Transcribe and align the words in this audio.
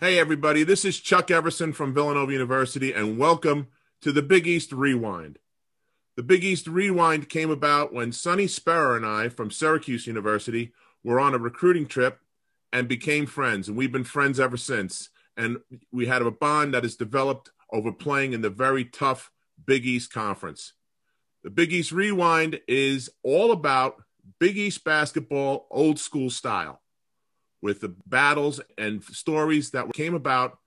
Hey, 0.00 0.18
everybody, 0.18 0.64
this 0.64 0.84
is 0.84 0.98
Chuck 0.98 1.30
Everson 1.30 1.72
from 1.72 1.94
Villanova 1.94 2.32
University, 2.32 2.92
and 2.92 3.16
welcome 3.16 3.68
to 4.00 4.10
the 4.10 4.22
Big 4.22 4.44
East 4.44 4.72
Rewind. 4.72 5.38
The 6.16 6.24
Big 6.24 6.42
East 6.42 6.66
Rewind 6.66 7.28
came 7.28 7.48
about 7.48 7.92
when 7.92 8.10
Sonny 8.10 8.48
Spera 8.48 8.96
and 8.96 9.06
I 9.06 9.28
from 9.28 9.52
Syracuse 9.52 10.08
University 10.08 10.72
were 11.04 11.20
on 11.20 11.32
a 11.32 11.38
recruiting 11.38 11.86
trip 11.86 12.18
and 12.72 12.88
became 12.88 13.24
friends, 13.24 13.68
and 13.68 13.76
we've 13.76 13.92
been 13.92 14.02
friends 14.02 14.40
ever 14.40 14.56
since. 14.56 15.10
And 15.36 15.58
we 15.92 16.06
had 16.06 16.22
a 16.22 16.30
bond 16.32 16.74
that 16.74 16.82
has 16.82 16.96
developed 16.96 17.50
over 17.72 17.92
playing 17.92 18.32
in 18.32 18.42
the 18.42 18.50
very 18.50 18.84
tough 18.84 19.30
Big 19.64 19.86
East 19.86 20.12
Conference. 20.12 20.72
The 21.44 21.50
Big 21.50 21.72
East 21.72 21.92
Rewind 21.92 22.60
is 22.66 23.10
all 23.22 23.52
about 23.52 24.02
Big 24.40 24.58
East 24.58 24.82
basketball, 24.82 25.68
old 25.70 26.00
school 26.00 26.30
style 26.30 26.80
with 27.64 27.80
the 27.80 27.94
battles 28.06 28.60
and 28.76 29.02
stories 29.02 29.70
that 29.70 29.90
came 29.94 30.12
about 30.14 30.58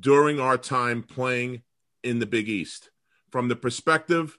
during 0.00 0.38
our 0.38 0.58
time 0.58 1.02
playing 1.02 1.62
in 2.04 2.18
the 2.18 2.26
Big 2.26 2.46
East 2.46 2.90
from 3.30 3.48
the 3.48 3.56
perspective 3.56 4.36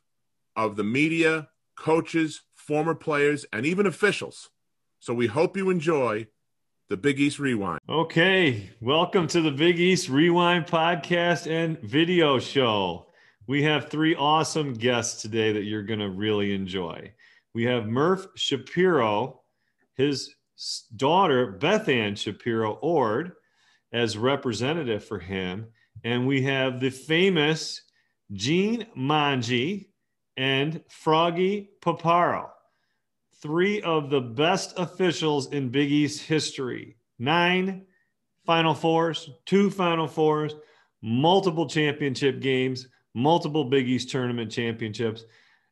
of 0.55 0.75
the 0.75 0.83
media, 0.83 1.49
coaches, 1.75 2.43
former 2.53 2.93
players, 2.93 3.47
and 3.51 3.65
even 3.65 3.87
officials. 3.87 4.51
So 4.99 5.11
we 5.15 5.25
hope 5.25 5.57
you 5.57 5.71
enjoy 5.71 6.27
the 6.87 6.97
Big 6.97 7.19
East 7.19 7.39
Rewind. 7.39 7.79
Okay, 7.89 8.69
welcome 8.79 9.25
to 9.29 9.41
the 9.41 9.49
Big 9.49 9.79
East 9.79 10.07
Rewind 10.07 10.67
podcast 10.67 11.49
and 11.49 11.79
video 11.81 12.37
show. 12.37 13.07
We 13.47 13.63
have 13.63 13.89
three 13.89 14.13
awesome 14.13 14.75
guests 14.75 15.23
today 15.23 15.51
that 15.53 15.63
you're 15.63 15.81
going 15.81 15.99
to 15.99 16.11
really 16.11 16.53
enjoy. 16.53 17.11
We 17.55 17.63
have 17.63 17.87
Murph 17.87 18.27
Shapiro, 18.35 19.41
his 19.95 20.35
daughter, 20.95 21.51
Beth 21.51 21.89
Ann 21.89 22.15
Shapiro 22.15 22.73
Ord, 22.73 23.33
as 23.91 24.17
representative 24.17 25.03
for 25.03 25.19
him. 25.19 25.67
And 26.03 26.27
we 26.27 26.41
have 26.43 26.79
the 26.79 26.89
famous 26.89 27.81
Gene 28.31 28.87
Monje 28.97 29.87
and 30.37 30.81
Froggy 30.89 31.69
Paparo, 31.81 32.49
three 33.41 33.81
of 33.81 34.09
the 34.09 34.21
best 34.21 34.73
officials 34.77 35.51
in 35.51 35.69
Big 35.69 35.91
East 35.91 36.23
history. 36.23 36.97
Nine 37.19 37.85
Final 38.45 38.73
Fours, 38.73 39.29
two 39.45 39.69
Final 39.69 40.07
Fours, 40.07 40.55
multiple 41.01 41.67
championship 41.67 42.41
games, 42.41 42.87
multiple 43.13 43.65
Big 43.65 43.87
East 43.87 44.09
tournament 44.09 44.51
championships. 44.51 45.23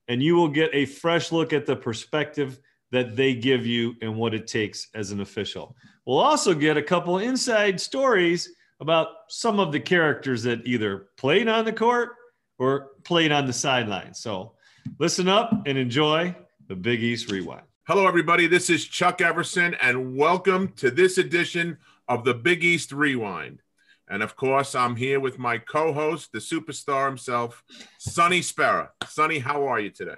And 0.08 0.22
you 0.22 0.36
will 0.36 0.50
get 0.50 0.70
a 0.74 0.86
fresh 0.86 1.32
look 1.32 1.54
at 1.54 1.66
the 1.66 1.76
perspective 1.76 2.60
that 2.92 3.16
they 3.16 3.34
give 3.34 3.66
you 3.66 3.96
and 4.02 4.16
what 4.16 4.34
it 4.34 4.48
takes 4.48 4.88
as 4.94 5.12
an 5.12 5.22
official. 5.22 5.76
We'll 6.06 6.20
also 6.20 6.54
get 6.54 6.78
a 6.78 6.84
couple 6.84 7.20
inside 7.20 7.80
stories 7.80 8.50
about 8.80 9.08
some 9.30 9.60
of 9.60 9.72
the 9.72 9.80
characters 9.80 10.44
that 10.44 10.66
either 10.66 11.08
played 11.18 11.48
on 11.48 11.66
the 11.66 11.74
court 11.74 12.12
or 12.58 12.90
played 13.04 13.32
on 13.32 13.46
the 13.46 13.54
sidelines. 13.54 14.20
So 14.20 14.54
listen 15.00 15.28
up 15.28 15.52
and 15.66 15.78
enjoy 15.78 16.36
the 16.68 16.76
Big 16.76 17.02
East 17.02 17.32
Rewind. 17.32 17.64
Hello, 17.88 18.08
everybody. 18.08 18.48
This 18.48 18.70
is 18.70 18.86
Chuck 18.86 19.22
Everson, 19.22 19.76
and 19.82 20.16
welcome 20.16 20.70
to 20.78 20.92
this 20.92 21.18
edition 21.18 21.78
of 22.08 22.24
the 22.24 22.34
Big 22.34 22.64
East 22.64 22.92
Rewind. 22.92 23.62
And 24.10 24.22
of 24.22 24.36
course, 24.36 24.76
I'm 24.76 24.96
here 24.96 25.20
with 25.20 25.40
my 25.40 25.58
co 25.58 25.94
host, 25.94 26.32
the 26.32 26.40
superstar 26.40 27.08
himself, 27.08 27.64
Sonny 27.98 28.42
Spera. 28.42 28.92
Sonny, 29.08 29.40
how 29.40 29.68
are 29.68 29.80
you 29.80 29.90
today? 29.90 30.18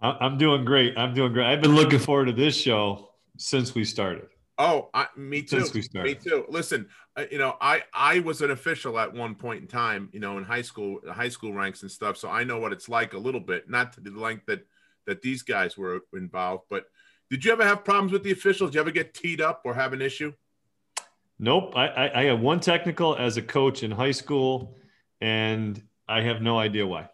I'm 0.00 0.36
doing 0.36 0.64
great. 0.64 0.98
I'm 0.98 1.14
doing 1.14 1.32
great. 1.32 1.46
I've 1.46 1.62
been 1.62 1.74
looking 1.74 1.98
forward 1.98 2.26
to 2.26 2.32
this 2.32 2.56
show 2.56 3.10
since 3.38 3.74
we 3.74 3.84
started. 3.84 4.26
Oh, 4.58 4.90
I, 4.94 5.06
me 5.16 5.42
too. 5.42 5.60
Since 5.60 5.74
we 5.74 5.82
started. 5.82 6.16
Me 6.16 6.30
too. 6.30 6.44
Listen, 6.48 6.86
uh, 7.16 7.24
you 7.30 7.38
know, 7.38 7.56
I 7.60 7.82
I 7.92 8.20
was 8.20 8.40
an 8.40 8.50
official 8.50 8.98
at 8.98 9.12
one 9.12 9.34
point 9.34 9.62
in 9.62 9.66
time, 9.66 10.10
you 10.12 10.20
know, 10.20 10.38
in 10.38 10.44
high 10.44 10.62
school, 10.62 11.00
high 11.10 11.28
school 11.28 11.52
ranks 11.52 11.82
and 11.82 11.90
stuff. 11.90 12.16
So 12.16 12.28
I 12.28 12.44
know 12.44 12.58
what 12.58 12.72
it's 12.72 12.88
like 12.88 13.14
a 13.14 13.18
little 13.18 13.40
bit, 13.40 13.68
not 13.68 13.92
to 13.94 14.00
the 14.00 14.10
length 14.10 14.46
that 14.46 14.64
that 15.06 15.22
these 15.22 15.42
guys 15.42 15.76
were 15.76 16.02
involved. 16.12 16.64
But 16.70 16.84
did 17.30 17.44
you 17.44 17.52
ever 17.52 17.64
have 17.64 17.84
problems 17.84 18.12
with 18.12 18.22
the 18.22 18.32
officials? 18.32 18.70
Did 18.70 18.76
you 18.76 18.80
ever 18.82 18.90
get 18.90 19.14
teed 19.14 19.40
up 19.40 19.62
or 19.64 19.74
have 19.74 19.92
an 19.92 20.02
issue? 20.02 20.32
Nope. 21.38 21.72
I 21.74 21.86
I, 21.88 22.20
I 22.20 22.24
had 22.26 22.40
one 22.40 22.60
technical 22.60 23.16
as 23.16 23.36
a 23.36 23.42
coach 23.42 23.82
in 23.82 23.90
high 23.90 24.12
school, 24.12 24.76
and 25.20 25.82
I 26.06 26.20
have 26.20 26.42
no 26.42 26.58
idea 26.58 26.86
why. 26.86 27.08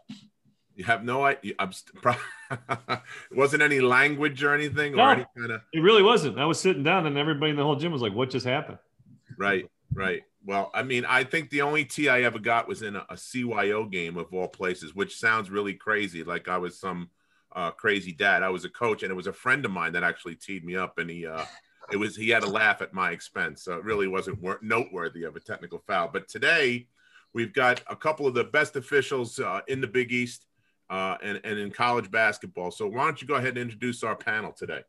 You 0.76 0.84
have 0.84 1.04
no 1.04 1.24
idea. 1.24 1.54
I'm 1.58 1.72
it 2.50 3.00
wasn't 3.32 3.62
any 3.62 3.80
language 3.80 4.42
or 4.42 4.54
anything 4.54 4.96
no, 4.96 5.02
or 5.02 5.10
any 5.12 5.26
kind 5.36 5.52
of. 5.52 5.60
It 5.72 5.80
really 5.80 6.02
wasn't. 6.02 6.38
I 6.38 6.46
was 6.46 6.58
sitting 6.58 6.82
down, 6.82 7.06
and 7.06 7.18
everybody 7.18 7.50
in 7.50 7.56
the 7.56 7.64
whole 7.64 7.76
gym 7.76 7.92
was 7.92 8.02
like, 8.02 8.14
"What 8.14 8.30
just 8.30 8.46
happened?" 8.46 8.78
Right, 9.36 9.70
right. 9.92 10.22
Well, 10.44 10.70
I 10.72 10.82
mean, 10.82 11.04
I 11.04 11.24
think 11.24 11.50
the 11.50 11.62
only 11.62 11.84
T 11.84 12.08
I 12.08 12.22
ever 12.22 12.38
got 12.38 12.66
was 12.66 12.82
in 12.82 12.96
a, 12.96 13.04
a 13.10 13.14
CYO 13.14 13.90
game 13.90 14.16
of 14.16 14.32
all 14.32 14.48
places, 14.48 14.94
which 14.94 15.18
sounds 15.18 15.50
really 15.50 15.74
crazy. 15.74 16.24
Like 16.24 16.48
I 16.48 16.56
was 16.56 16.78
some 16.78 17.10
uh, 17.54 17.72
crazy 17.72 18.12
dad. 18.12 18.42
I 18.42 18.48
was 18.48 18.64
a 18.64 18.70
coach, 18.70 19.02
and 19.02 19.10
it 19.10 19.16
was 19.16 19.26
a 19.26 19.32
friend 19.32 19.64
of 19.64 19.70
mine 19.70 19.92
that 19.92 20.02
actually 20.04 20.36
teed 20.36 20.64
me 20.64 20.76
up, 20.76 20.98
and 20.98 21.10
he. 21.10 21.26
Uh, 21.26 21.44
it 21.90 21.96
was 21.96 22.14
he 22.16 22.28
had 22.28 22.44
a 22.44 22.48
laugh 22.48 22.82
at 22.82 22.94
my 22.94 23.10
expense, 23.10 23.64
so 23.64 23.74
it 23.74 23.84
really 23.84 24.06
wasn't 24.06 24.40
wor- 24.40 24.60
noteworthy 24.62 25.24
of 25.24 25.36
a 25.36 25.40
technical 25.40 25.82
foul. 25.86 26.08
But 26.12 26.28
today, 26.28 26.86
we've 27.32 27.52
got 27.52 27.82
a 27.88 27.96
couple 27.96 28.26
of 28.26 28.34
the 28.34 28.44
best 28.44 28.76
officials 28.76 29.38
uh, 29.38 29.60
in 29.66 29.80
the 29.80 29.86
Big 29.86 30.12
East 30.12 30.46
uh, 30.90 31.16
and, 31.22 31.40
and 31.44 31.58
in 31.58 31.70
college 31.70 32.10
basketball. 32.10 32.70
So 32.70 32.86
why 32.86 33.04
don't 33.04 33.22
you 33.22 33.28
go 33.28 33.36
ahead 33.36 33.50
and 33.50 33.58
introduce 33.58 34.02
our 34.02 34.16
panel 34.16 34.52
today? 34.52 34.82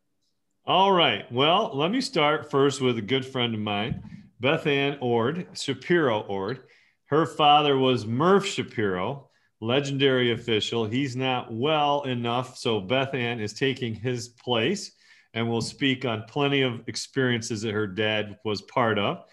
All 0.66 0.92
right. 0.92 1.30
Well, 1.32 1.70
let 1.74 1.90
me 1.90 2.00
start 2.00 2.50
first 2.50 2.80
with 2.80 2.98
a 2.98 3.02
good 3.02 3.24
friend 3.24 3.54
of 3.54 3.60
mine, 3.60 4.02
Beth 4.40 4.66
Ann 4.66 4.98
Ord, 5.00 5.46
Shapiro 5.54 6.20
Ord. 6.20 6.60
Her 7.06 7.26
father 7.26 7.76
was 7.76 8.06
Murph 8.06 8.46
Shapiro, 8.46 9.28
legendary 9.60 10.32
official. 10.32 10.84
He's 10.84 11.16
not 11.16 11.52
well 11.52 12.02
enough, 12.02 12.58
so 12.58 12.80
Beth 12.80 13.14
Ann 13.14 13.40
is 13.40 13.52
taking 13.52 13.94
his 13.94 14.28
place 14.28 14.92
and 15.34 15.48
will 15.48 15.60
speak 15.60 16.04
on 16.04 16.24
plenty 16.28 16.62
of 16.62 16.82
experiences 16.88 17.62
that 17.62 17.72
her 17.72 17.86
dad 17.86 18.38
was 18.44 18.62
part 18.62 18.98
of. 18.98 19.24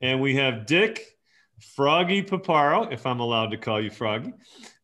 And 0.00 0.20
we 0.20 0.36
have 0.36 0.66
Dick 0.66 1.18
Froggy 1.74 2.22
Paparo, 2.22 2.92
if 2.92 3.04
I'm 3.06 3.20
allowed 3.20 3.50
to 3.50 3.56
call 3.56 3.80
you 3.80 3.90
Froggy, 3.90 4.32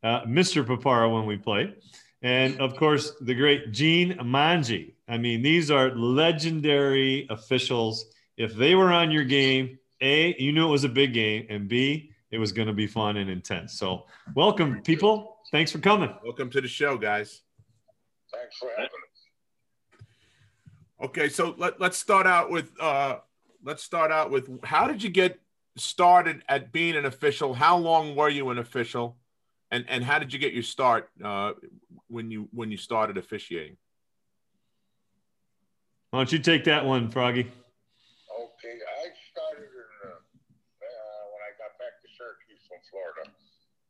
uh, 0.04 0.22
Mr. 0.26 0.64
Paparo 0.64 1.12
when 1.12 1.26
we 1.26 1.36
played. 1.36 1.74
And 2.22 2.60
of 2.60 2.76
course, 2.76 3.12
the 3.20 3.34
great 3.34 3.72
Gene 3.72 4.16
Monje. 4.22 4.94
I 5.08 5.18
mean, 5.18 5.42
these 5.42 5.70
are 5.70 5.90
legendary 5.90 7.26
officials. 7.30 8.06
If 8.36 8.54
they 8.54 8.74
were 8.74 8.92
on 8.92 9.10
your 9.10 9.24
game, 9.24 9.78
A, 10.00 10.34
you 10.38 10.52
knew 10.52 10.66
it 10.66 10.70
was 10.70 10.84
a 10.84 10.88
big 10.88 11.12
game, 11.12 11.46
and 11.50 11.68
B, 11.68 12.12
it 12.30 12.38
was 12.38 12.52
going 12.52 12.68
to 12.68 12.74
be 12.74 12.86
fun 12.86 13.16
and 13.16 13.28
intense. 13.28 13.74
So, 13.78 14.06
welcome, 14.34 14.80
people. 14.82 15.36
Thanks 15.50 15.70
for 15.70 15.78
coming. 15.78 16.14
Welcome 16.24 16.50
to 16.50 16.60
the 16.60 16.68
show, 16.68 16.96
guys. 16.96 17.42
Thanks 18.32 18.56
for 18.56 18.70
having 18.70 18.88
us. 18.88 20.04
Okay, 21.04 21.28
so 21.28 21.54
let, 21.58 21.80
let's 21.80 21.98
start 21.98 22.26
out 22.26 22.50
with 22.50 22.70
uh, 22.80 23.18
let's 23.62 23.82
start 23.82 24.10
out 24.10 24.30
with 24.30 24.48
how 24.64 24.86
did 24.86 25.02
you 25.02 25.10
get 25.10 25.40
started 25.76 26.42
at 26.48 26.72
being 26.72 26.96
an 26.96 27.04
official? 27.04 27.52
How 27.52 27.76
long 27.76 28.16
were 28.16 28.30
you 28.30 28.48
an 28.50 28.58
official? 28.58 29.18
And 29.74 29.82
and 29.90 30.06
how 30.06 30.22
did 30.22 30.30
you 30.30 30.38
get 30.38 30.54
your 30.54 30.62
start 30.62 31.10
uh, 31.18 31.58
when 32.06 32.30
you 32.30 32.46
when 32.54 32.70
you 32.70 32.78
started 32.78 33.18
officiating? 33.18 33.74
Why 36.14 36.22
don't 36.22 36.30
you 36.30 36.38
take 36.38 36.62
that 36.70 36.86
one, 36.86 37.10
Froggy? 37.10 37.42
Okay, 37.42 38.76
I 38.78 39.10
started 39.34 39.66
in, 39.66 39.90
uh, 40.06 40.14
uh, 40.14 41.22
when 41.34 41.42
I 41.42 41.50
got 41.58 41.74
back 41.82 41.98
to 41.98 42.08
Syracuse 42.14 42.62
from 42.70 42.78
Florida, 42.86 43.26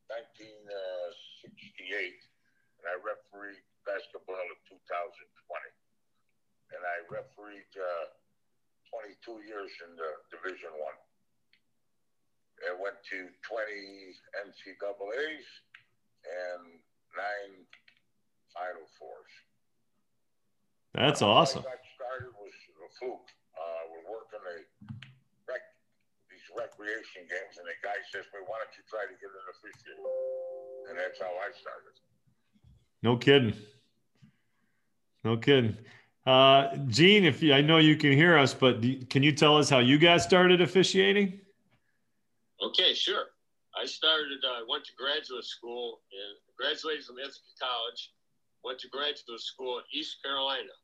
1968, 0.08 1.52
and 2.80 2.84
I 2.88 2.96
refereed 3.04 3.60
basketball 3.84 4.40
in 4.40 4.56
2020, 4.88 4.88
and 4.88 6.80
I 6.80 7.04
refereed 7.12 7.68
uh, 7.76 8.08
22 9.20 9.44
years 9.44 9.68
in 9.84 10.00
the 10.00 10.16
Division 10.32 10.72
One. 10.80 10.96
I 12.64 12.72
went 12.72 12.96
to 13.12 13.28
20 13.44 14.16
NCAA's 14.48 15.44
and 16.24 16.80
nine 17.14 17.64
Final 18.52 18.86
Fours. 18.98 19.32
That's 20.94 21.22
awesome. 21.22 21.62
I 21.66 21.74
got 21.74 21.82
started 21.98 22.30
was 22.38 22.54
a 22.54 22.88
fluke. 22.98 23.28
Uh, 23.54 23.82
we're 23.90 24.06
working 24.06 24.38
a 24.38 24.56
rec, 25.50 25.62
these 26.30 26.46
recreation 26.54 27.26
games, 27.26 27.58
and 27.58 27.66
the 27.66 27.74
guy 27.82 27.98
says, 28.12 28.24
"Well, 28.32 28.46
why 28.46 28.62
don't 28.62 28.74
you 28.78 28.84
try 28.88 29.02
to 29.04 29.16
get 29.18 29.30
an 29.30 29.46
official?" 29.50 29.98
And 30.88 30.98
that's 30.98 31.18
how 31.20 31.34
I 31.34 31.50
started. 31.58 31.98
No 33.02 33.16
kidding. 33.16 33.54
No 35.24 35.36
kidding. 35.36 35.76
Uh, 36.26 36.76
Gene, 36.86 37.24
if 37.24 37.42
you, 37.42 37.52
I 37.52 37.60
know 37.60 37.78
you 37.78 37.96
can 37.96 38.12
hear 38.12 38.38
us, 38.38 38.54
but 38.54 38.80
can 39.10 39.22
you 39.22 39.32
tell 39.32 39.58
us 39.58 39.68
how 39.68 39.78
you 39.78 39.98
got 39.98 40.22
started 40.22 40.60
officiating? 40.60 41.40
Okay, 42.62 42.94
sure. 42.94 43.26
I 43.74 43.86
started, 43.86 44.38
I 44.46 44.62
uh, 44.62 44.70
went 44.70 44.84
to 44.86 44.94
graduate 44.94 45.44
school 45.44 46.00
and 46.14 46.38
graduated 46.54 47.04
from 47.04 47.18
Ithaca 47.18 47.54
College, 47.58 48.14
went 48.62 48.78
to 48.80 48.88
graduate 48.88 49.42
school 49.42 49.78
in 49.78 49.84
East 49.90 50.22
Carolina, 50.22 50.74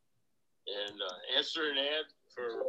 and 0.67 0.99
uh, 0.99 1.39
answered 1.39 1.71
an 1.71 1.79
ad 1.79 2.07
for 2.35 2.67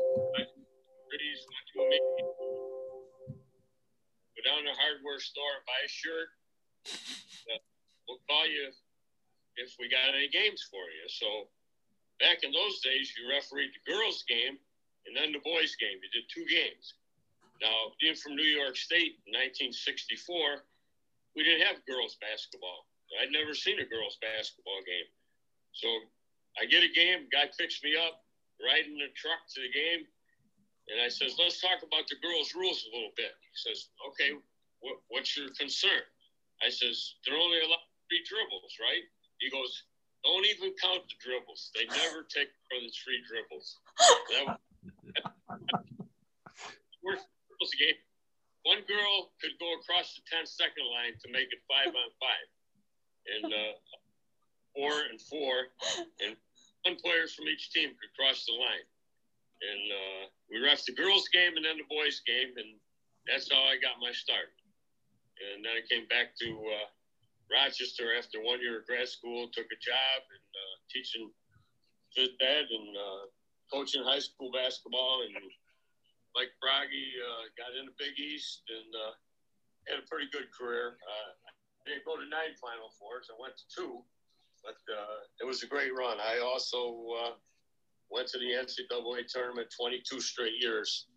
down 4.41 4.65
to 4.65 4.73
a 4.73 4.77
hardware 4.77 5.21
store 5.21 5.61
buy 5.69 5.81
a 5.85 5.89
shirt. 5.89 6.29
Uh, 6.85 7.61
we'll 8.09 8.21
call 8.25 8.45
you 8.49 8.73
if 9.57 9.77
we 9.77 9.85
got 9.85 10.13
any 10.17 10.29
games 10.29 10.65
for 10.69 10.81
you. 10.89 11.05
So 11.09 11.49
back 12.17 12.41
in 12.41 12.49
those 12.49 12.81
days, 12.81 13.13
you 13.13 13.29
refereed 13.29 13.69
the 13.73 13.83
girls' 13.85 14.25
game 14.25 14.57
and 15.05 15.13
then 15.13 15.33
the 15.33 15.41
boys' 15.45 15.77
game. 15.77 15.97
You 16.01 16.09
did 16.09 16.25
two 16.29 16.45
games. 16.49 16.97
Now, 17.61 17.93
being 18.01 18.17
from 18.17 18.33
New 18.33 18.49
York 18.49 18.75
State 18.75 19.21
in 19.29 19.37
1964, 19.37 20.65
we 21.37 21.45
didn't 21.45 21.61
have 21.69 21.77
girls' 21.85 22.17
basketball. 22.17 22.89
I'd 23.21 23.29
never 23.29 23.53
seen 23.53 23.77
a 23.77 23.85
girls' 23.85 24.17
basketball 24.17 24.81
game. 24.81 25.09
So 25.77 25.87
I 26.57 26.65
get 26.65 26.81
a 26.81 26.91
game, 26.91 27.29
guy 27.29 27.47
picks 27.53 27.83
me 27.85 27.93
up, 27.95 28.25
riding 28.59 28.97
the 28.97 29.13
truck 29.13 29.45
to 29.55 29.59
the 29.61 29.71
game, 29.71 30.09
and 30.89 30.97
I 30.99 31.07
says, 31.07 31.37
let's 31.37 31.61
talk 31.61 31.85
about 31.85 32.09
the 32.09 32.17
girls' 32.19 32.57
rules 32.57 32.81
a 32.89 32.91
little 32.91 33.13
bit. 33.15 33.31
He 33.45 33.55
says, 33.55 33.93
okay, 34.09 34.35
what, 34.81 34.97
what's 35.13 35.37
your 35.37 35.53
concern? 35.53 36.01
I 36.65 36.69
says, 36.73 37.15
they're 37.23 37.37
only 37.37 37.61
allowed 37.61 37.85
three 38.09 38.25
dribbles, 38.25 38.73
right? 38.81 39.05
He 39.37 39.53
goes, 39.53 39.85
don't 40.25 40.45
even 40.45 40.73
count 40.81 41.05
the 41.05 41.17
dribbles. 41.21 41.69
They 41.77 41.85
never 41.85 42.25
take 42.25 42.49
more 42.73 42.81
than 42.81 42.91
three 42.91 43.21
dribbles. 43.25 43.77
That 44.33 44.43
was, 44.49 44.57
worst 47.03 47.25
game. 47.77 47.99
One 48.65 48.81
girl 48.89 49.33
could 49.41 49.53
go 49.61 49.69
across 49.77 50.17
the 50.17 50.25
10 50.29 50.45
second 50.45 50.85
line 50.89 51.17
to 51.21 51.27
make 51.29 51.49
it 51.53 51.61
five 51.69 51.93
on 51.93 52.09
five. 52.17 52.47
And 53.21 53.45
uh, 53.53 53.73
four 54.73 54.93
and 55.09 55.21
four. 55.21 55.69
And 56.25 56.37
one 56.85 56.97
player 56.97 57.29
from 57.29 57.45
each 57.49 57.69
team 57.69 57.93
could 57.97 58.13
cross 58.17 58.45
the 58.45 58.57
line. 58.57 58.87
And 59.61 59.83
uh, 59.93 60.21
we 60.49 60.57
refed 60.57 60.89
the 60.89 60.97
girls' 60.97 61.29
game 61.29 61.53
and 61.57 61.65
then 61.65 61.77
the 61.77 61.89
boys' 61.89 62.21
game. 62.25 62.53
And 62.57 62.77
that's 63.29 63.49
how 63.49 63.61
I 63.61 63.77
got 63.77 64.01
my 64.01 64.13
start. 64.13 64.49
And 65.41 65.65
then 65.65 65.73
I 65.73 65.81
came 65.85 66.05
back 66.09 66.37
to 66.41 66.49
uh, 66.49 66.89
Rochester 67.49 68.13
after 68.17 68.41
one 68.41 68.61
year 68.61 68.81
of 68.81 68.85
grad 68.85 69.09
school, 69.09 69.49
took 69.53 69.69
a 69.69 69.79
job 69.81 70.19
and 70.29 70.47
uh, 70.53 70.75
teaching 70.89 71.29
phys 72.13 72.33
ed 72.41 72.67
and 72.69 72.89
uh, 72.97 73.23
coaching 73.73 74.03
high 74.03 74.21
school 74.21 74.51
basketball. 74.53 75.25
And 75.25 75.37
like 76.35 76.51
Froggy, 76.59 77.11
uh, 77.19 77.51
got 77.59 77.75
into 77.75 77.91
Big 77.99 78.15
East 78.15 78.63
and 78.71 78.89
uh, 78.95 79.13
had 79.87 79.99
a 79.99 80.07
pretty 80.07 80.31
good 80.31 80.47
career. 80.55 80.95
Uh, 81.03 81.31
I 81.47 81.83
didn't 81.89 82.05
go 82.05 82.15
to 82.15 82.27
nine 82.27 82.55
Final 82.59 82.91
Fours. 82.95 83.27
I 83.27 83.35
went 83.35 83.57
to 83.57 83.65
two, 83.67 83.99
but 84.63 84.79
uh, 84.87 85.27
it 85.41 85.45
was 85.45 85.63
a 85.63 85.67
great 85.67 85.91
run. 85.91 86.17
I 86.23 86.39
also 86.39 87.03
uh, 87.19 87.33
went 88.09 88.27
to 88.31 88.39
the 88.39 88.55
NCAA 88.55 89.27
tournament 89.27 89.73
22 89.75 90.21
straight 90.21 90.55
years. 90.59 91.07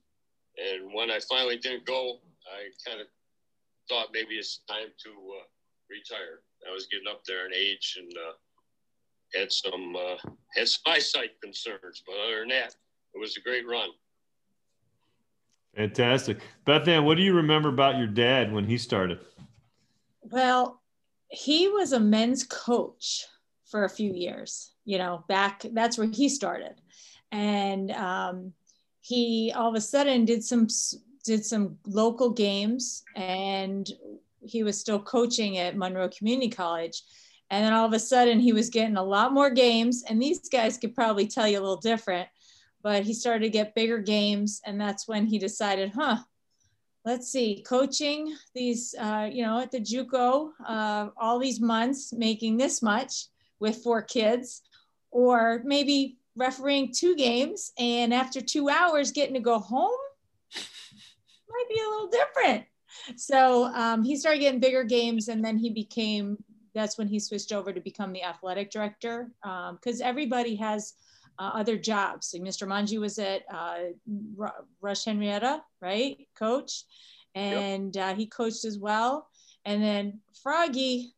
And 0.59 0.93
when 0.95 1.11
I 1.11 1.19
finally 1.29 1.59
didn't 1.59 1.85
go, 1.87 2.19
I 2.47 2.71
kind 2.87 3.01
of 3.01 3.07
thought 3.89 4.09
maybe 4.13 4.35
it's 4.35 4.63
time 4.67 4.91
to 5.05 5.11
uh, 5.11 5.47
retire. 5.91 6.43
I 6.67 6.73
was 6.73 6.87
getting 6.87 7.09
up 7.11 7.23
there 7.27 7.47
in 7.47 7.53
age 7.53 7.99
and 8.01 8.11
had 9.35 9.53
some 9.53 9.97
had 10.55 10.69
some 10.69 10.83
eyesight 10.87 11.41
concerns, 11.43 12.03
but 12.07 12.15
other 12.25 12.41
than 12.41 12.49
that, 12.49 12.75
it 13.15 13.19
was 13.21 13.37
a 13.37 13.41
great 13.41 13.67
run. 13.67 13.91
Fantastic, 15.77 16.39
Beth 16.65 16.87
Ann. 16.87 17.05
What 17.05 17.17
do 17.17 17.23
you 17.23 17.35
remember 17.35 17.69
about 17.69 17.99
your 17.99 18.07
dad 18.07 18.53
when 18.53 18.65
he 18.65 18.79
started? 18.79 19.19
Well, 20.23 20.81
he 21.29 21.69
was 21.69 21.93
a 21.93 22.01
men's 22.01 22.45
coach 22.45 23.25
for 23.67 23.85
a 23.85 23.91
few 23.91 24.13
years. 24.13 24.73
You 24.85 24.99
know, 24.99 25.25
back 25.29 25.65
that's 25.73 25.99
where 25.99 26.11
he 26.11 26.29
started, 26.29 26.75
and 27.33 27.91
um, 27.93 28.53
he 29.01 29.53
all 29.55 29.69
of 29.69 29.75
a 29.75 29.81
sudden 29.81 30.25
did 30.25 30.45
some 30.45 30.69
did 31.25 31.45
some 31.45 31.79
local 31.87 32.31
games 32.31 33.03
and 33.17 33.91
he 34.47 34.63
was 34.63 34.79
still 34.79 35.01
coaching 35.01 35.59
at 35.59 35.77
Monroe 35.77 36.09
Community 36.09 36.51
College. 36.51 37.03
And 37.51 37.65
then 37.65 37.73
all 37.73 37.87
of 37.87 37.93
a 37.93 37.99
sudden, 37.99 38.41
he 38.41 38.53
was 38.53 38.71
getting 38.71 38.97
a 38.97 39.03
lot 39.03 39.33
more 39.33 39.51
games. 39.51 40.05
And 40.09 40.21
these 40.21 40.49
guys 40.49 40.79
could 40.79 40.95
probably 40.95 41.27
tell 41.27 41.47
you 41.49 41.59
a 41.59 41.61
little 41.61 41.77
different, 41.77 42.29
but 42.85 43.03
he 43.03 43.15
started 43.15 43.47
to 43.47 43.51
get 43.51 43.75
bigger 43.75 43.99
games. 43.99 44.61
And 44.65 44.79
that's 44.79 45.09
when 45.09 45.27
he 45.27 45.39
decided, 45.39 45.93
huh, 45.95 46.19
let's 47.05 47.33
see, 47.33 47.65
coaching 47.67 48.37
these, 48.55 48.95
uh, 49.01 49.29
you 49.33 49.43
know, 49.43 49.59
at 49.59 49.73
the 49.73 49.81
Juco, 49.81 50.51
uh, 50.65 51.09
all 51.17 51.39
these 51.39 51.61
months, 51.61 52.13
making 52.13 52.59
this 52.59 52.83
much 52.83 53.27
with 53.59 53.83
four 53.83 54.03
kids, 54.03 54.63
or 55.11 55.63
maybe 55.65 56.19
refereeing 56.37 56.93
two 56.93 57.17
games 57.17 57.73
and 57.79 58.13
after 58.13 58.41
two 58.41 58.69
hours 58.69 59.13
getting 59.13 59.35
to 59.35 59.41
go 59.41 59.59
home 59.59 59.91
might 60.53 61.69
be 61.69 61.81
a 61.81 61.89
little 61.89 62.09
different 62.09 62.65
so 63.17 63.67
um, 63.67 64.03
he 64.03 64.17
started 64.17 64.41
getting 64.41 64.59
bigger 64.59 64.83
games 64.83 65.29
and 65.29 65.45
then 65.45 65.57
he 65.57 65.71
became 65.71 66.37
that's 66.75 66.99
when 66.99 67.07
he 67.07 67.21
switched 67.21 67.53
over 67.53 67.73
to 67.73 67.81
become 67.81 68.13
the 68.13 68.25
athletic 68.25 68.69
director 68.69 69.31
because 69.43 70.01
um, 70.01 70.07
everybody 70.07 70.57
has 70.57 70.95
uh, 71.39 71.51
other 71.55 71.77
jobs. 71.77 72.35
Like 72.35 72.43
mr 72.43 72.67
monje 72.67 72.99
was 72.99 73.19
at 73.19 73.43
uh, 73.53 73.77
rush 74.81 75.05
henrietta 75.05 75.63
right? 75.81 76.17
Coach. 76.39 76.85
And 77.35 77.95
yep. 77.95 78.13
uh, 78.13 78.17
he 78.17 78.27
coached 78.27 78.65
as 78.65 78.79
well. 78.79 79.29
And 79.65 79.83
then 79.83 80.21
froggy 80.43 81.15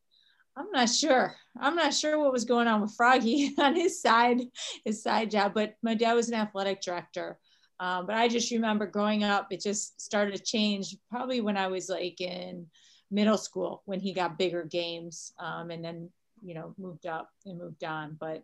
i'm 0.57 0.71
not 0.73 0.89
sure. 0.89 1.35
I'm 1.59 1.77
not 1.77 1.95
sure 1.95 2.19
what 2.19 2.33
was 2.33 2.45
going 2.45 2.69
on 2.69 2.81
with 2.81 2.95
froggy 2.97 3.55
on 3.59 3.75
his 3.75 4.01
side 4.01 4.41
his 4.85 5.03
side 5.03 5.31
job 5.31 5.53
but 5.55 5.75
my 5.83 5.95
dad 5.95 6.15
was 6.15 6.29
an 6.29 6.35
athletic 6.35 6.81
director. 6.81 7.39
Um, 7.79 8.07
but 8.07 8.17
I 8.17 8.29
just 8.29 8.51
remember 8.51 8.87
growing 8.87 9.23
up, 9.23 9.49
it 9.51 9.61
just 9.61 10.01
started 10.01 10.35
to 10.35 10.43
change 10.43 10.97
probably 11.11 11.41
when 11.41 11.57
I 11.57 11.67
was 11.69 11.89
like 11.89 12.21
in 12.21 12.67
middle 13.11 13.39
school 13.39 13.83
when 13.85 14.01
he 14.01 14.13
got 14.13 14.39
bigger 14.39 14.65
games 14.65 15.33
um, 15.39 15.71
and 15.71 15.85
then, 15.85 16.11
you 16.43 16.55
know, 16.55 16.75
moved 16.79 17.07
up 17.07 17.31
and 17.45 17.59
moved 17.59 17.85
on. 17.85 18.17
But 18.19 18.43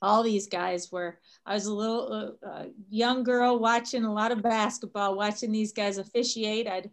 all 0.00 0.22
these 0.22 0.46
guys 0.46 0.90
were, 0.92 1.18
I 1.44 1.54
was 1.54 1.66
a 1.66 1.74
little 1.74 2.36
uh, 2.42 2.46
uh, 2.46 2.64
young 2.88 3.24
girl 3.24 3.58
watching 3.58 4.04
a 4.04 4.12
lot 4.12 4.32
of 4.32 4.42
basketball, 4.42 5.16
watching 5.16 5.50
these 5.50 5.72
guys 5.72 5.98
officiate. 5.98 6.68
I'd 6.68 6.90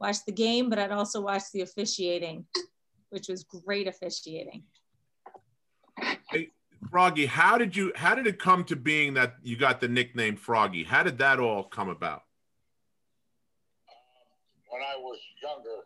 watch 0.00 0.24
the 0.24 0.32
game, 0.32 0.70
but 0.70 0.78
I'd 0.78 0.92
also 0.92 1.20
watch 1.20 1.44
the 1.52 1.60
officiating, 1.62 2.46
which 3.10 3.28
was 3.28 3.44
great 3.44 3.86
officiating. 3.86 4.64
Hey, 6.30 6.50
Froggy, 6.90 7.26
how 7.26 7.58
did 7.58 7.76
you 7.76 7.92
how 7.96 8.14
did 8.14 8.26
it 8.26 8.38
come 8.38 8.64
to 8.64 8.76
being 8.76 9.14
that 9.14 9.36
you 9.42 9.56
got 9.56 9.80
the 9.80 9.88
nickname 9.88 10.36
Froggy? 10.36 10.84
How 10.84 11.02
did 11.02 11.18
that 11.18 11.38
all 11.40 11.64
come 11.64 11.88
about? 11.88 12.22
Um, 13.88 14.60
when 14.68 14.82
I 14.82 14.96
was 14.96 15.18
younger, 15.42 15.84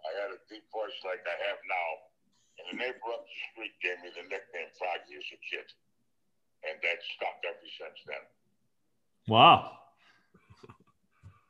I 0.00 0.10
had 0.22 0.30
a 0.32 0.40
deep 0.48 0.64
voice 0.72 0.96
like 1.04 1.20
I 1.28 1.36
have 1.48 1.60
now, 1.68 1.88
and 2.56 2.64
the 2.72 2.76
neighbor 2.84 3.08
up 3.12 3.24
the 3.24 3.36
street 3.52 3.74
gave 3.82 4.00
me 4.04 4.08
the 4.16 4.24
nickname 4.28 4.72
Froggy 4.78 5.16
as 5.16 5.28
a 5.32 5.40
kid, 5.44 5.68
and 6.66 6.76
that 6.82 6.98
stuck 7.16 7.36
ever 7.44 7.68
since 7.78 7.98
then. 8.06 8.24
Wow, 9.28 9.78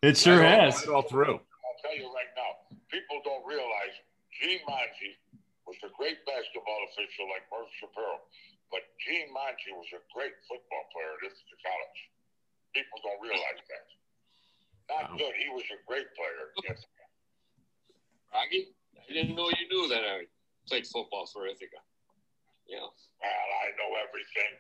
it 0.03 0.17
sure 0.17 0.41
right 0.41 0.71
has. 0.71 0.87
All, 0.87 1.01
right 1.01 1.05
all 1.05 1.09
through. 1.09 1.39
I'll 1.39 1.81
tell 1.83 1.97
you 1.97 2.09
right 2.13 2.33
now, 2.37 2.79
people 2.91 3.23
don't 3.25 3.47
realize 3.47 3.95
Gene 4.41 4.63
Monje 4.65 5.21
was 5.69 5.79
a 5.87 5.91
great 5.95 6.19
basketball 6.27 6.81
official 6.91 7.31
like 7.31 7.47
Murph 7.53 7.71
Shapiro. 7.79 8.25
But 8.71 8.87
Gene 9.03 9.31
Monje 9.35 9.71
was 9.75 9.91
a 9.95 10.03
great 10.15 10.35
football 10.47 10.85
player 10.95 11.15
at 11.19 11.27
Ithaca 11.27 11.57
College. 11.63 12.01
People 12.75 12.99
don't 13.03 13.21
realize 13.23 13.61
that. 13.67 13.87
Not 14.91 15.05
wow. 15.11 15.19
good. 15.19 15.35
He 15.39 15.51
was 15.51 15.67
a 15.75 15.79
great 15.87 16.07
player. 16.15 16.55
Yes. 16.67 16.87
Rocky, 18.31 18.71
I 18.95 19.11
didn't 19.11 19.35
know 19.35 19.51
you 19.51 19.67
knew 19.67 19.91
that 19.91 20.07
I 20.07 20.31
played 20.71 20.87
football 20.87 21.27
for 21.27 21.51
Ithaca. 21.51 21.83
Yeah. 22.71 22.87
Well, 22.87 23.49
I 23.63 23.75
know 23.75 23.91
everything. 23.99 24.55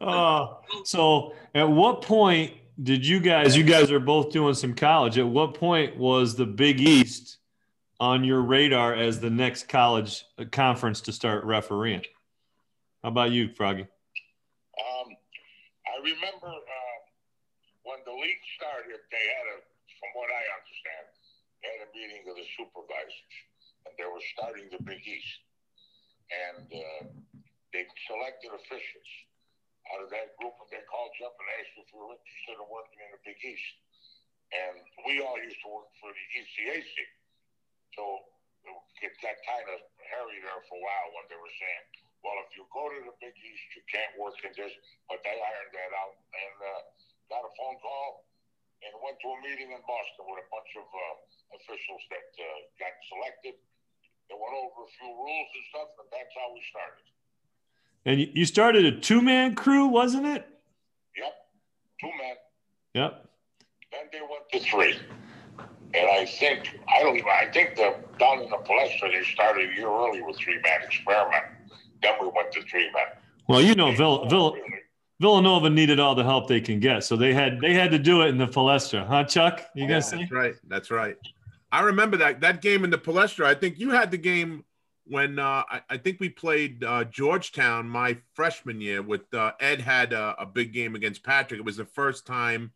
Uh, 0.00 0.46
so 0.84 1.34
at 1.54 1.68
what 1.68 2.02
point 2.02 2.52
did 2.82 3.06
you 3.06 3.20
guys 3.20 3.56
you 3.56 3.64
guys 3.64 3.90
are 3.90 4.00
both 4.00 4.30
doing 4.30 4.54
some 4.54 4.74
college 4.74 5.16
at 5.18 5.26
what 5.26 5.54
point 5.54 5.96
was 5.96 6.34
the 6.34 6.44
big 6.44 6.80
east 6.80 7.38
on 7.98 8.24
your 8.24 8.42
radar 8.42 8.94
as 8.94 9.20
the 9.20 9.30
next 9.30 9.68
college 9.68 10.24
uh, 10.38 10.44
conference 10.50 11.00
to 11.02 11.12
start 11.12 11.44
refereeing? 11.44 12.02
How 13.02 13.08
about 13.08 13.30
you, 13.30 13.48
Froggy? 13.48 13.82
Um, 13.82 15.08
I 15.86 15.96
remember 16.02 16.52
uh, 16.52 16.98
when 17.84 17.98
the 18.04 18.12
league 18.12 18.44
started, 18.58 19.00
they 19.08 19.26
had 19.38 19.46
a, 19.56 19.58
from 19.96 20.10
what 20.12 20.28
I 20.28 20.42
understand, 20.60 21.06
they 21.62 21.70
had 21.72 21.88
a 21.88 21.90
meeting 21.96 22.22
of 22.28 22.36
the 22.36 22.44
supervisors, 22.58 23.34
and 23.88 23.94
they 23.96 24.04
were 24.04 24.20
starting 24.36 24.68
the 24.68 24.82
Big 24.84 25.00
East, 25.06 25.45
and 26.30 26.66
uh, 26.66 27.02
they 27.70 27.84
selected 28.08 28.50
officials 28.54 29.10
out 29.94 30.02
of 30.02 30.10
that 30.10 30.34
group, 30.40 30.54
and 30.58 30.68
they 30.72 30.82
called 30.90 31.14
you 31.18 31.26
up 31.30 31.36
and 31.38 31.46
asked 31.62 31.76
if 31.78 31.86
you 31.94 31.98
were 32.02 32.14
interested 32.14 32.56
in 32.58 32.66
working 32.66 32.98
in 33.06 33.10
the 33.14 33.22
Big 33.22 33.38
East. 33.38 33.74
And 34.50 34.76
we 35.06 35.22
all 35.22 35.38
used 35.38 35.58
to 35.66 35.68
work 35.70 35.90
for 35.98 36.10
the 36.10 36.24
ECAC. 36.38 36.94
So 37.94 38.02
it 39.02 39.12
got 39.22 39.36
kind 39.46 39.66
of 39.74 39.78
hairy 40.10 40.38
there 40.42 40.62
for 40.66 40.78
a 40.78 40.82
while 40.82 41.08
when 41.14 41.26
they 41.30 41.38
were 41.38 41.54
saying, 41.54 41.84
well, 42.22 42.38
if 42.42 42.50
you 42.58 42.66
go 42.74 42.90
to 42.90 42.98
the 43.06 43.14
Big 43.22 43.34
East, 43.38 43.66
you 43.78 43.82
can't 43.86 44.14
work 44.18 44.34
in 44.42 44.50
this. 44.54 44.74
But 45.06 45.22
they 45.22 45.34
ironed 45.34 45.74
that 45.74 45.92
out 45.94 46.16
and 46.18 46.56
uh, 46.58 46.82
got 47.30 47.42
a 47.46 47.52
phone 47.54 47.78
call 47.78 48.26
and 48.82 48.92
went 49.02 49.18
to 49.22 49.28
a 49.30 49.38
meeting 49.46 49.70
in 49.70 49.82
Boston 49.86 50.24
with 50.26 50.42
a 50.42 50.48
bunch 50.50 50.72
of 50.78 50.86
uh, 50.86 51.14
officials 51.58 52.02
that 52.10 52.28
uh, 52.38 52.46
got 52.82 52.94
selected. 53.10 53.54
They 54.28 54.34
went 54.34 54.54
over 54.54 54.86
a 54.86 54.90
few 54.98 55.08
rules 55.08 55.48
and 55.54 55.64
stuff, 55.70 55.88
and 56.00 56.08
that's 56.10 56.34
how 56.34 56.52
we 56.54 56.62
started. 56.70 57.04
And 58.06 58.36
you 58.38 58.44
started 58.44 58.84
a 58.84 59.00
two 59.00 59.20
man 59.20 59.54
crew, 59.54 59.86
wasn't 59.86 60.26
it? 60.26 60.46
Yep, 61.16 61.32
two 62.00 62.06
men. 62.08 62.36
Yep. 62.94 63.28
Then 63.92 64.00
they 64.12 64.20
went 64.20 64.48
to 64.52 64.58
three. 64.70 64.96
And 65.94 66.10
I 66.10 66.26
think 66.26 66.78
I 66.88 67.02
don't 67.02 67.16
even 67.16 67.28
I 67.28 67.50
think 67.52 67.76
the 67.76 67.94
down 68.18 68.40
in 68.42 68.50
the 68.50 68.56
Palestra 68.58 69.12
they 69.12 69.22
started 69.24 69.70
a 69.70 69.74
year 69.74 69.88
early 69.88 70.22
with 70.22 70.36
three 70.38 70.60
man 70.62 70.82
experiment. 70.84 71.44
Then 72.02 72.14
we 72.20 72.26
went 72.28 72.52
to 72.52 72.62
three 72.62 72.90
men. 72.92 73.04
Well, 73.48 73.62
you 73.62 73.74
know, 73.74 73.92
Vill, 73.92 74.22
oh, 74.24 74.28
Vill, 74.28 74.56
Villanova 75.20 75.70
needed 75.70 75.98
all 76.00 76.14
the 76.14 76.24
help 76.24 76.48
they 76.48 76.60
can 76.60 76.80
get, 76.80 77.04
so 77.04 77.16
they 77.16 77.32
had 77.32 77.60
they 77.60 77.72
had 77.72 77.90
to 77.92 77.98
do 77.98 78.22
it 78.22 78.26
in 78.28 78.38
the 78.38 78.46
Palestra, 78.46 79.06
huh, 79.06 79.24
Chuck? 79.24 79.62
You 79.74 79.84
Yeah, 79.84 79.90
guys 79.90 80.10
say? 80.10 80.18
that's 80.18 80.32
right. 80.32 80.54
That's 80.68 80.90
right. 80.90 81.16
I 81.76 81.80
remember 81.80 82.16
that 82.16 82.40
that 82.40 82.62
game 82.62 82.84
in 82.84 82.90
the 82.90 82.96
Palestra. 82.96 83.44
I 83.44 83.54
think 83.54 83.78
you 83.78 83.90
had 83.90 84.10
the 84.10 84.16
game 84.16 84.64
when 85.04 85.38
uh, 85.38 85.62
I, 85.68 85.82
I 85.90 85.96
think 85.98 86.20
we 86.20 86.30
played 86.30 86.82
uh, 86.82 87.04
Georgetown 87.04 87.86
my 87.86 88.16
freshman 88.32 88.80
year. 88.80 89.02
With 89.02 89.32
uh, 89.34 89.52
Ed 89.60 89.82
had 89.82 90.14
a, 90.14 90.34
a 90.38 90.46
big 90.46 90.72
game 90.72 90.94
against 90.94 91.22
Patrick. 91.22 91.60
It 91.60 91.66
was 91.66 91.76
the 91.76 91.84
first 91.84 92.26
time 92.26 92.72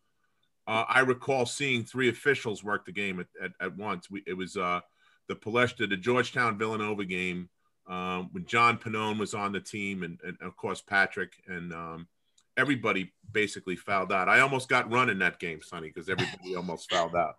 uh, 0.66 0.84
I 0.86 1.00
recall 1.00 1.46
seeing 1.46 1.82
three 1.82 2.10
officials 2.10 2.62
work 2.62 2.84
the 2.84 2.92
game 2.92 3.20
at, 3.20 3.28
at, 3.42 3.52
at 3.58 3.74
once. 3.74 4.10
We, 4.10 4.22
it 4.26 4.34
was 4.34 4.58
uh, 4.58 4.80
the 5.28 5.34
Palestra, 5.34 5.88
the 5.88 5.96
Georgetown 5.96 6.58
Villanova 6.58 7.06
game 7.06 7.48
um, 7.86 8.28
when 8.32 8.44
John 8.44 8.76
Pinone 8.76 9.18
was 9.18 9.32
on 9.32 9.52
the 9.52 9.60
team, 9.60 10.02
and, 10.02 10.20
and 10.22 10.36
of 10.42 10.58
course 10.58 10.82
Patrick 10.82 11.32
and 11.48 11.72
um, 11.72 12.06
everybody 12.58 13.14
basically 13.32 13.76
fouled 13.76 14.12
out. 14.12 14.28
I 14.28 14.40
almost 14.40 14.68
got 14.68 14.92
run 14.92 15.08
in 15.08 15.20
that 15.20 15.38
game, 15.38 15.62
Sonny, 15.62 15.88
because 15.88 16.10
everybody 16.10 16.54
almost 16.54 16.90
fouled 16.90 17.16
out. 17.16 17.36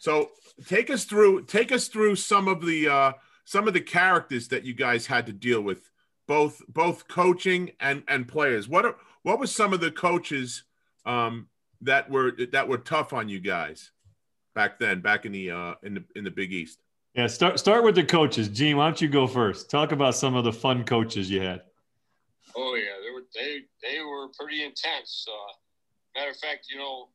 So 0.00 0.30
take 0.66 0.88
us 0.88 1.04
through 1.04 1.44
take 1.44 1.70
us 1.70 1.88
through 1.88 2.16
some 2.16 2.48
of 2.48 2.64
the 2.64 2.88
uh, 2.88 3.12
some 3.44 3.68
of 3.68 3.74
the 3.74 3.82
characters 3.82 4.48
that 4.48 4.64
you 4.64 4.72
guys 4.72 5.06
had 5.06 5.26
to 5.26 5.32
deal 5.32 5.60
with, 5.60 5.90
both 6.26 6.62
both 6.68 7.06
coaching 7.06 7.72
and 7.80 8.02
and 8.08 8.26
players. 8.26 8.66
What 8.66 8.86
are 8.86 8.96
what 9.22 9.38
were 9.38 9.46
some 9.46 9.74
of 9.74 9.80
the 9.80 9.90
coaches 9.90 10.64
um, 11.04 11.48
that 11.82 12.10
were 12.10 12.32
that 12.50 12.66
were 12.66 12.78
tough 12.78 13.12
on 13.12 13.28
you 13.28 13.40
guys 13.40 13.90
back 14.54 14.78
then, 14.78 15.02
back 15.02 15.26
in 15.26 15.32
the 15.32 15.50
uh, 15.50 15.74
in 15.82 15.92
the 15.92 16.04
in 16.16 16.24
the 16.24 16.30
Big 16.30 16.50
East? 16.50 16.80
Yeah, 17.14 17.26
start 17.26 17.58
start 17.58 17.84
with 17.84 17.94
the 17.94 18.04
coaches. 18.04 18.48
Gene, 18.48 18.78
why 18.78 18.86
don't 18.86 19.02
you 19.02 19.08
go 19.08 19.26
first? 19.26 19.68
Talk 19.68 19.92
about 19.92 20.14
some 20.14 20.34
of 20.34 20.44
the 20.44 20.52
fun 20.52 20.84
coaches 20.84 21.30
you 21.30 21.42
had. 21.42 21.60
Oh 22.56 22.74
yeah, 22.74 22.96
they 23.04 23.10
were 23.12 23.26
they 23.34 23.60
they 23.82 24.02
were 24.02 24.28
pretty 24.28 24.64
intense. 24.64 25.26
Uh, 25.28 26.18
matter 26.18 26.30
of 26.30 26.38
fact, 26.38 26.68
you 26.70 26.78
know, 26.78 27.10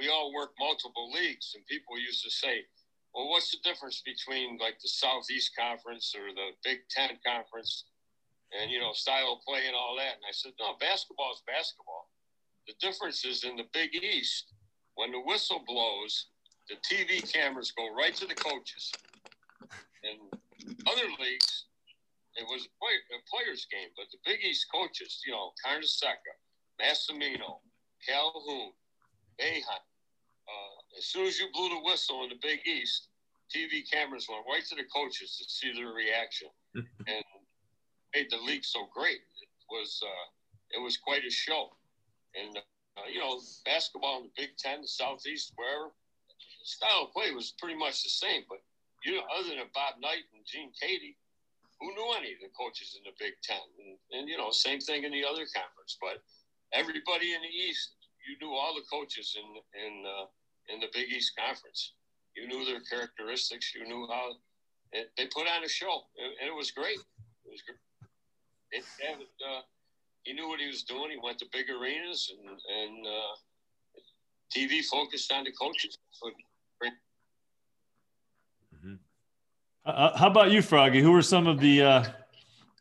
we 0.00 0.08
all 0.08 0.32
work 0.32 0.52
multiple 0.58 1.12
leagues, 1.12 1.52
and 1.54 1.64
people 1.66 1.98
used 2.00 2.24
to 2.24 2.30
say, 2.30 2.64
"Well, 3.12 3.28
what's 3.28 3.50
the 3.50 3.58
difference 3.62 4.00
between 4.00 4.56
like 4.56 4.80
the 4.80 4.88
Southeast 4.88 5.54
Conference 5.54 6.14
or 6.16 6.32
the 6.32 6.56
Big 6.64 6.88
Ten 6.88 7.18
Conference, 7.24 7.84
and 8.58 8.70
you 8.70 8.80
know, 8.80 8.94
style 8.94 9.34
of 9.34 9.44
play 9.44 9.66
and 9.66 9.76
all 9.76 9.94
that?" 9.96 10.16
And 10.16 10.24
I 10.26 10.32
said, 10.32 10.52
"No, 10.58 10.74
basketball 10.80 11.32
is 11.32 11.42
basketball. 11.46 12.08
The 12.66 12.74
difference 12.80 13.26
is 13.26 13.44
in 13.44 13.56
the 13.56 13.68
Big 13.74 13.94
East, 13.94 14.54
when 14.94 15.12
the 15.12 15.20
whistle 15.20 15.62
blows, 15.66 16.28
the 16.68 16.76
TV 16.76 17.20
cameras 17.20 17.70
go 17.72 17.94
right 17.94 18.14
to 18.14 18.26
the 18.26 18.34
coaches. 18.34 18.90
In 20.02 20.16
other 20.86 21.08
leagues, 21.20 21.66
it 22.36 22.46
was 22.48 22.64
a, 22.64 23.16
a 23.16 23.20
players' 23.28 23.66
game, 23.70 23.90
but 23.96 24.06
the 24.10 24.18
Big 24.24 24.42
East 24.42 24.66
coaches, 24.72 25.20
you 25.26 25.32
know, 25.32 25.52
Carnesecca, 25.64 26.32
Massimino, 26.80 27.60
Calhoun, 28.06 28.72
Boeheim, 29.38 29.89
uh, 30.50 30.98
as 30.98 31.06
soon 31.06 31.26
as 31.26 31.38
you 31.38 31.46
blew 31.52 31.68
the 31.68 31.80
whistle 31.84 32.24
in 32.24 32.30
the 32.30 32.40
Big 32.42 32.60
East, 32.66 33.08
TV 33.54 33.82
cameras 33.90 34.26
went 34.28 34.44
right 34.48 34.64
to 34.66 34.74
the 34.74 34.84
coaches 34.94 35.36
to 35.38 35.44
see 35.48 35.72
their 35.72 35.92
reaction, 35.92 36.48
and 36.74 37.24
made 38.14 38.30
the 38.30 38.38
league 38.38 38.64
so 38.64 38.86
great. 38.94 39.22
It 39.42 39.48
was 39.70 40.00
uh, 40.02 40.26
it 40.76 40.82
was 40.82 40.96
quite 40.96 41.24
a 41.24 41.30
show, 41.30 41.70
and 42.34 42.58
uh, 43.00 43.08
you 43.12 43.20
know, 43.20 43.40
basketball 43.64 44.18
in 44.18 44.24
the 44.24 44.34
Big 44.36 44.56
Ten, 44.58 44.82
the 44.82 44.88
Southeast, 44.88 45.52
wherever, 45.56 45.90
style 46.62 47.08
of 47.08 47.12
play 47.12 47.32
was 47.32 47.54
pretty 47.58 47.78
much 47.78 48.02
the 48.02 48.10
same. 48.10 48.42
But 48.48 48.62
you 49.04 49.16
know, 49.16 49.24
other 49.32 49.48
than 49.48 49.64
Bob 49.74 49.98
Knight 50.00 50.28
and 50.34 50.44
Gene 50.44 50.72
Keady, 50.76 51.16
who 51.80 51.94
knew 51.94 52.12
any 52.18 52.36
of 52.36 52.40
the 52.44 52.52
coaches 52.52 52.98
in 52.98 53.02
the 53.08 53.16
Big 53.18 53.34
Ten? 53.42 53.62
And, 53.80 53.96
and 54.12 54.28
you 54.28 54.36
know, 54.36 54.50
same 54.50 54.80
thing 54.80 55.04
in 55.04 55.12
the 55.12 55.24
other 55.24 55.46
conference. 55.48 55.96
But 56.00 56.20
everybody 56.72 57.32
in 57.32 57.40
the 57.40 57.48
East, 57.48 57.96
you 58.28 58.36
knew 58.38 58.52
all 58.52 58.74
the 58.74 58.84
coaches 58.90 59.36
in 59.38 59.48
in 59.74 60.04
uh, 60.04 60.26
in 60.72 60.80
the 60.80 60.88
Big 60.92 61.10
East 61.10 61.32
Conference. 61.36 61.92
You 62.36 62.46
knew 62.46 62.64
their 62.64 62.80
characteristics. 62.80 63.72
You 63.74 63.86
knew 63.86 64.06
how 64.10 64.32
it, 64.92 65.10
they 65.16 65.26
put 65.26 65.46
on 65.46 65.64
a 65.64 65.68
show, 65.68 66.06
and, 66.18 66.32
and 66.40 66.48
it 66.48 66.54
was 66.54 66.70
great. 66.70 66.98
It 67.44 67.50
was 67.50 67.62
great. 67.62 67.78
It, 68.72 68.84
and, 69.06 69.22
uh, 69.22 69.62
he 70.22 70.32
knew 70.34 70.48
what 70.48 70.60
he 70.60 70.66
was 70.66 70.82
doing. 70.82 71.10
He 71.10 71.18
went 71.22 71.38
to 71.38 71.46
big 71.52 71.66
arenas, 71.70 72.30
and 72.30 72.48
and 72.48 73.06
uh, 73.06 73.34
TV 74.54 74.84
focused 74.84 75.32
on 75.32 75.44
the 75.44 75.52
coaches. 75.52 75.96
So 76.12 76.30
Uh, 79.84 80.16
how 80.16 80.26
about 80.26 80.50
you, 80.50 80.60
Froggy? 80.60 81.00
Who 81.00 81.10
were 81.10 81.22
some 81.22 81.46
of 81.46 81.58
the 81.58 81.82
uh, 81.82 82.04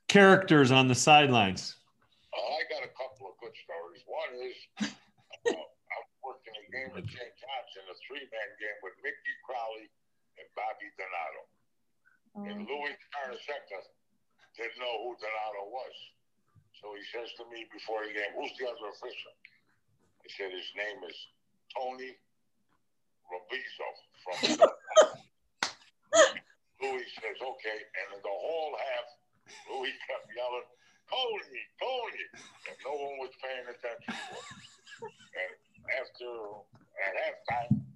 characters 0.07 0.69
on 0.69 0.87
the 0.87 0.95
sidelines? 0.95 1.75
Uh, 2.33 2.37
I 2.37 2.61
got 2.69 2.83
a 2.83 2.91
couple 2.91 3.31
of 3.31 3.39
good 3.39 3.53
stories. 3.63 4.03
One 4.05 4.31
is 4.45 4.91
uh, 5.47 5.51
I 5.51 5.97
was 6.03 6.11
working 6.21 6.53
a 6.53 6.71
game 6.71 6.93
with 6.93 7.09
St. 7.09 7.38
Three-man 8.09 8.49
game 8.57 8.79
with 8.81 8.97
Mickey 9.05 9.35
Crowley 9.45 9.85
and 10.41 10.47
Bobby 10.57 10.89
Donato. 10.97 11.43
And 12.49 12.65
oh. 12.65 12.69
Louis 12.73 12.97
Carnesecca 13.13 13.79
didn't 14.57 14.81
know 14.81 14.95
who 15.05 15.13
Donato 15.21 15.69
was. 15.69 15.95
So 16.81 16.95
he 16.97 17.03
says 17.13 17.29
to 17.37 17.45
me 17.53 17.69
before 17.69 18.01
the 18.07 18.13
game, 18.15 18.33
who's 18.33 18.55
the 18.57 18.65
other 18.65 18.89
official? 18.89 19.33
I 20.25 20.27
said 20.33 20.49
his 20.49 20.71
name 20.73 21.05
is 21.05 21.17
Tony 21.75 22.17
Robizo 23.29 23.89
from 24.25 24.37
Louis 26.81 27.05
says, 27.19 27.37
okay. 27.37 27.79
And 27.99 28.07
in 28.15 28.21
the 28.23 28.31
whole 28.31 28.73
half, 28.73 29.07
Louis 29.67 29.93
kept 30.07 30.31
yelling, 30.31 30.69
Tony, 31.11 31.61
Tony. 31.77 32.25
And 32.71 32.77
no 32.87 32.93
one 32.95 33.15
was 33.19 33.33
paying 33.43 33.67
attention 33.67 34.15
to 34.15 34.33
him. 34.33 34.47
And 35.03 35.51
after, 35.99 36.31
at 37.03 37.13
halftime, 37.19 37.88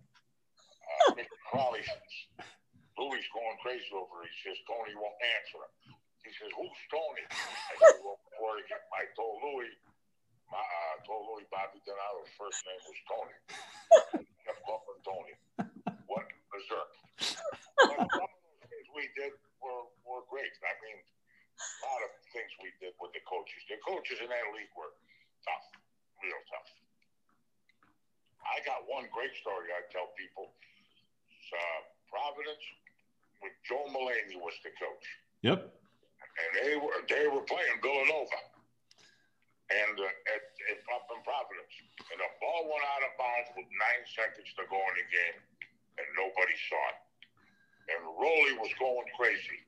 Crowley, 1.49 1.83
Louis 2.97 3.25
going 3.33 3.57
crazy 3.61 3.89
over. 3.93 4.25
He 4.25 4.33
says, 4.41 4.57
Tony 4.65 4.93
won't 4.97 5.17
answer 5.39 5.59
him. 5.61 5.73
He 6.23 6.31
says, 6.39 6.51
who's 6.55 6.81
Tony? 6.87 7.25
I 7.29 7.73
said, 7.77 7.99
well, 7.99 8.17
before 8.31 8.55
I, 8.55 8.63
get, 8.65 8.81
I 8.95 9.03
told 9.11 9.43
Louis, 9.43 9.73
my, 10.47 10.61
uh, 10.61 10.95
told 11.03 11.27
Louis 11.27 11.43
Bobby 11.51 11.83
Donato's 11.83 12.31
first 12.39 12.63
name 12.63 12.81
was 12.87 12.99
Tony. 13.09 13.37
He 14.23 14.43
kept 14.47 14.63
calling 14.63 15.01
Tony. 15.03 15.35
What 16.07 16.25
berserk. 16.47 16.89
Things 18.71 18.87
we 18.95 19.09
did 19.19 19.35
were, 19.59 19.89
were 20.07 20.23
great. 20.31 20.53
I 20.63 20.73
mean, 20.85 20.99
a 21.01 21.81
lot 21.85 22.01
of 22.07 22.11
things 22.31 22.51
we 22.63 22.71
did 22.79 22.95
with 23.03 23.11
the 23.11 23.23
coaches. 23.27 23.61
The 23.67 23.77
coaches 23.83 24.23
in 24.23 24.29
that 24.31 24.47
league 24.55 24.71
were 24.79 24.95
tough, 25.43 25.67
real 26.23 26.39
tough. 26.47 26.69
I 28.43 28.59
got 28.67 28.83
one 28.87 29.07
great 29.11 29.31
story 29.39 29.71
I 29.71 29.83
tell 29.91 30.11
people. 30.15 30.51
Uh, 31.51 31.79
Providence, 32.07 32.63
with 33.41 33.51
Joe 33.67 33.83
Mullaney 33.91 34.37
was 34.39 34.53
the 34.63 34.69
coach 34.79 35.05
Yep. 35.41 35.59
and 35.65 36.49
they 36.55 36.73
were 36.77 37.01
they 37.09 37.25
were 37.27 37.43
playing 37.43 37.75
Villanova, 37.81 38.39
and 39.73 39.95
uh, 39.99 40.31
at, 40.33 40.43
at 40.71 40.79
up 40.93 41.09
in 41.11 41.19
Providence, 41.25 41.73
and 42.13 42.17
the 42.21 42.29
ball 42.39 42.69
went 42.69 42.85
out 42.95 43.03
of 43.03 43.11
bounds 43.19 43.49
with 43.57 43.67
nine 43.67 44.03
seconds 44.13 44.47
to 44.55 44.63
go 44.69 44.77
in 44.77 44.93
the 44.95 45.07
game, 45.11 45.37
and 45.99 46.05
nobody 46.15 46.55
saw 46.69 46.81
it. 46.93 46.99
And 47.91 47.99
Rollie 48.15 48.55
was 48.63 48.71
going 48.79 49.07
crazy, 49.19 49.59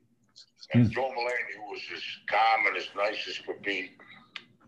and 0.72 0.88
Joe 0.88 1.12
Mullaney, 1.12 1.52
who 1.60 1.66
was 1.76 1.82
as 1.92 2.04
calm 2.30 2.72
and 2.72 2.76
as 2.80 2.88
nice 2.96 3.20
as 3.28 3.36
could 3.44 3.60
be, 3.60 3.92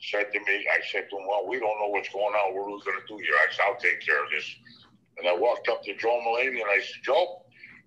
said 0.02 0.28
to 0.34 0.40
me, 0.44 0.66
I 0.68 0.84
said 0.92 1.08
to 1.08 1.16
him, 1.16 1.24
"Well, 1.26 1.46
we 1.48 1.56
don't 1.58 1.78
know 1.80 1.88
what's 1.88 2.10
going 2.12 2.34
on. 2.36 2.52
What 2.52 2.68
are 2.68 2.74
we 2.76 2.82
going 2.84 3.00
to 3.00 3.06
do 3.08 3.16
here?" 3.16 3.38
I 3.38 3.48
said, 3.54 3.64
"I'll 3.64 3.80
take 3.80 4.04
care 4.04 4.20
of 4.22 4.30
this." 4.30 4.44
And 5.18 5.28
I 5.28 5.34
walked 5.36 5.68
up 5.68 5.82
to 5.84 5.94
Joe 5.96 6.20
Mullaney 6.24 6.60
and 6.60 6.70
I 6.70 6.78
said, 6.78 7.02
"Joe, 7.02 7.42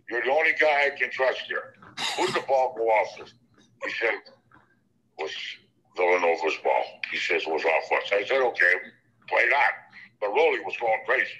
you're 0.09 0.23
the 0.23 0.31
only 0.31 0.53
guy 0.59 0.87
I 0.87 0.89
can 0.97 1.09
trust 1.11 1.41
here. 1.47 1.75
Who'd 2.17 2.33
the 2.33 2.43
ball 2.47 2.73
go 2.77 2.83
off 2.89 3.19
with?" 3.19 3.31
He 3.83 3.91
said, 3.99 4.13
was 5.17 5.31
Villanova's 5.97 6.57
ball. 6.63 6.83
He 7.11 7.17
says 7.17 7.43
was 7.47 7.63
off 7.65 7.91
us. 7.91 8.11
I 8.11 8.23
said, 8.25 8.41
okay, 8.41 8.73
play 9.27 9.49
that. 9.49 9.71
But 10.19 10.29
Rollie 10.29 10.63
was 10.63 10.75
going 10.79 10.99
crazy. 11.05 11.31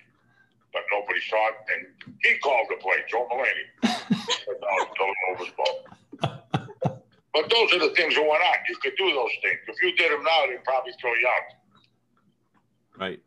But 0.73 0.83
nobody 0.91 1.19
saw 1.29 1.49
it, 1.49 1.55
and 1.75 2.13
he 2.23 2.37
called 2.39 2.67
the 2.69 2.77
play, 2.77 2.95
Joe 3.09 3.27
Mullaney. 3.29 3.67
Villanova's 4.97 5.53
ball. 5.57 5.83
But 7.33 7.49
those 7.49 7.73
are 7.73 7.79
the 7.79 7.93
things 7.95 8.15
that 8.15 8.21
went 8.21 8.43
on. 8.43 8.55
You 8.67 8.75
could 8.81 8.93
do 8.97 9.13
those 9.13 9.31
things. 9.41 9.59
If 9.67 9.81
you 9.81 9.95
did 9.95 10.11
them 10.11 10.23
now, 10.23 10.45
they'd 10.49 10.63
probably 10.63 10.93
throw 10.99 11.13
you 11.13 11.27
out. 11.27 11.55
Right. 12.99 13.21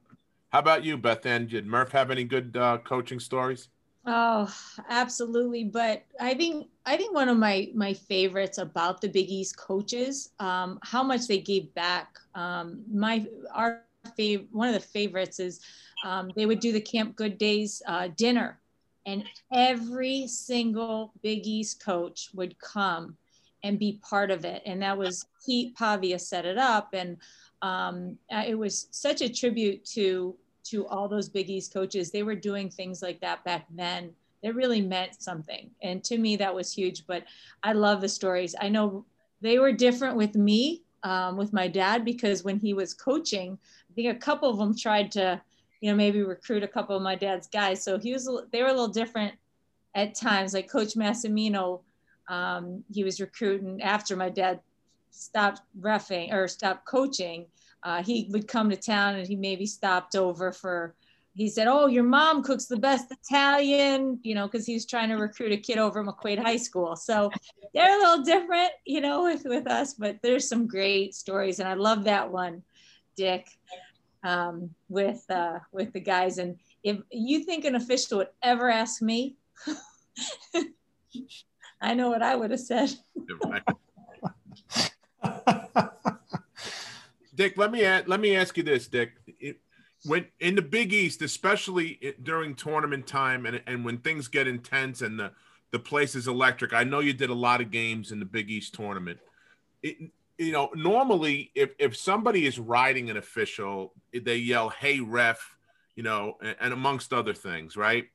How 0.55 0.61
about 0.61 0.85
you, 0.85 0.97
Beth 0.97 1.27
Ann? 1.27 1.49
Did 1.49 1.67
Murph 1.67 1.91
have 1.91 2.13
any 2.13 2.23
good 2.23 2.57
uh, 2.57 2.79
coaching 2.79 3.19
stories? 3.19 3.71
Oh, 4.07 4.49
absolutely. 4.89 5.65
But 5.65 6.05
I 6.21 6.35
think 6.35 6.69
I 6.87 6.97
think 6.97 7.13
one 7.13 7.29
of 7.29 7.37
my 7.37 7.73
my 7.75 7.93
favorites 7.93 8.59
about 8.59 9.01
the 9.01 9.09
Big 9.09 9.29
East 9.29 9.57
coaches, 9.57 10.31
um, 10.39 10.79
how 10.85 11.03
much 11.03 11.27
they 11.27 11.41
gave 11.41 11.75
back. 11.75 12.21
Um, 12.37 12.85
my 12.89 13.27
our 13.53 13.83
fav- 14.17 14.47
one 14.53 14.69
of 14.69 14.75
the 14.75 14.81
favorites 14.81 15.41
is 15.41 15.59
um, 16.05 16.31
they 16.37 16.47
would 16.47 16.61
do 16.61 16.71
the 16.71 16.81
Camp 16.81 17.17
Good 17.17 17.37
Days 17.37 17.83
uh, 17.89 18.11
dinner, 18.17 18.61
and 19.07 19.25
every 19.53 20.29
single 20.29 21.15
Big 21.21 21.49
East 21.49 21.85
coach 21.85 22.31
would 22.33 22.57
come 22.61 23.17
and 23.65 23.77
be 23.77 23.99
part 24.09 24.31
of 24.31 24.45
it. 24.45 24.63
And 24.67 24.83
that 24.83 24.97
was 24.97 25.27
Pete 25.45 25.75
Pavia 25.75 26.21
set 26.21 26.45
it 26.45 26.59
up, 26.59 26.91
and 26.93 27.17
um, 27.61 28.19
it 28.31 28.57
was 28.57 28.87
such 28.93 29.21
a 29.21 29.29
tribute 29.29 29.85
to 29.87 30.37
to 30.65 30.87
all 30.87 31.09
those 31.09 31.29
Big 31.29 31.51
East 31.51 31.73
coaches. 31.73 32.11
They 32.11 32.23
were 32.23 32.35
doing 32.35 32.71
things 32.71 33.03
like 33.03 33.21
that 33.21 33.45
back 33.45 33.67
then. 33.75 34.11
It 34.43 34.55
really 34.55 34.81
meant 34.81 35.23
something. 35.23 35.71
And 35.83 36.03
to 36.05 36.19
me, 36.19 36.37
that 36.37 36.55
was 36.55 36.73
huge. 36.73 37.07
But 37.07 37.25
I 37.63 37.73
love 37.73 38.01
the 38.01 38.09
stories. 38.09 38.55
I 38.61 38.69
know 38.69 39.05
they 39.41 39.59
were 39.59 39.73
different 39.73 40.17
with 40.17 40.35
me, 40.35 40.83
um, 41.03 41.37
with 41.37 41.53
my 41.53 41.69
dad, 41.69 42.05
because 42.05 42.45
when 42.45 42.59
he 42.59 42.75
was 42.75 42.95
coaching, 42.95 43.59
I 43.91 43.95
think 43.95 44.15
a 44.15 44.19
couple 44.19 44.51
of 44.51 44.59
them 44.59 44.77
tried 44.77 45.13
to, 45.13 45.41
you 45.81 45.91
know, 45.91 45.97
maybe 45.97 46.23
recruit 46.23 46.63
a 46.63 46.69
couple 46.69 46.97
of 46.97 47.03
my 47.03 47.15
dad's 47.15 47.47
guys. 47.47 47.83
So 47.83 47.99
he 47.99 48.13
was, 48.13 48.29
they 48.53 48.63
were 48.63 48.69
a 48.69 48.73
little 48.73 48.89
different 48.89 49.35
at 49.95 50.15
times. 50.15 50.55
Like 50.55 50.71
Coach 50.71 50.95
Massimino, 50.95 51.81
um, 52.29 52.85
he 52.93 53.05
was 53.05 53.21
recruiting 53.21 53.83
after 53.83 54.17
my 54.17 54.31
dad 54.31 54.61
stopped 55.11 55.61
refing 55.81 56.33
or 56.33 56.49
stopped 56.49 56.87
coaching 56.87 57.47
uh, 57.85 58.03
he 58.03 58.29
would 58.31 58.49
come 58.49 58.71
to 58.71 58.77
town 58.77 59.15
and 59.15 59.27
he 59.27 59.37
maybe 59.37 59.67
stopped 59.67 60.17
over 60.17 60.53
for 60.53 60.95
he 61.37 61.49
said 61.49 61.67
oh 61.67 61.87
your 61.87 62.05
mom 62.05 62.43
cooks 62.43 62.67
the 62.67 62.77
best 62.77 63.13
italian 63.13 64.19
you 64.23 64.35
know 64.35 64.47
because 64.47 64.67
he 64.67 64.75
was 64.75 64.87
trying 64.87 65.09
to 65.09 65.17
recruit 65.17 65.53
a 65.53 65.57
kid 65.57 65.79
over 65.79 66.01
at 66.01 66.07
mcquaid 66.07 66.39
high 66.39 66.57
school. 66.57 66.97
So 66.97 67.31
they're 67.73 67.99
a 67.99 68.01
little 68.01 68.25
different 68.25 68.71
you 68.85 69.01
know 69.01 69.25
with, 69.25 69.45
with 69.45 69.67
us 69.67 69.95
but 69.95 70.19
there's 70.23 70.49
some 70.49 70.67
great 70.67 71.15
stories 71.15 71.59
and 71.59 71.69
i 71.69 71.75
love 71.75 72.05
that 72.05 72.31
one 72.31 72.63
dick 73.17 73.49
um, 74.25 74.71
with 74.89 75.23
uh, 75.31 75.59
with 75.71 75.93
the 75.93 76.01
guys. 76.01 76.39
And 76.39 76.57
if 76.83 76.99
you 77.13 77.45
think 77.45 77.65
an 77.65 77.77
official 77.77 78.19
would 78.19 78.29
ever 78.43 78.69
ask 78.71 79.01
me 79.03 79.37
i 81.81 81.95
know 81.95 82.09
what 82.09 82.23
i 82.23 82.35
would 82.35 82.51
have 82.51 82.61
said 82.61 82.93
Dick, 87.35 87.57
let 87.57 87.71
me 87.71 87.85
ask, 87.85 88.09
let 88.09 88.21
me 88.21 88.37
ask 88.37 88.57
you 88.57 88.63
this, 88.63 88.87
Dick. 88.87 89.13
It, 89.41 89.59
when 90.05 90.27
in 90.41 90.55
the 90.55 90.63
Big 90.63 90.93
East, 90.93 91.23
especially 91.23 92.15
during 92.23 92.55
tournament 92.55 93.07
time, 93.07 93.47
and 93.47 93.63
and 93.67 93.85
when 93.85 93.99
things 93.99 94.29
get 94.29 94.47
intense 94.47 95.03
and 95.03 95.19
the 95.19 95.33
the 95.71 95.79
place 95.81 96.15
is 96.15 96.29
electric. 96.29 96.73
I 96.73 96.85
know 96.85 97.01
you 97.01 97.13
did 97.13 97.31
a 97.31 97.35
lot 97.35 97.61
of 97.61 97.73
games 97.73 98.13
in 98.13 98.21
the 98.21 98.25
Big 98.25 98.49
East 98.49 98.75
tournament. 98.75 99.19
It, 99.83 100.13
you 100.39 100.53
know, 100.53 100.71
normally 100.75 101.51
if 101.55 101.71
if 101.79 101.97
somebody 101.97 102.47
is 102.47 102.59
riding 102.59 103.11
an 103.11 103.17
official, 103.17 103.93
they 104.13 104.37
yell 104.37 104.69
"Hey 104.69 105.01
ref," 105.01 105.57
you 105.97 106.03
know, 106.03 106.37
and, 106.41 106.57
and 106.61 106.73
amongst 106.73 107.13
other 107.13 107.35
things, 107.35 107.77
right? 107.77 108.07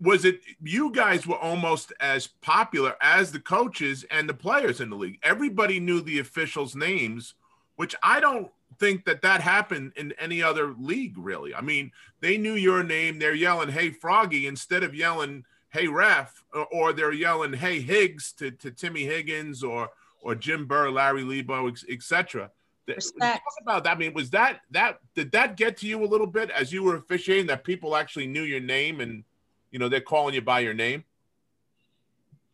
was 0.00 0.24
it 0.24 0.40
you 0.60 0.90
guys 0.90 1.26
were 1.28 1.38
almost 1.38 1.92
as 2.00 2.26
popular 2.26 2.96
as 3.00 3.30
the 3.30 3.38
coaches 3.38 4.04
and 4.10 4.28
the 4.28 4.34
players 4.34 4.80
in 4.80 4.90
the 4.90 4.96
league 4.96 5.18
everybody 5.22 5.78
knew 5.78 6.00
the 6.00 6.18
officials 6.18 6.74
names 6.74 7.34
which 7.76 7.94
I 8.02 8.20
don't 8.20 8.50
think 8.78 9.04
that 9.04 9.22
that 9.22 9.40
happened 9.40 9.92
in 9.96 10.12
any 10.18 10.42
other 10.42 10.74
league, 10.78 11.16
really. 11.16 11.54
I 11.54 11.60
mean, 11.60 11.92
they 12.20 12.36
knew 12.36 12.54
your 12.54 12.82
name. 12.82 13.18
They're 13.18 13.34
yelling, 13.34 13.68
hey, 13.68 13.90
Froggy, 13.90 14.46
instead 14.46 14.82
of 14.82 14.94
yelling, 14.94 15.44
hey, 15.70 15.88
ref, 15.88 16.42
or, 16.70 16.92
they're 16.92 17.12
yelling, 17.12 17.52
hey, 17.52 17.80
Higgs 17.80 18.32
to, 18.34 18.50
to 18.50 18.70
Timmy 18.70 19.04
Higgins 19.04 19.62
or 19.62 19.90
or 20.24 20.36
Jim 20.36 20.66
Burr, 20.66 20.88
Larry 20.88 21.22
Lembo, 21.22 21.68
etc. 21.90 22.50
Talk 22.88 23.42
about 23.60 23.84
that. 23.84 23.96
I 23.96 23.98
mean, 23.98 24.14
was 24.14 24.30
that 24.30 24.60
that 24.70 25.00
did 25.14 25.32
that 25.32 25.56
get 25.56 25.76
to 25.78 25.86
you 25.86 26.04
a 26.04 26.06
little 26.06 26.26
bit 26.26 26.50
as 26.50 26.72
you 26.72 26.82
were 26.82 26.96
officiating 26.96 27.46
that 27.46 27.64
people 27.64 27.96
actually 27.96 28.26
knew 28.26 28.42
your 28.42 28.60
name 28.60 29.00
and 29.00 29.24
you 29.70 29.78
know 29.78 29.88
they're 29.88 30.00
calling 30.00 30.34
you 30.34 30.42
by 30.42 30.60
your 30.60 30.74
name? 30.74 31.04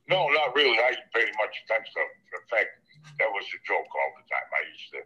No, 0.08 0.28
not 0.28 0.54
really. 0.54 0.78
I 0.78 0.90
didn't 0.90 1.12
pay 1.14 1.24
much 1.38 1.56
attention 1.64 1.92
to 1.94 2.02
the 2.32 2.56
fact 2.56 2.68
that 3.18 3.30
was 3.30 3.44
a 3.50 3.60
joke 3.66 3.86
all 3.86 4.10
the 4.16 4.26
time. 4.30 4.46
I 4.54 4.62
used 4.70 4.90
to 4.94 5.00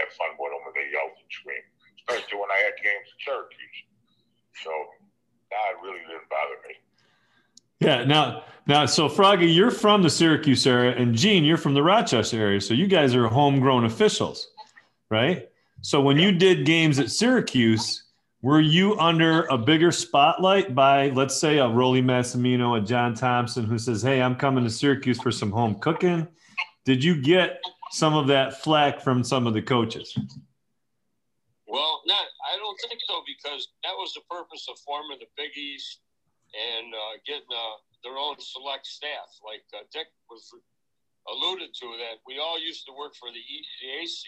have 0.00 0.10
fun 0.16 0.32
with 0.40 0.50
them 0.52 0.60
when 0.64 0.74
they 0.74 0.88
yelled 0.92 1.16
and 1.16 1.30
screamed, 1.30 1.68
especially 2.00 2.38
when 2.40 2.50
I 2.50 2.58
had 2.64 2.74
games 2.80 3.08
at 3.12 3.18
Syracuse. 3.24 3.78
So 4.64 4.72
that 5.50 5.78
really 5.82 6.00
didn't 6.00 6.28
bother 6.28 6.58
me. 6.66 6.74
Yeah. 7.80 8.04
Now, 8.04 8.44
now, 8.66 8.86
so 8.86 9.08
Froggy, 9.08 9.46
you're 9.46 9.70
from 9.70 10.02
the 10.02 10.10
Syracuse 10.10 10.66
area, 10.66 10.96
and 10.96 11.14
Gene, 11.14 11.44
you're 11.44 11.56
from 11.56 11.74
the 11.74 11.82
Rochester 11.82 12.38
area. 12.38 12.60
So 12.60 12.74
you 12.74 12.86
guys 12.86 13.14
are 13.14 13.28
homegrown 13.28 13.84
officials, 13.84 14.48
right? 15.10 15.48
So 15.80 16.00
when 16.00 16.18
you 16.18 16.32
did 16.32 16.66
games 16.66 16.98
at 16.98 17.10
Syracuse, 17.10 18.04
were 18.42 18.60
you 18.60 18.98
under 18.98 19.44
a 19.44 19.56
bigger 19.56 19.92
spotlight 19.92 20.74
by, 20.74 21.10
let's 21.10 21.40
say, 21.40 21.58
a 21.58 21.64
Rollie 21.64 22.04
Massimino, 22.04 22.76
a 22.76 22.84
John 22.84 23.14
Thompson, 23.14 23.64
who 23.64 23.78
says, 23.78 24.02
"Hey, 24.02 24.20
I'm 24.20 24.36
coming 24.36 24.64
to 24.64 24.70
Syracuse 24.70 25.20
for 25.20 25.30
some 25.30 25.50
home 25.50 25.76
cooking"? 25.76 26.26
Did 26.88 27.04
you 27.04 27.20
get 27.20 27.60
some 27.92 28.16
of 28.16 28.32
that 28.32 28.64
flack 28.64 29.04
from 29.04 29.20
some 29.20 29.44
of 29.44 29.52
the 29.52 29.60
coaches? 29.60 30.16
Well, 31.68 32.00
not. 32.08 32.24
I 32.48 32.56
don't 32.56 32.80
think 32.80 32.96
so 33.04 33.20
because 33.28 33.68
that 33.84 33.92
was 33.92 34.16
the 34.16 34.24
purpose 34.24 34.64
of 34.72 34.80
forming 34.88 35.20
the 35.20 35.28
Big 35.36 35.52
East 35.52 36.00
and 36.56 36.88
uh, 36.88 37.20
getting 37.28 37.52
uh, 37.52 37.76
their 38.00 38.16
own 38.16 38.40
select 38.40 38.88
staff. 38.88 39.28
Like 39.44 39.68
uh, 39.76 39.84
Dick 39.92 40.08
was 40.32 40.48
alluded 41.28 41.76
to, 41.76 41.92
that 42.00 42.24
we 42.24 42.40
all 42.40 42.56
used 42.56 42.88
to 42.88 42.96
work 42.96 43.12
for 43.20 43.28
the 43.36 43.44
ECAC, 43.44 44.24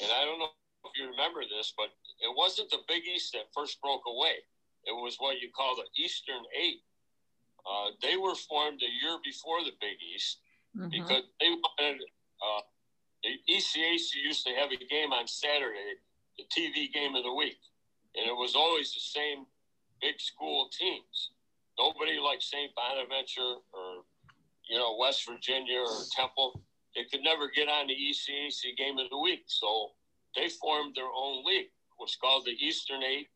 and 0.00 0.08
I 0.08 0.24
don't 0.24 0.38
know 0.40 0.48
if 0.88 0.96
you 0.96 1.04
remember 1.12 1.44
this, 1.44 1.76
but 1.76 1.92
it 2.24 2.32
wasn't 2.32 2.70
the 2.70 2.80
Big 2.88 3.04
East 3.04 3.36
that 3.36 3.52
first 3.52 3.76
broke 3.84 4.08
away. 4.08 4.40
It 4.88 4.96
was 4.96 5.20
what 5.20 5.36
you 5.36 5.52
call 5.52 5.76
the 5.76 5.84
Eastern 6.00 6.48
Eight. 6.56 6.80
Uh, 7.68 7.92
they 8.00 8.16
were 8.16 8.36
formed 8.48 8.80
a 8.80 9.04
year 9.04 9.20
before 9.20 9.60
the 9.68 9.76
Big 9.84 10.00
East, 10.00 10.40
mm-hmm. 10.76 10.90
because 10.90 11.24
they 11.40 11.50
wanted 11.50 12.00
uh, 12.42 12.62
the 13.22 13.52
ECAC 13.52 14.14
used 14.22 14.46
to 14.46 14.52
have 14.54 14.70
a 14.70 14.76
game 14.76 15.12
on 15.12 15.26
Saturday, 15.26 15.96
the 16.36 16.44
TV 16.52 16.92
game 16.92 17.14
of 17.14 17.24
the 17.24 17.32
week, 17.32 17.58
and 18.16 18.26
it 18.26 18.36
was 18.36 18.54
always 18.54 18.92
the 18.92 19.00
same 19.00 19.46
big 20.00 20.20
school 20.20 20.68
teams. 20.78 21.30
Nobody 21.78 22.18
like 22.18 22.42
St. 22.42 22.70
Bonaventure 22.76 23.64
or 23.72 24.04
you 24.68 24.78
know 24.78 24.96
West 24.98 25.26
Virginia 25.28 25.80
or 25.80 26.04
Temple. 26.14 26.60
They 26.94 27.04
could 27.10 27.24
never 27.24 27.50
get 27.50 27.68
on 27.68 27.88
the 27.88 27.94
ECAC 27.94 28.76
game 28.76 28.98
of 28.98 29.10
the 29.10 29.18
week, 29.18 29.44
so 29.46 29.92
they 30.36 30.48
formed 30.48 30.94
their 30.94 31.10
own 31.10 31.44
league. 31.44 31.66
It 31.66 31.98
was 31.98 32.16
called 32.20 32.44
the 32.44 32.52
Eastern 32.52 33.02
Eight. 33.02 33.28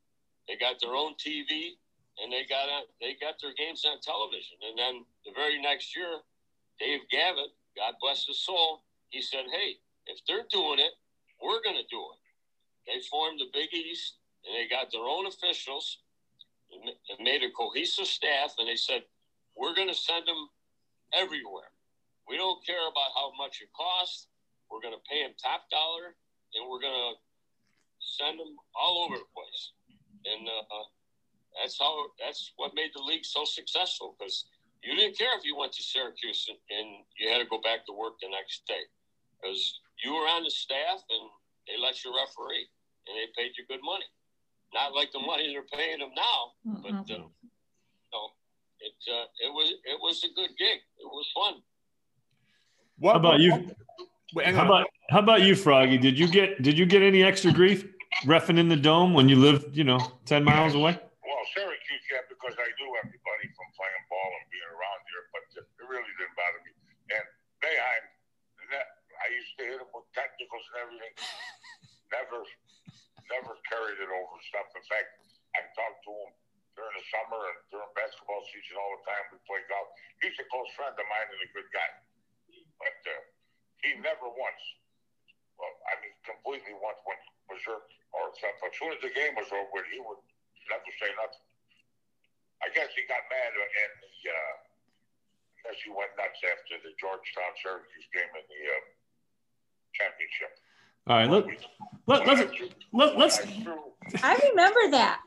They 0.47 0.57
got 0.57 0.81
their 0.81 0.95
own 0.95 1.15
TV, 1.15 1.77
and 2.23 2.33
they 2.33 2.45
got 2.49 2.69
on, 2.69 2.85
they 3.01 3.17
got 3.21 3.35
their 3.43 3.55
games 3.55 3.85
on 3.85 4.01
television. 4.01 4.59
And 4.69 4.79
then 4.79 5.05
the 5.27 5.33
very 5.35 5.61
next 5.61 5.97
year, 5.97 6.23
Dave 6.79 7.01
Gavitt, 7.11 7.53
God 7.77 7.95
bless 8.01 8.27
his 8.27 8.41
soul, 8.41 8.83
he 9.11 9.23
said, 9.23 9.45
hey, 9.51 9.77
if 10.07 10.21
they're 10.27 10.47
doing 10.51 10.79
it, 10.79 10.93
we're 11.43 11.63
going 11.63 11.77
to 11.77 11.89
do 11.91 12.03
it. 12.15 12.21
They 12.87 13.01
formed 13.11 13.41
the 13.41 13.51
Big 13.53 13.73
East 13.73 14.19
and 14.45 14.57
they 14.57 14.69
got 14.69 14.91
their 14.91 15.05
own 15.05 15.27
officials 15.27 15.99
and 16.73 17.25
made 17.25 17.43
a 17.43 17.51
cohesive 17.51 18.07
staff. 18.07 18.55
And 18.59 18.69
they 18.69 18.77
said, 18.77 19.03
we're 19.57 19.75
going 19.75 19.89
to 19.89 19.95
send 19.95 20.27
them 20.27 20.49
everywhere. 21.13 21.73
We 22.29 22.37
don't 22.37 22.65
care 22.65 22.85
about 22.89 23.13
how 23.17 23.33
much 23.37 23.61
it 23.61 23.69
costs. 23.73 24.29
We're 24.71 24.81
going 24.81 24.95
to 24.95 25.05
pay 25.09 25.23
them 25.23 25.33
top 25.41 25.69
dollar 25.71 26.17
and 26.55 26.69
we're 26.69 26.81
going 26.81 26.97
to 26.97 27.15
send 28.01 28.39
them 28.39 28.57
all 28.77 29.05
over 29.05 29.17
the 29.17 29.31
place. 29.33 29.73
And 30.25 30.49
uh, 30.49 30.85
that's 31.61 31.79
how, 31.79 32.13
that's 32.21 32.53
what 32.57 32.75
made 32.75 32.91
the 32.95 33.03
league 33.03 33.25
so 33.25 33.45
successful 33.45 34.17
because 34.19 34.45
you 34.83 34.95
didn't 34.95 35.19
care 35.19 35.35
if 35.37 35.45
you 35.45 35.57
went 35.57 35.73
to 35.73 35.83
Syracuse 35.83 36.47
and, 36.49 36.59
and 36.71 37.05
you 37.19 37.29
had 37.29 37.39
to 37.39 37.49
go 37.49 37.61
back 37.61 37.87
to 37.87 37.93
work 37.93 38.15
the 38.23 38.29
next 38.31 38.67
day 38.67 38.85
because 39.35 39.81
you 40.05 40.15
were 40.15 40.27
on 40.31 40.45
the 40.45 40.51
staff 40.51 41.03
and 41.11 41.25
they 41.67 41.81
let 41.81 42.05
you 42.05 42.15
referee 42.15 42.67
and 43.07 43.17
they 43.19 43.27
paid 43.37 43.53
you 43.59 43.65
good 43.67 43.83
money. 43.83 44.07
Not 44.75 44.95
like 44.95 45.11
the 45.13 45.21
money 45.21 45.49
they're 45.49 45.65
paying 45.73 45.99
them 45.99 46.13
now, 46.15 46.41
mm-hmm. 46.67 46.83
but 46.83 47.15
uh, 47.15 47.25
no, 48.13 48.21
it 48.81 48.97
uh, 49.09 49.25
it 49.41 49.49
was 49.49 49.73
it 49.85 49.99
was 50.01 50.23
a 50.25 50.31
good 50.37 50.53
gig. 50.59 50.85
It 51.01 51.09
was 51.09 51.27
fun. 51.33 51.63
What 52.99 53.13
how 53.13 53.19
about 53.19 53.41
you? 53.41 53.73
Wait, 54.35 54.53
how 54.53 54.67
about 54.67 54.87
how 55.09 55.21
about 55.21 55.41
you, 55.41 55.57
Froggy? 55.57 55.97
Did 55.97 56.19
you 56.19 56.29
get 56.29 56.61
did 56.61 56.77
you 56.79 56.85
get 56.85 57.01
any 57.01 57.25
extra 57.25 57.51
grief 57.51 57.89
refing 58.29 58.59
in 58.59 58.69
the 58.69 58.77
dome 58.77 59.15
when 59.15 59.29
you 59.29 59.37
lived, 59.37 59.73
you 59.73 59.85
know, 59.85 60.01
ten 60.27 60.45
miles 60.45 60.75
away? 60.75 60.93
Well, 61.25 61.45
Syracuse, 61.57 62.05
yeah, 62.13 62.29
because 62.29 62.53
I 62.61 62.69
knew 62.77 62.91
everybody 63.01 63.47
from 63.57 63.69
playing 63.73 64.05
ball 64.13 64.31
and 64.37 64.47
being 64.53 64.69
around 64.69 65.01
here, 65.09 65.25
but 65.33 65.45
it 65.65 65.87
really 65.89 66.13
didn't 66.21 66.37
bother 66.37 66.61
me. 66.61 66.73
And 67.09 67.27
Boeheim, 67.65 68.05
I 68.69 69.27
used 69.33 69.48
to 69.59 69.65
hit 69.67 69.83
him 69.83 69.91
with 69.91 70.07
technicals 70.15 70.65
and 70.73 70.77
everything. 70.87 71.15
Never, 72.09 72.41
never 73.29 73.53
carried 73.69 73.99
frustrated 73.99 74.09
over 74.09 74.37
stuff. 74.49 74.69
In 74.73 74.85
fact, 74.89 75.09
I 75.57 75.61
talked 75.75 76.01
to 76.07 76.13
him 76.13 76.31
during 76.79 76.95
the 76.95 77.05
summer 77.11 77.41
and 77.51 77.59
during 77.75 77.91
basketball 77.99 78.41
season 78.49 78.79
all 78.79 78.95
the 78.97 79.05
time. 79.05 79.25
We 79.35 79.39
play 79.45 79.61
golf. 79.67 79.91
He's 80.23 80.37
a 80.39 80.47
close 80.49 80.71
friend 80.79 80.95
of 80.95 81.07
mine 81.11 81.29
and 81.29 81.43
a 81.43 81.51
good 81.51 81.69
guy, 81.75 81.91
but 82.79 82.99
uh, 83.11 83.23
he 83.83 83.99
never 83.99 84.31
once, 84.31 84.63
well, 85.59 85.75
I 85.91 85.99
mean, 85.99 86.15
completely 86.23 86.73
once 86.79 87.01
went 87.03 87.21
berserk 87.51 87.91
or 88.15 88.31
something. 88.39 88.71
As 88.71 88.77
soon 88.79 88.93
as 88.95 89.01
the 89.03 89.13
game 89.13 89.35
was 89.35 89.51
over, 89.51 89.83
he 89.91 89.99
would 89.99 90.23
never 90.71 90.93
say 91.03 91.11
nothing. 91.19 91.45
I 92.63 92.71
guess 92.75 92.91
he 92.95 93.03
got 93.11 93.23
mad 93.29 93.51
and 93.55 93.93
the. 93.99 94.15
Uh, 94.31 94.55
I 95.59 95.75
guess 95.75 95.83
he 95.83 95.91
went 95.91 96.15
nuts 96.15 96.39
after 96.47 96.79
the 96.87 96.95
Georgetown 97.03 97.53
Syracuse 97.59 98.09
game 98.15 98.31
in 98.31 98.47
the 98.47 98.63
uh, 98.73 98.83
championship. 99.99 100.51
All 101.07 101.17
right, 101.17 101.31
let, 101.31 101.45
let, 102.07 102.27
let's 102.27 102.53
let, 102.93 103.19
let's 103.19 103.41
I 104.23 104.37
remember 104.51 104.91
that. 104.93 105.21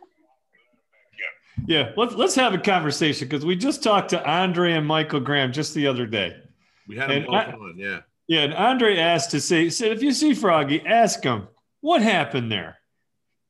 yeah 1.67 1.91
let's 1.97 2.13
let's 2.15 2.35
have 2.35 2.53
a 2.53 2.57
conversation 2.57 3.27
because 3.27 3.45
we 3.45 3.55
just 3.55 3.83
talked 3.83 4.09
to 4.09 4.29
Andre 4.29 4.73
and 4.73 4.85
Michael 4.87 5.19
Graham 5.19 5.51
just 5.51 5.73
the 5.73 5.87
other 5.87 6.05
day. 6.05 6.35
We 6.87 6.95
had 6.97 7.09
them 7.09 7.17
And 7.17 7.25
both 7.27 7.35
I- 7.35 7.51
on, 7.51 7.75
yeah. 7.77 7.99
Yeah, 8.27 8.41
and 8.47 8.53
Andre 8.53 8.97
asked 8.97 9.31
to 9.31 9.41
say 9.41 9.67
said 9.69 9.91
if 9.91 10.01
you 10.01 10.13
see 10.13 10.33
Froggy, 10.33 10.79
ask 10.85 11.21
him 11.23 11.47
what 11.81 12.01
happened 12.01 12.49
there. 12.51 12.77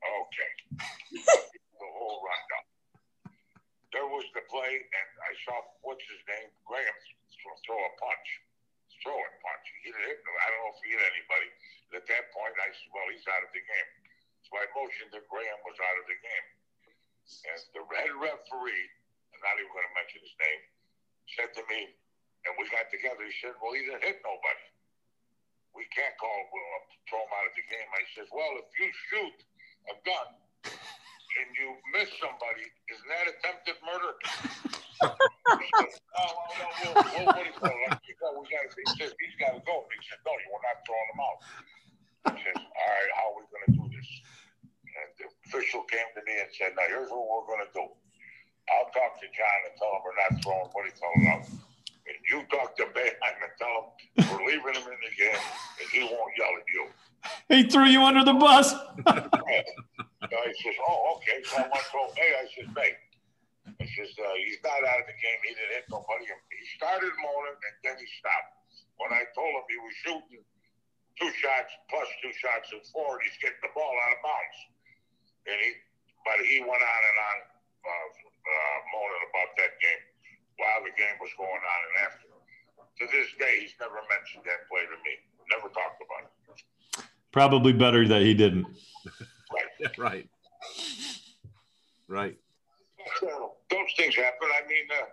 Okay. 0.01 0.49
the 1.21 1.89
whole 1.93 2.17
rundown. 2.25 2.65
There 3.93 4.07
was 4.09 4.25
the 4.33 4.41
play, 4.49 4.73
and 4.73 5.09
I 5.21 5.31
saw 5.45 5.53
what's 5.83 6.01
his 6.09 6.17
name, 6.25 6.49
Graham, 6.65 6.97
throw 7.43 7.53
throw 7.67 7.77
a 7.77 7.91
punch, 8.01 8.27
throw 9.05 9.13
a 9.13 9.30
didn't 9.91 10.07
hit. 10.07 10.23
I 10.23 10.47
don't 10.47 10.61
know 10.63 10.71
if 10.71 10.79
he 10.79 10.95
hit 10.95 11.03
anybody. 11.03 11.49
At 11.91 12.07
that 12.07 12.31
point, 12.31 12.55
I 12.55 12.71
said, 12.71 12.89
"Well, 12.95 13.07
he's 13.11 13.27
out 13.27 13.43
of 13.43 13.51
the 13.51 13.59
game." 13.59 13.89
So 14.47 14.55
I 14.55 14.65
motioned 14.71 15.11
that 15.11 15.27
Graham 15.27 15.59
was 15.67 15.75
out 15.83 15.97
of 15.99 16.05
the 16.07 16.15
game, 16.15 16.47
and 17.51 17.59
the 17.75 17.83
head 17.91 18.15
referee, 18.15 18.87
I'm 19.35 19.41
not 19.43 19.59
even 19.59 19.71
going 19.75 19.87
to 19.87 19.95
mention 19.95 20.23
his 20.23 20.35
name, 20.39 20.61
said 21.35 21.51
to 21.59 21.63
me, 21.67 21.91
and 22.47 22.55
we 22.55 22.67
got 22.71 22.87
together. 22.87 23.19
He 23.27 23.35
said, 23.43 23.59
"Well, 23.59 23.75
he 23.75 23.83
didn't 23.83 24.07
hit 24.07 24.23
nobody. 24.23 24.65
We 25.75 25.87
can't 25.91 26.15
call 26.15 26.39
well, 26.51 26.71
uh, 26.79 26.87
throw 27.11 27.21
him 27.27 27.31
out 27.35 27.51
of 27.51 27.53
the 27.59 27.65
game." 27.67 27.89
I 27.91 28.03
said, 28.15 28.27
"Well, 28.31 28.55
if 28.63 28.71
you 28.79 28.87
shoot 29.11 29.37
a 29.91 29.95
gun." 30.07 30.39
and 31.39 31.47
you 31.55 31.79
miss 31.95 32.11
somebody, 32.19 32.67
isn't 32.91 33.07
that 33.07 33.25
attempted 33.31 33.79
murder? 33.87 34.13
oh, 35.01 35.09
well, 35.09 36.57
no, 36.57 36.67
we'll, 36.81 36.93
we'll, 36.93 37.25
what 37.25 37.41
do 37.41 37.49
you 37.49 37.57
call 37.57 37.73
it? 37.73 37.93
We 38.05 38.13
got, 38.17 38.31
we 38.37 38.43
got, 38.49 38.63
he 38.69 38.85
says, 38.97 39.11
he's 39.17 39.37
got 39.41 39.57
to 39.57 39.61
go. 39.65 39.85
He 39.89 39.99
said, 40.05 40.21
no, 40.25 40.33
we're 40.33 40.65
not 40.65 40.77
throwing 40.85 41.09
him 41.13 41.21
out. 41.21 41.37
He 42.37 42.39
says, 42.45 42.57
all 42.61 42.89
right, 42.89 43.11
how 43.17 43.25
are 43.33 43.35
we 43.37 43.43
going 43.49 43.65
to 43.65 43.73
do 43.81 43.85
this? 43.89 44.09
And 44.61 45.07
the 45.17 45.25
official 45.49 45.81
came 45.89 46.05
to 46.13 46.21
me 46.25 46.37
and 46.37 46.49
said, 46.53 46.77
now, 46.77 46.85
here's 46.85 47.09
what 47.09 47.25
we're 47.25 47.47
going 47.49 47.65
to 47.65 47.73
do. 47.73 47.85
I'll 48.69 48.91
talk 48.93 49.17
to 49.19 49.27
John 49.33 49.59
and 49.67 49.73
tell 49.75 49.89
him 49.89 50.01
we're 50.05 50.19
not 50.21 50.31
throwing 50.45 50.69
what 50.71 50.85
he 50.85 50.93
told 50.93 51.17
out. 51.33 51.43
And 52.05 52.17
you 52.29 52.45
talk 52.49 52.77
to 52.77 52.85
Boeheim 52.93 53.37
and 53.41 53.53
tell 53.57 53.73
him 53.73 53.87
we're 54.29 54.45
leaving 54.45 54.75
him 54.77 54.85
in 54.85 54.99
the 55.01 55.13
game 55.17 55.43
and 55.81 55.87
he 55.91 56.01
won't 56.05 56.33
yell 56.37 56.53
at 56.53 56.67
you. 56.69 56.83
He 57.49 57.69
threw 57.69 57.85
you 57.85 58.01
under 58.01 58.23
the 58.23 58.33
bus. 58.33 58.73
So 60.31 60.37
he 60.47 60.53
says, 60.63 60.75
oh, 60.87 61.17
okay. 61.17 61.43
So 61.43 61.57
I 61.57 61.61
went 61.63 61.73
to 61.73 62.21
hey, 62.21 62.31
I 62.39 62.47
said, 62.55 62.73
Bay. 62.73 62.95
I 63.81 63.89
says, 63.97 64.13
uh, 64.13 64.37
he's 64.45 64.61
not 64.61 64.77
out 64.85 65.01
of 65.01 65.07
the 65.09 65.17
game. 65.17 65.39
He 65.41 65.57
didn't 65.57 65.73
hit 65.73 65.85
nobody. 65.89 66.29
He 66.29 66.63
started 66.77 67.09
moaning 67.17 67.57
and 67.57 67.75
then 67.81 67.97
he 67.97 68.05
stopped. 68.21 68.61
When 69.01 69.09
I 69.09 69.25
told 69.33 69.49
him 69.49 69.65
he 69.65 69.79
was 69.81 69.95
shooting 70.05 70.45
two 71.17 71.31
shots 71.41 71.73
plus 71.89 72.05
two 72.21 72.29
shots 72.37 72.69
and 72.69 72.85
four, 72.93 73.17
and 73.17 73.25
he's 73.25 73.37
getting 73.41 73.57
the 73.65 73.73
ball 73.73 73.89
out 74.05 74.13
of 74.13 74.21
bounds. 74.21 74.59
And 75.49 75.57
he, 75.57 75.69
but 76.21 76.37
he 76.45 76.61
went 76.61 76.77
on 76.77 77.01
and 77.01 77.17
on 77.17 77.37
uh, 77.81 78.09
uh, 78.13 78.77
moaning 78.93 79.25
about 79.33 79.49
that 79.57 79.73
game 79.81 80.03
while 80.61 80.85
the 80.85 80.93
game 80.93 81.17
was 81.17 81.33
going 81.33 81.49
on 81.65 81.79
and 81.89 81.95
after. 82.05 82.29
To 83.01 83.03
this 83.09 83.33
day, 83.41 83.65
he's 83.65 83.73
never 83.81 83.97
mentioned 84.05 84.45
that 84.45 84.69
play 84.69 84.85
to 84.85 84.97
me. 85.01 85.13
Never 85.49 85.73
talked 85.73 85.97
about 86.05 86.29
it. 86.29 87.05
Probably 87.33 87.73
better 87.73 88.05
that 88.07 88.21
he 88.21 88.33
didn't. 88.33 88.67
Right. 89.49 89.89
Right. 89.97 90.29
Right. 92.07 92.37
Those 93.21 93.91
things 93.97 94.15
happen. 94.15 94.49
I 94.49 94.65
mean, 94.67 94.89
uh, 94.89 95.05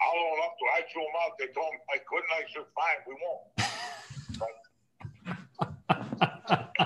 I'll 0.00 0.16
own 0.16 0.40
up 0.44 0.56
to. 0.56 0.64
I 0.72 0.80
threw 0.88 1.04
them 1.04 1.16
out. 1.20 1.36
They 1.36 1.52
told 1.52 1.68
me 1.72 1.78
I 1.92 1.98
couldn't. 2.08 2.32
I 2.32 2.48
said, 2.48 2.64
fine, 2.72 3.00
we 3.04 3.14
won't. 3.20 3.44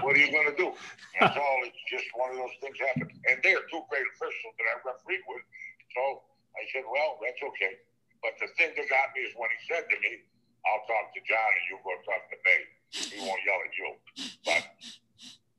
What 0.02 0.12
are 0.16 0.20
you 0.20 0.30
going 0.34 0.50
to 0.50 0.56
do? 0.58 0.74
That's 1.20 1.38
all. 1.38 1.58
It's 1.64 1.78
just 1.88 2.04
one 2.18 2.34
of 2.34 2.36
those 2.36 2.52
things 2.60 2.76
happen. 2.82 3.08
And 3.30 3.38
they 3.40 3.54
are 3.54 3.64
two 3.70 3.80
great 3.88 4.04
officials 4.18 4.54
that 4.58 4.66
I 4.68 4.82
refereed 4.82 5.22
with. 5.30 5.46
So 5.94 6.26
I 6.58 6.66
said, 6.74 6.84
well, 6.90 7.16
that's 7.22 7.38
okay. 7.38 7.78
But 8.20 8.34
the 8.42 8.50
thing 8.58 8.74
that 8.76 8.86
got 8.90 9.14
me 9.14 9.22
is 9.22 9.32
when 9.38 9.48
he 9.54 9.58
said 9.70 9.86
to 9.88 9.96
me, 10.02 10.26
I'll 10.66 10.84
talk 10.90 11.14
to 11.14 11.20
John 11.24 11.38
and 11.38 11.64
you 11.70 11.78
go 11.86 11.94
talk 12.02 12.26
to 12.28 12.36
Bay. 12.42 12.60
He 12.90 13.22
won't 13.22 13.40
yell 13.46 13.60
at 13.62 13.72
you. 13.78 13.88
But 14.44 14.62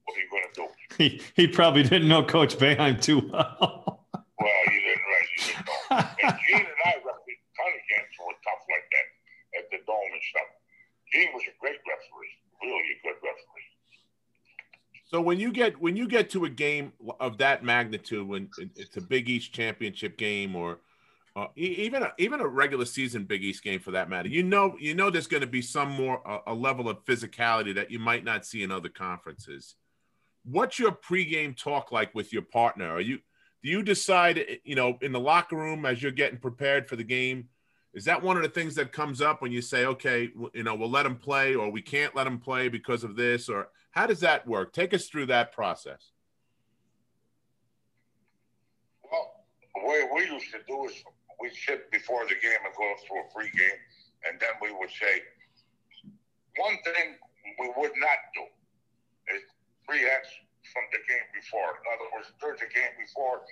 what 0.03 0.17
are 0.17 0.21
you 0.21 0.29
going 0.29 0.43
to 0.51 0.55
do? 0.59 0.67
He 0.97 1.21
he 1.35 1.47
probably 1.47 1.83
didn't 1.83 2.07
know 2.07 2.23
Coach 2.23 2.57
Boeheim 2.57 3.01
too. 3.01 3.29
Well, 3.31 3.94
And 5.91 6.35
Gene 6.47 6.65
and 6.65 6.81
I 6.85 6.97
refereed 7.01 7.39
a 7.39 7.49
ton 7.55 7.71
of 7.71 7.83
games 7.89 8.11
that 8.17 8.25
were 8.25 8.39
tough 8.41 8.63
like 8.69 8.87
that 8.89 9.07
at 9.59 9.65
the 9.71 9.79
dome 9.85 10.11
and 10.11 10.25
stuff. 10.29 10.49
Gene 11.13 11.31
was 11.33 11.43
a 11.45 11.55
great 11.61 11.79
referee, 11.85 12.35
really 12.61 12.89
a 12.93 12.97
good 13.03 13.19
referee. 13.21 13.69
So 15.05 15.21
when 15.21 15.39
you 15.39 15.51
get 15.51 15.79
when 15.79 15.95
you 15.95 16.07
get 16.07 16.29
to 16.31 16.45
a 16.45 16.49
game 16.49 16.91
of 17.19 17.37
that 17.37 17.63
magnitude, 17.63 18.27
when 18.27 18.49
it's 18.75 18.97
a 18.97 19.01
Big 19.01 19.29
East 19.29 19.53
championship 19.53 20.17
game 20.17 20.55
or 20.55 20.79
uh, 21.35 21.47
even 21.55 22.01
a, 22.01 22.13
even 22.17 22.39
a 22.39 22.47
regular 22.47 22.85
season 22.85 23.23
Big 23.23 23.43
East 23.43 23.63
game 23.63 23.79
for 23.79 23.91
that 23.91 24.09
matter, 24.09 24.29
you 24.29 24.41
know 24.41 24.75
you 24.79 24.95
know 24.95 25.11
there's 25.11 25.27
going 25.27 25.41
to 25.41 25.47
be 25.47 25.61
some 25.61 25.91
more 25.91 26.21
a, 26.25 26.51
a 26.51 26.53
level 26.53 26.89
of 26.89 27.05
physicality 27.05 27.73
that 27.75 27.91
you 27.91 27.99
might 27.99 28.23
not 28.23 28.45
see 28.45 28.63
in 28.63 28.71
other 28.71 28.89
conferences. 28.89 29.75
What's 30.43 30.79
your 30.79 30.91
pregame 30.91 31.55
talk 31.55 31.91
like 31.91 32.13
with 32.15 32.33
your 32.33 32.41
partner? 32.41 32.91
Are 32.91 33.01
you 33.01 33.19
do 33.65 33.71
you 33.71 33.81
decide 33.81 34.59
you 34.63 34.75
know 34.75 34.95
in 35.01 35.11
the 35.11 35.19
locker 35.19 35.55
room 35.55 35.87
as 35.87 36.01
you're 36.01 36.11
getting 36.11 36.37
prepared 36.37 36.87
for 36.87 36.95
the 36.95 37.03
game? 37.03 37.49
Is 37.95 38.05
that 38.05 38.21
one 38.21 38.37
of 38.37 38.43
the 38.43 38.49
things 38.49 38.75
that 38.75 38.91
comes 38.91 39.21
up 39.21 39.41
when 39.41 39.51
you 39.51 39.61
say, 39.61 39.85
okay, 39.85 40.29
you 40.53 40.63
know, 40.63 40.75
we'll 40.75 40.91
let 40.91 41.05
him 41.05 41.15
play, 41.15 41.55
or 41.55 41.71
we 41.71 41.81
can't 41.81 42.13
let 42.13 42.27
him 42.27 42.39
play 42.39 42.67
because 42.67 43.03
of 43.03 43.15
this, 43.15 43.49
or 43.49 43.69
how 43.89 44.05
does 44.05 44.19
that 44.19 44.45
work? 44.45 44.71
Take 44.71 44.93
us 44.93 45.07
through 45.07 45.27
that 45.27 45.51
process. 45.51 46.11
Well, 49.09 50.09
we 50.13 50.29
used 50.29 50.51
to 50.51 50.59
do 50.67 50.85
is 50.85 51.03
we'd 51.41 51.53
sit 51.53 51.89
before 51.89 52.25
the 52.25 52.35
game 52.35 52.59
and 52.65 52.73
go 52.77 52.93
through 53.07 53.21
a 53.21 53.33
free 53.33 53.49
game 53.57 53.79
and 54.29 54.39
then 54.39 54.49
we 54.61 54.71
would 54.77 54.89
say, 54.89 55.21
one 56.57 56.77
thing 56.83 57.15
we 57.59 57.67
would 57.77 57.91
not 57.97 58.19
do 58.35 58.43
is 59.35 59.41
react 59.89 60.27
from 60.73 60.85
the 60.93 61.01
game 61.05 61.27
before. 61.33 61.77
In 61.77 61.85
other 61.89 62.07
words, 62.13 62.29
there's 62.41 62.61
a 62.61 62.71
game 62.71 62.93
before, 62.97 63.45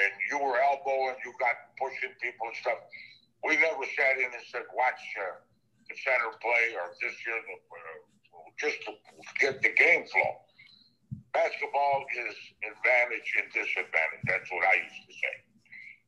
and 0.00 0.10
you 0.30 0.38
were 0.40 0.58
elbowing, 0.60 1.16
you 1.24 1.32
got 1.40 1.74
pushing 1.76 2.12
people 2.20 2.48
and 2.48 2.56
stuff. 2.56 2.80
We 3.44 3.60
never 3.60 3.84
sat 3.96 4.16
in 4.16 4.32
and 4.32 4.44
said, 4.48 4.64
watch 4.72 5.02
uh, 5.20 5.40
the 5.88 5.96
center 6.00 6.32
play 6.40 6.72
or 6.80 6.96
this 7.00 7.14
year, 7.28 7.36
uh, 7.36 7.98
just 8.56 8.80
to 8.88 8.96
get 9.40 9.60
the 9.60 9.72
game 9.76 10.08
flow. 10.08 10.32
Basketball 11.34 12.06
is 12.14 12.36
advantage 12.62 13.28
and 13.42 13.46
disadvantage. 13.50 14.24
That's 14.24 14.48
what 14.54 14.64
I 14.64 14.74
used 14.80 15.02
to 15.04 15.12
say. 15.12 15.34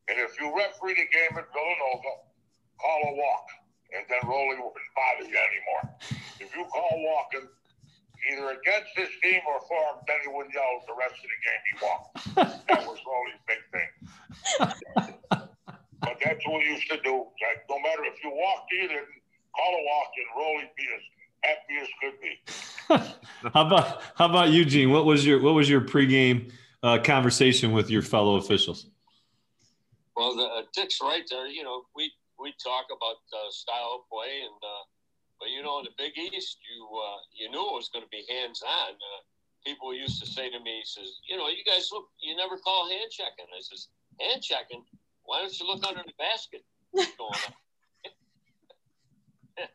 And 0.08 0.16
if 0.22 0.38
you 0.38 0.54
referee 0.54 0.94
the 0.94 1.10
game 1.10 1.34
at 1.34 1.50
Villanova, 1.50 2.12
call 2.78 3.00
a 3.10 3.14
walk, 3.18 3.46
and 3.90 4.06
then 4.06 4.22
Rollie 4.22 4.54
wouldn't 4.54 4.92
bother 4.94 5.26
you 5.26 5.34
anymore. 5.34 5.84
If 6.38 6.54
you 6.54 6.62
call 6.70 6.94
walking, 7.02 7.50
either 8.32 8.50
against 8.50 8.90
this 8.96 9.10
team 9.22 9.40
or 9.46 9.60
for 9.68 9.76
him, 9.76 9.96
then 10.06 10.16
he 10.22 10.28
wouldn't 10.32 10.54
yell 10.54 10.82
the 10.86 10.94
rest 10.94 11.14
of 11.18 11.28
the 11.30 11.40
game. 11.44 11.62
He 11.68 11.74
walked. 11.82 12.68
that 12.68 12.82
was 12.86 12.98
Rollie's 13.06 13.42
big 13.46 13.62
thing. 13.72 13.90
but 16.00 16.16
that's 16.24 16.46
what 16.46 16.58
we 16.60 16.66
used 16.66 16.88
to 16.90 17.00
do. 17.02 17.26
Like, 17.42 17.64
no 17.68 17.78
matter 17.80 18.04
if 18.04 18.22
you 18.22 18.30
walked 18.30 18.72
either, 18.72 19.02
call 19.54 19.74
a 19.74 19.82
walk, 19.84 20.10
and 20.16 20.28
Rollie 20.36 20.70
be 20.76 20.86
as 20.96 21.02
happy 21.42 21.76
as 21.82 21.88
could 22.00 22.16
be. 22.20 23.50
how 23.54 23.66
about 23.66 24.02
how 24.14 24.26
about 24.26 24.50
Eugene? 24.50 24.90
What 24.90 25.04
was 25.04 25.26
your 25.26 25.40
what 25.40 25.54
was 25.54 25.68
your 25.68 25.80
pregame 25.80 26.52
uh, 26.82 26.98
conversation 27.02 27.72
with 27.72 27.90
your 27.90 28.02
fellow 28.02 28.36
officials? 28.36 28.86
Well, 30.16 30.34
the, 30.34 30.44
uh, 30.44 30.62
Dick's 30.74 31.00
right 31.00 31.24
there. 31.30 31.46
You 31.46 31.64
know, 31.64 31.82
we 31.94 32.12
we 32.38 32.54
talk 32.62 32.86
about 32.86 33.16
uh, 33.32 33.50
style 33.50 34.00
of 34.00 34.08
play, 34.10 34.40
and 34.42 34.54
uh, 34.62 34.84
but 35.38 35.50
you 35.50 35.62
know, 35.62 35.78
in 35.78 35.84
the 35.84 35.96
Big 35.96 36.16
East, 36.16 36.58
you 36.64 36.84
uh, 36.84 37.20
you 37.32 37.50
knew 37.50 37.60
it 37.60 37.76
was 37.76 37.90
going 37.92 38.04
to 38.04 38.10
be 38.10 38.24
hands 38.28 38.62
on. 38.62 38.94
Uh, 38.94 39.20
people 39.64 39.92
used 39.92 40.20
to 40.22 40.26
say 40.26 40.50
to 40.50 40.60
me, 40.60 40.80
"He 40.80 40.86
says, 40.86 41.20
you 41.28 41.36
know, 41.36 41.48
you 41.48 41.64
guys 41.64 41.90
look, 41.92 42.08
you 42.20 42.36
never 42.36 42.56
call 42.56 42.88
hand 42.88 43.10
checking." 43.10 43.46
I 43.52 43.60
says, 43.60 43.88
"Hand 44.20 44.42
checking? 44.42 44.84
Why 45.24 45.40
don't 45.40 45.52
you 45.58 45.66
look 45.66 45.84
under 45.86 46.02
the 46.04 46.16
basket?" 46.18 46.64
What's 46.90 47.12
going 47.20 47.34
on? 47.34 47.54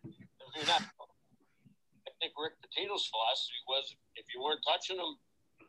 You're 0.56 0.68
not, 0.68 0.84
I 0.84 2.12
think 2.20 2.34
Rick 2.38 2.60
Pitino's 2.62 3.08
philosophy 3.08 3.62
was 3.68 3.96
if 4.16 4.26
you 4.34 4.44
weren't 4.44 4.62
touching 4.68 4.98
them, 4.98 5.18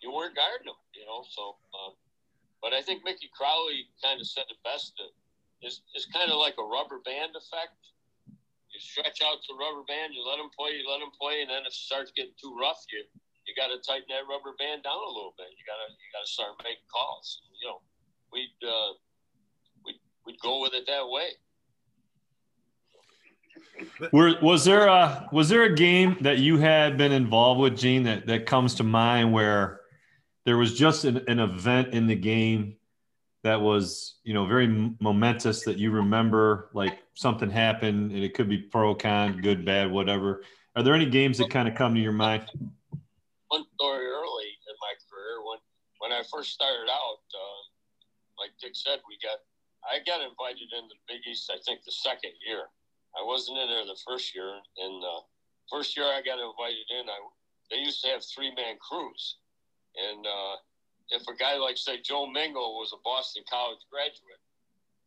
you 0.03 0.13
weren't 0.13 0.35
guarding 0.35 0.67
them, 0.67 0.81
you 0.93 1.07
know. 1.07 1.25
So, 1.31 1.57
um, 1.73 1.95
but 2.61 2.73
I 2.73 2.83
think 2.83 3.05
Mickey 3.05 3.31
Crowley 3.33 3.89
kind 4.03 4.21
of 4.21 4.27
said 4.27 4.51
it 4.51 4.59
best. 4.65 4.95
That 4.99 5.13
it's, 5.63 5.83
it's 5.95 6.07
kind 6.11 6.31
of 6.31 6.39
like 6.39 6.59
a 6.59 6.67
rubber 6.67 6.99
band 7.07 7.39
effect. 7.39 7.79
You 8.73 8.81
stretch 8.81 9.21
out 9.21 9.37
the 9.45 9.55
rubber 9.55 9.85
band, 9.85 10.17
you 10.17 10.25
let 10.25 10.41
them 10.41 10.49
play, 10.57 10.73
you 10.73 10.89
let 10.89 11.01
them 11.01 11.13
play, 11.13 11.45
and 11.45 11.51
then 11.51 11.69
if 11.69 11.77
it 11.77 11.85
starts 11.85 12.11
getting 12.17 12.33
too 12.41 12.57
rough, 12.57 12.81
you 12.89 13.05
you 13.47 13.55
got 13.55 13.69
to 13.69 13.79
tighten 13.85 14.09
that 14.09 14.25
rubber 14.29 14.57
band 14.59 14.83
down 14.85 14.97
a 14.97 15.13
little 15.13 15.35
bit. 15.37 15.49
You 15.53 15.65
got 15.69 15.77
to 15.77 15.93
you 15.93 16.09
got 16.13 16.25
to 16.25 16.31
start 16.31 16.51
making 16.65 16.89
calls. 16.89 17.43
You 17.61 17.69
know, 17.69 17.79
we'd 18.33 18.57
uh, 18.65 18.93
we'd 19.85 20.01
we'd 20.25 20.41
go 20.41 20.61
with 20.63 20.73
it 20.75 20.87
that 20.87 21.07
way. 21.09 21.37
Were, 24.13 24.35
was 24.41 24.65
there 24.65 24.87
a 24.87 25.29
was 25.33 25.49
there 25.49 25.65
a 25.65 25.75
game 25.75 26.17
that 26.21 26.39
you 26.39 26.59
had 26.59 26.97
been 26.97 27.13
involved 27.13 27.61
with, 27.61 27.77
Gene, 27.77 28.05
that 28.05 28.27
that 28.27 28.47
comes 28.47 28.75
to 28.77 28.85
mind 28.85 29.33
where 29.33 29.81
there 30.45 30.57
was 30.57 30.77
just 30.77 31.05
an, 31.05 31.23
an 31.29 31.39
event 31.41 31.95
in 31.95 32.07
the 32.07 32.17
game 32.17 32.77
that 33.43 33.61
was 33.61 34.19
you 34.25 34.35
know 34.35 34.47
very 34.47 34.69
momentous 35.01 35.65
that 35.65 35.79
you 35.79 35.91
remember, 35.91 36.71
like 36.75 36.99
something 37.15 37.51
happened 37.51 38.13
and 38.13 38.23
it 38.23 38.35
could 38.35 38.49
be 38.49 38.59
pro 38.59 38.95
con, 38.95 39.41
good, 39.41 39.65
bad, 39.65 39.91
whatever. 39.91 40.43
Are 40.77 40.83
there 40.83 40.95
any 40.95 41.07
games 41.07 41.39
that 41.39 41.51
kind 41.51 41.69
of 41.69 41.75
come 41.75 41.95
to 41.95 42.01
your 42.01 42.13
mind? 42.13 42.47
One 43.49 43.65
story 43.75 44.07
early 44.07 44.51
in 44.67 44.77
my 44.81 44.95
career 45.11 45.45
when 45.45 45.59
when 45.99 46.13
I 46.13 46.23
first 46.33 46.53
started 46.53 46.89
out, 46.91 47.23
uh, 47.35 47.61
like 48.39 48.51
Dick 48.61 48.73
said, 48.75 49.01
we 49.09 49.19
got 49.23 49.39
I 49.85 49.99
got 50.07 50.23
invited 50.23 50.71
into 50.73 50.95
the 50.95 51.03
Big 51.09 51.21
East. 51.27 51.51
I 51.53 51.59
think 51.67 51.85
the 51.85 51.93
second 51.93 52.33
year 52.47 52.71
I 53.19 53.23
wasn't 53.25 53.59
in 53.59 53.69
there 53.69 53.85
the 53.85 53.99
first 54.07 54.35
year. 54.35 54.49
And 54.79 55.05
uh, 55.05 55.21
first 55.71 55.97
year 55.97 56.07
I 56.07 56.23
got 56.23 56.39
invited 56.39 56.87
in, 56.91 57.09
I 57.09 57.19
they 57.71 57.79
used 57.79 58.03
to 58.05 58.09
have 58.11 58.23
three 58.25 58.53
man 58.55 58.77
crews, 58.79 59.39
and 59.97 60.27
uh, 60.27 60.57
if 61.13 61.29
a 61.29 61.37
guy 61.37 61.57
like 61.57 61.77
say 61.77 62.01
Joe 62.01 62.27
Mingle 62.27 62.81
was 62.81 62.93
a 62.93 63.01
Boston 63.05 63.45
College 63.49 63.85
graduate, 63.93 64.41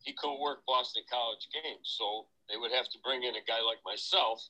he 0.06 0.14
couldn't 0.14 0.40
work 0.40 0.62
Boston 0.66 1.04
College 1.10 1.50
games, 1.50 1.98
so 1.98 2.30
they 2.50 2.58
would 2.58 2.72
have 2.72 2.90
to 2.94 3.02
bring 3.04 3.24
in 3.24 3.36
a 3.36 3.44
guy 3.50 3.60
like 3.66 3.82
myself 3.84 4.42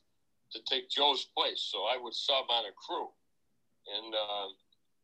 to 0.52 0.60
take 0.68 0.90
Joe's 0.92 1.26
place. 1.32 1.64
So 1.72 1.88
I 1.88 1.96
would 1.96 2.14
sub 2.14 2.46
on 2.52 2.68
a 2.68 2.74
crew, 2.76 3.08
and 3.88 4.14
uh, 4.14 4.48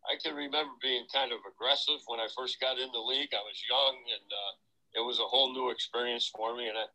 I 0.07 0.21
can 0.23 0.37
remember 0.37 0.77
being 0.83 1.09
kind 1.09 1.33
of 1.33 1.41
aggressive 1.49 2.05
when 2.07 2.21
I 2.21 2.29
first 2.37 2.61
got 2.61 2.79
in 2.79 2.93
the 2.93 3.01
league. 3.01 3.33
I 3.33 3.43
was 3.43 3.57
young, 3.65 3.97
and 3.97 4.29
uh, 4.29 4.53
it 5.01 5.03
was 5.05 5.19
a 5.19 5.29
whole 5.29 5.53
new 5.53 5.71
experience 5.71 6.29
for 6.29 6.55
me, 6.55 6.69
and 6.69 6.77
I 6.77 6.87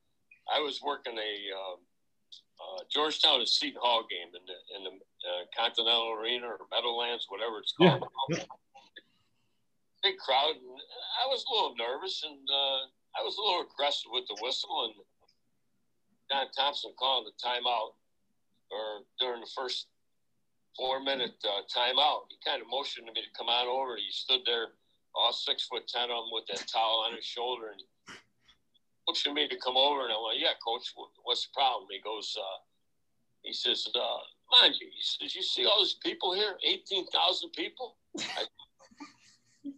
I 0.47 0.59
was 0.61 0.79
working 0.85 1.17
a 1.17 1.33
um, 1.51 1.79
uh, 2.61 2.83
Georgetown 2.89 3.39
and 3.39 3.49
Seton 3.49 3.81
Hall 3.81 4.05
game 4.09 4.29
in 4.37 4.43
the 4.45 4.57
in 4.77 4.81
the 4.85 4.93
uh, 5.25 5.43
Continental 5.57 6.13
Arena 6.13 6.47
or 6.47 6.59
Meadowlands, 6.71 7.25
whatever 7.29 7.59
it's 7.59 7.73
called. 7.73 8.05
Yeah. 8.29 8.43
Big 10.07 10.23
crowd, 10.23 10.55
and 10.55 10.79
I 11.19 11.27
was 11.27 11.43
a 11.43 11.51
little 11.51 11.75
nervous, 11.75 12.23
and 12.23 12.39
uh, 12.47 12.87
I 13.19 13.27
was 13.27 13.35
a 13.35 13.43
little 13.43 13.67
aggressive 13.67 14.07
with 14.07 14.23
the 14.31 14.39
whistle, 14.39 14.87
and 14.87 14.95
Don 16.31 16.47
Thompson 16.55 16.95
calling 16.95 17.27
the 17.27 17.35
timeout, 17.35 17.91
or 18.71 19.03
during 19.19 19.41
the 19.43 19.51
first 19.51 19.87
four 20.79 21.03
minute 21.03 21.35
uh, 21.43 21.67
timeout, 21.67 22.31
he 22.31 22.39
kind 22.39 22.61
of 22.61 22.71
motioned 22.71 23.07
to 23.07 23.11
me 23.11 23.19
to 23.19 23.35
come 23.35 23.51
on 23.51 23.67
over. 23.67 23.99
He 23.99 24.07
stood 24.15 24.47
there, 24.47 24.79
all 25.11 25.33
six 25.33 25.67
foot 25.67 25.91
ten 25.91 26.07
of 26.07 26.23
him, 26.23 26.31
with 26.31 26.47
that 26.55 26.63
towel 26.71 27.03
on 27.03 27.11
his 27.11 27.25
shoulder, 27.25 27.75
and 27.75 27.83
pushing 29.03 29.33
me 29.33 29.49
to 29.49 29.59
come 29.59 29.75
over, 29.75 30.07
and 30.07 30.13
I 30.13 30.19
went, 30.23 30.39
"Yeah, 30.39 30.55
coach, 30.63 30.87
what's 31.23 31.47
the 31.47 31.51
problem?" 31.51 31.91
He 31.91 31.99
goes, 31.99 32.31
uh, 32.39 32.59
"He 33.43 33.51
says, 33.51 33.85
uh, 33.91 34.19
mind 34.55 34.75
you, 34.79 34.87
he 34.87 35.03
says, 35.03 35.35
you 35.35 35.43
see 35.43 35.65
all 35.65 35.83
these 35.83 35.99
people 35.99 36.31
here, 36.31 36.55
eighteen 36.63 37.03
thousand 37.11 37.51
people." 37.51 37.97
I, 38.39 38.47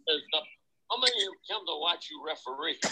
says, 0.08 0.22
"How 0.90 0.98
many 0.98 1.22
of 1.22 1.32
them 1.32 1.38
come 1.48 1.66
to 1.66 1.78
watch 1.80 2.10
you 2.10 2.22
referee?" 2.26 2.78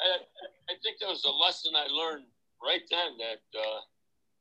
I, 0.00 0.74
think 0.82 0.98
that 1.00 1.08
was 1.08 1.24
a 1.24 1.30
lesson 1.30 1.72
I 1.76 1.86
learned 1.86 2.24
right 2.62 2.82
then 2.90 3.16
that 3.18 3.58
uh, 3.58 3.80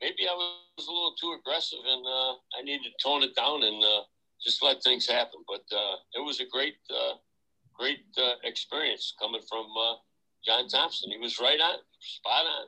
maybe 0.01 0.27
I 0.29 0.33
was 0.33 0.87
a 0.87 0.91
little 0.91 1.15
too 1.19 1.37
aggressive, 1.39 1.79
and 1.85 2.05
uh, 2.05 2.33
I 2.59 2.63
needed 2.63 2.83
to 2.83 3.03
tone 3.03 3.23
it 3.23 3.35
down 3.35 3.63
and 3.63 3.83
uh, 3.83 4.01
just 4.43 4.63
let 4.63 4.83
things 4.83 5.07
happen. 5.07 5.43
But 5.47 5.63
uh, 5.75 5.95
it 6.13 6.25
was 6.25 6.39
a 6.39 6.45
great 6.51 6.75
uh, 6.89 7.15
great 7.73 8.05
uh, 8.17 8.33
experience 8.43 9.13
coming 9.19 9.41
from 9.49 9.65
John 10.45 10.67
Thompson. 10.67 11.11
He 11.11 11.17
was 11.17 11.39
right 11.39 11.59
on, 11.59 11.77
spot 11.99 12.45
on. 12.45 12.67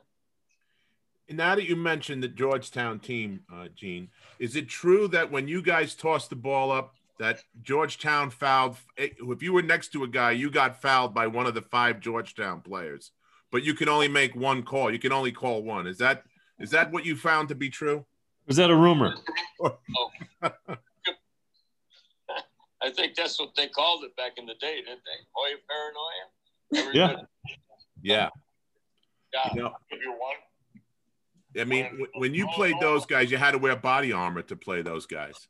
And 1.28 1.38
now 1.38 1.56
that 1.56 1.68
you 1.68 1.74
mentioned 1.74 2.22
the 2.22 2.28
Georgetown 2.28 3.00
team, 3.00 3.40
Gene, 3.74 4.10
is 4.38 4.54
it 4.54 4.68
true 4.68 5.08
that 5.08 5.30
when 5.30 5.48
you 5.48 5.60
guys 5.60 5.94
tossed 5.94 6.30
the 6.30 6.36
ball 6.36 6.70
up, 6.70 6.94
that 7.18 7.42
Georgetown 7.62 8.30
fouled? 8.30 8.76
Eh, 8.98 9.08
if 9.18 9.42
you 9.42 9.52
were 9.52 9.62
next 9.62 9.92
to 9.92 10.04
a 10.04 10.08
guy, 10.08 10.32
you 10.32 10.50
got 10.50 10.80
fouled 10.80 11.14
by 11.14 11.26
one 11.26 11.46
of 11.46 11.54
the 11.54 11.62
five 11.62 12.00
Georgetown 12.00 12.60
players, 12.60 13.12
but 13.50 13.62
you 13.62 13.74
can 13.74 13.88
only 13.88 14.08
make 14.08 14.34
one 14.34 14.62
call. 14.62 14.92
You 14.92 14.98
can 14.98 15.12
only 15.12 15.32
call 15.32 15.62
one. 15.62 15.86
Is 15.86 15.98
that 15.98 16.24
is 16.58 16.70
that 16.70 16.90
what 16.92 17.04
you 17.04 17.16
found 17.16 17.48
to 17.48 17.54
be 17.54 17.68
true? 17.70 18.06
Was 18.46 18.56
that 18.56 18.70
a 18.70 18.76
rumor? 18.76 19.14
oh. 19.60 19.78
I 22.82 22.90
think 22.90 23.14
that's 23.16 23.40
what 23.40 23.54
they 23.56 23.68
called 23.68 24.04
it 24.04 24.14
back 24.16 24.32
in 24.36 24.46
the 24.46 24.54
day, 24.60 24.76
didn't 24.76 25.00
they? 25.04 25.26
Hoya 25.32 25.56
paranoia. 25.68 26.94
yeah. 26.94 27.16
Yeah. 28.02 28.28
Yeah. 29.32 29.54
You 29.54 29.62
know, 29.62 29.72
you 29.90 30.12
one. 30.12 30.36
I 31.58 31.64
mean, 31.64 32.06
when 32.16 32.34
you 32.34 32.46
played 32.48 32.76
those 32.80 33.06
guys, 33.06 33.30
you 33.30 33.38
had 33.38 33.52
to 33.52 33.58
wear 33.58 33.76
body 33.76 34.12
armor 34.12 34.42
to 34.42 34.56
play 34.56 34.82
those 34.82 35.06
guys. 35.06 35.48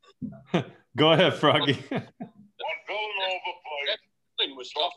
Go 0.96 1.12
ahead, 1.12 1.36
Froggy. 1.36 1.76
When 1.92 2.78
Villanova 2.88 3.52
played 3.68 4.56
was 4.56 4.72
tough 4.72 4.96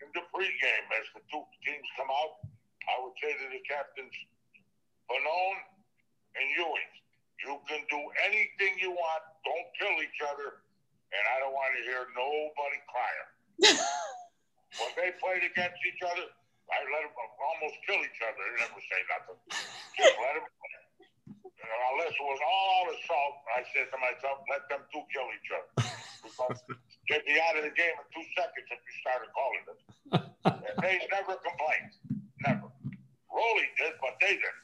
in 0.00 0.08
the 0.16 0.24
pregame, 0.32 0.88
as 0.96 1.06
the 1.12 1.20
two 1.28 1.44
teams 1.60 1.88
come 2.00 2.08
out, 2.08 2.40
I 2.88 3.04
would 3.04 3.12
say 3.20 3.36
to 3.36 3.46
the 3.52 3.60
captains, 3.68 4.16
Pinone 5.12 5.60
and 6.40 6.46
Ewing, 6.56 6.92
you 7.44 7.60
can 7.68 7.84
do 7.92 8.00
anything 8.24 8.80
you 8.80 8.96
want. 8.96 9.22
Don't 9.44 9.68
kill 9.76 9.96
each 10.00 10.20
other 10.24 10.64
and 11.12 11.24
I 11.36 11.36
don't 11.44 11.52
want 11.52 11.70
to 11.76 11.82
hear 11.84 12.02
nobody 12.16 12.80
crying. 12.88 13.28
when 14.80 14.90
they 14.96 15.12
played 15.20 15.44
against 15.44 15.78
each 15.84 16.00
other, 16.00 16.26
I 16.72 16.80
let 16.90 17.04
them 17.04 17.12
almost 17.14 17.76
kill 17.84 18.00
each 18.00 18.20
other. 18.24 18.40
They 18.40 18.64
never 18.64 18.80
say 18.80 19.00
nothing. 19.12 19.38
Just 20.00 20.16
let 20.16 20.32
them 20.40 20.48
play. 20.48 20.83
And 21.64 21.80
unless 21.94 22.12
it 22.12 22.26
was 22.26 22.40
all 22.44 22.82
assault, 22.92 23.34
I 23.56 23.64
said 23.72 23.88
to 23.88 23.98
myself, 23.98 24.44
let 24.50 24.68
them 24.68 24.84
two 24.92 25.00
kill 25.08 25.28
each 25.32 25.50
other. 25.50 25.72
Because 26.22 26.60
they'd 27.08 27.24
be 27.24 27.40
out 27.40 27.56
of 27.56 27.64
the 27.64 27.72
game 27.72 27.96
in 27.96 28.06
two 28.12 28.26
seconds 28.36 28.68
if 28.68 28.80
you 28.84 28.94
started 29.00 29.32
calling 29.32 29.64
them. 29.64 29.78
and 30.44 30.76
they 30.84 31.00
never 31.10 31.40
complained. 31.40 31.92
Never. 32.44 32.68
Rollie 33.32 33.72
did, 33.80 33.94
but 34.00 34.14
they 34.20 34.34
didn't. 34.38 34.62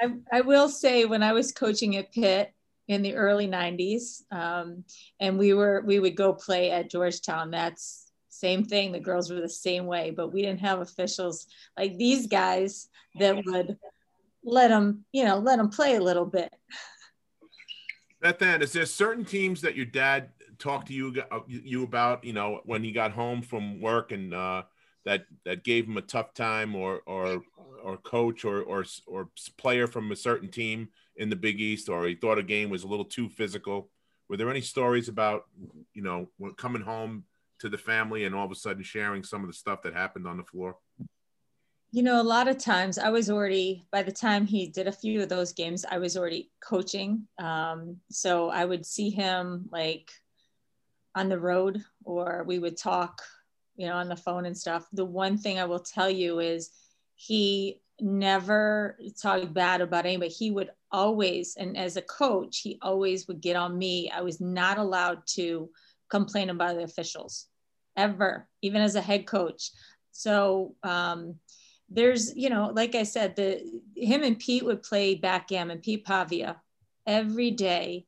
I, 0.32 0.38
I 0.38 0.40
will 0.40 0.68
say 0.68 1.04
when 1.04 1.22
I 1.22 1.32
was 1.32 1.52
coaching 1.52 1.96
at 1.96 2.12
Pitt, 2.12 2.52
in 2.88 3.02
the 3.02 3.14
early 3.14 3.48
90s 3.48 4.30
um, 4.30 4.84
and 5.18 5.38
we 5.38 5.54
were 5.54 5.82
we 5.86 5.98
would 5.98 6.14
go 6.14 6.34
play 6.34 6.70
at 6.70 6.90
georgetown 6.90 7.50
that's 7.50 8.10
same 8.28 8.64
thing 8.64 8.92
the 8.92 9.00
girls 9.00 9.30
were 9.30 9.40
the 9.40 9.48
same 9.48 9.86
way 9.86 10.10
but 10.10 10.32
we 10.34 10.42
didn't 10.42 10.60
have 10.60 10.80
officials 10.80 11.46
like 11.78 11.96
these 11.96 12.26
guys 12.26 12.88
that 13.18 13.42
would 13.46 13.78
let 14.44 14.68
them 14.68 15.04
you 15.12 15.24
know 15.24 15.38
let 15.38 15.56
them 15.56 15.68
play 15.68 15.96
a 15.96 16.00
little 16.00 16.26
bit 16.26 16.52
Beth 18.20 18.40
Ann, 18.40 18.62
is 18.62 18.72
there 18.72 18.86
certain 18.86 19.24
teams 19.24 19.60
that 19.60 19.76
your 19.76 19.84
dad 19.84 20.30
talked 20.58 20.88
to 20.88 20.94
you 20.94 21.14
uh, 21.30 21.40
you 21.46 21.82
about 21.82 22.24
you 22.24 22.32
know 22.32 22.60
when 22.64 22.82
he 22.82 22.92
got 22.92 23.12
home 23.12 23.42
from 23.42 23.80
work 23.80 24.12
and 24.12 24.32
uh, 24.32 24.62
that 25.04 25.26
that 25.44 25.64
gave 25.64 25.86
him 25.86 25.96
a 25.96 26.02
tough 26.02 26.32
time 26.34 26.74
or 26.74 27.02
or 27.06 27.42
or 27.82 27.96
coach 27.98 28.44
or 28.44 28.62
or 28.62 28.84
or 29.06 29.28
player 29.58 29.86
from 29.86 30.10
a 30.10 30.16
certain 30.16 30.48
team 30.48 30.88
in 31.16 31.30
the 31.30 31.36
Big 31.36 31.60
East, 31.60 31.88
or 31.88 32.06
he 32.06 32.14
thought 32.14 32.38
a 32.38 32.42
game 32.42 32.70
was 32.70 32.82
a 32.82 32.88
little 32.88 33.04
too 33.04 33.28
physical. 33.28 33.90
Were 34.28 34.36
there 34.36 34.50
any 34.50 34.62
stories 34.62 35.08
about, 35.08 35.44
you 35.92 36.02
know, 36.02 36.28
coming 36.56 36.82
home 36.82 37.24
to 37.60 37.68
the 37.68 37.78
family 37.78 38.24
and 38.24 38.34
all 38.34 38.46
of 38.46 38.50
a 38.50 38.56
sudden 38.56 38.82
sharing 38.82 39.22
some 39.22 39.42
of 39.42 39.48
the 39.48 39.54
stuff 39.54 39.82
that 39.82 39.94
happened 39.94 40.26
on 40.26 40.38
the 40.38 40.44
floor? 40.44 40.76
You 41.94 42.02
know, 42.02 42.20
a 42.20 42.24
lot 42.24 42.48
of 42.48 42.58
times 42.58 42.98
I 42.98 43.10
was 43.10 43.30
already, 43.30 43.86
by 43.92 44.02
the 44.02 44.10
time 44.10 44.46
he 44.46 44.66
did 44.66 44.88
a 44.88 44.92
few 44.92 45.22
of 45.22 45.28
those 45.28 45.52
games, 45.52 45.84
I 45.88 45.98
was 45.98 46.16
already 46.16 46.50
coaching. 46.60 47.28
Um, 47.38 47.98
so 48.10 48.48
I 48.48 48.64
would 48.64 48.84
see 48.84 49.10
him 49.10 49.68
like 49.70 50.10
on 51.14 51.28
the 51.28 51.38
road 51.38 51.84
or 52.02 52.42
we 52.48 52.58
would 52.58 52.76
talk, 52.76 53.22
you 53.76 53.86
know, 53.86 53.94
on 53.94 54.08
the 54.08 54.16
phone 54.16 54.44
and 54.44 54.58
stuff. 54.58 54.88
The 54.92 55.04
one 55.04 55.38
thing 55.38 55.60
I 55.60 55.66
will 55.66 55.78
tell 55.78 56.10
you 56.10 56.40
is 56.40 56.70
he 57.14 57.80
never 58.00 58.98
talked 59.22 59.54
bad 59.54 59.80
about 59.80 60.04
anybody. 60.04 60.32
He 60.32 60.50
would 60.50 60.70
always, 60.90 61.54
and 61.54 61.76
as 61.76 61.96
a 61.96 62.02
coach, 62.02 62.58
he 62.58 62.76
always 62.82 63.28
would 63.28 63.40
get 63.40 63.54
on 63.54 63.78
me. 63.78 64.10
I 64.10 64.22
was 64.22 64.40
not 64.40 64.78
allowed 64.78 65.24
to 65.34 65.70
complain 66.10 66.50
about 66.50 66.74
the 66.74 66.82
officials 66.82 67.46
ever, 67.96 68.48
even 68.62 68.82
as 68.82 68.96
a 68.96 69.00
head 69.00 69.28
coach. 69.28 69.70
So 70.10 70.74
um, 70.82 71.36
there's, 71.88 72.34
you 72.34 72.50
know, 72.50 72.70
like 72.74 72.94
I 72.94 73.02
said, 73.02 73.36
the 73.36 73.62
him 73.94 74.22
and 74.22 74.38
Pete 74.38 74.64
would 74.64 74.82
play 74.82 75.14
backgammon, 75.14 75.78
Pete 75.78 76.04
Pavia, 76.04 76.60
every 77.06 77.50
day 77.50 78.06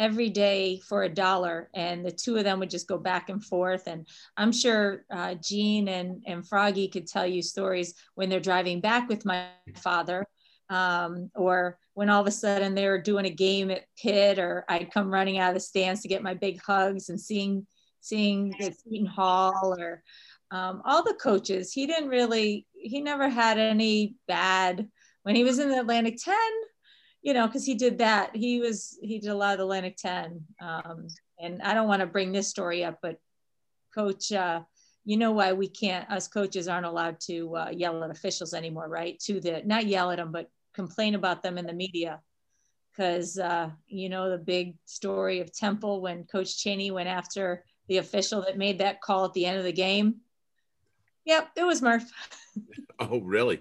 every 0.00 0.30
day 0.30 0.80
for 0.88 1.02
a 1.02 1.08
dollar. 1.08 1.68
And 1.74 2.04
the 2.04 2.10
two 2.10 2.38
of 2.38 2.44
them 2.44 2.58
would 2.58 2.70
just 2.70 2.88
go 2.88 2.96
back 2.96 3.28
and 3.28 3.44
forth. 3.44 3.86
And 3.86 4.08
i'm 4.38 4.50
sure 4.50 5.04
uh, 5.10 5.34
gene 5.34 5.88
and, 5.88 6.22
and 6.26 6.48
froggy 6.48 6.88
could 6.88 7.06
tell 7.06 7.26
you 7.26 7.42
stories 7.42 7.94
when 8.14 8.30
they're 8.30 8.40
driving 8.40 8.80
back 8.80 9.10
with 9.10 9.26
my 9.26 9.48
father 9.76 10.24
um, 10.70 11.30
or 11.34 11.78
when 11.92 12.08
all 12.08 12.22
of 12.22 12.26
a 12.26 12.30
sudden 12.30 12.74
they 12.74 12.88
were 12.88 13.00
doing 13.00 13.26
a 13.26 13.30
game 13.30 13.70
at 13.70 13.84
Pitt, 14.00 14.38
or 14.38 14.64
I'd 14.68 14.92
come 14.92 15.12
running 15.12 15.38
out 15.38 15.48
of 15.48 15.54
the 15.54 15.60
stands 15.60 16.00
to 16.00 16.08
get 16.08 16.22
my 16.22 16.32
big 16.32 16.62
hugs 16.62 17.10
and 17.10 17.20
seeing 17.20 17.66
seeing 18.00 18.54
the 18.58 18.72
Seton 18.72 19.04
Hall 19.04 19.76
or 19.78 20.02
um, 20.50 20.82
all 20.84 21.02
the 21.02 21.14
coaches. 21.14 21.72
He 21.72 21.86
didn't 21.86 22.08
really, 22.08 22.66
he 22.72 23.00
never 23.00 23.28
had 23.28 23.58
any 23.58 24.16
bad 24.26 24.88
when 25.22 25.36
he 25.36 25.44
was 25.44 25.58
in 25.58 25.68
the 25.68 25.80
Atlantic 25.80 26.18
10, 26.22 26.34
you 27.22 27.34
know, 27.34 27.46
because 27.46 27.64
he 27.64 27.74
did 27.74 27.98
that. 27.98 28.34
He 28.34 28.60
was, 28.60 28.98
he 29.02 29.18
did 29.18 29.30
a 29.30 29.34
lot 29.34 29.52
of 29.52 29.58
the 29.58 29.64
Atlantic 29.64 29.96
10. 29.96 30.44
Um, 30.60 31.06
and 31.38 31.62
I 31.62 31.74
don't 31.74 31.88
want 31.88 32.00
to 32.00 32.06
bring 32.06 32.32
this 32.32 32.48
story 32.48 32.84
up, 32.84 32.98
but 33.02 33.18
coach, 33.94 34.32
uh, 34.32 34.62
you 35.04 35.16
know 35.16 35.32
why 35.32 35.52
we 35.52 35.68
can't, 35.68 36.10
us 36.10 36.28
coaches 36.28 36.68
aren't 36.68 36.86
allowed 36.86 37.20
to 37.20 37.56
uh, 37.56 37.70
yell 37.70 38.02
at 38.04 38.10
officials 38.10 38.54
anymore, 38.54 38.88
right? 38.88 39.18
To 39.20 39.40
the, 39.40 39.62
not 39.64 39.86
yell 39.86 40.10
at 40.10 40.18
them, 40.18 40.32
but 40.32 40.48
complain 40.74 41.14
about 41.14 41.42
them 41.42 41.58
in 41.58 41.66
the 41.66 41.72
media. 41.72 42.20
Because, 42.90 43.38
uh, 43.38 43.70
you 43.86 44.08
know, 44.08 44.30
the 44.30 44.38
big 44.38 44.74
story 44.84 45.40
of 45.40 45.54
Temple 45.54 46.00
when 46.00 46.24
Coach 46.24 46.58
Chaney 46.58 46.90
went 46.90 47.08
after 47.08 47.64
the 47.88 47.98
official 47.98 48.42
that 48.42 48.58
made 48.58 48.78
that 48.78 49.00
call 49.00 49.24
at 49.24 49.32
the 49.32 49.46
end 49.46 49.58
of 49.58 49.64
the 49.64 49.72
game. 49.72 50.16
Yep, 51.24 51.50
it 51.56 51.64
was 51.64 51.82
Murph. 51.82 52.10
oh, 52.98 53.20
really? 53.20 53.60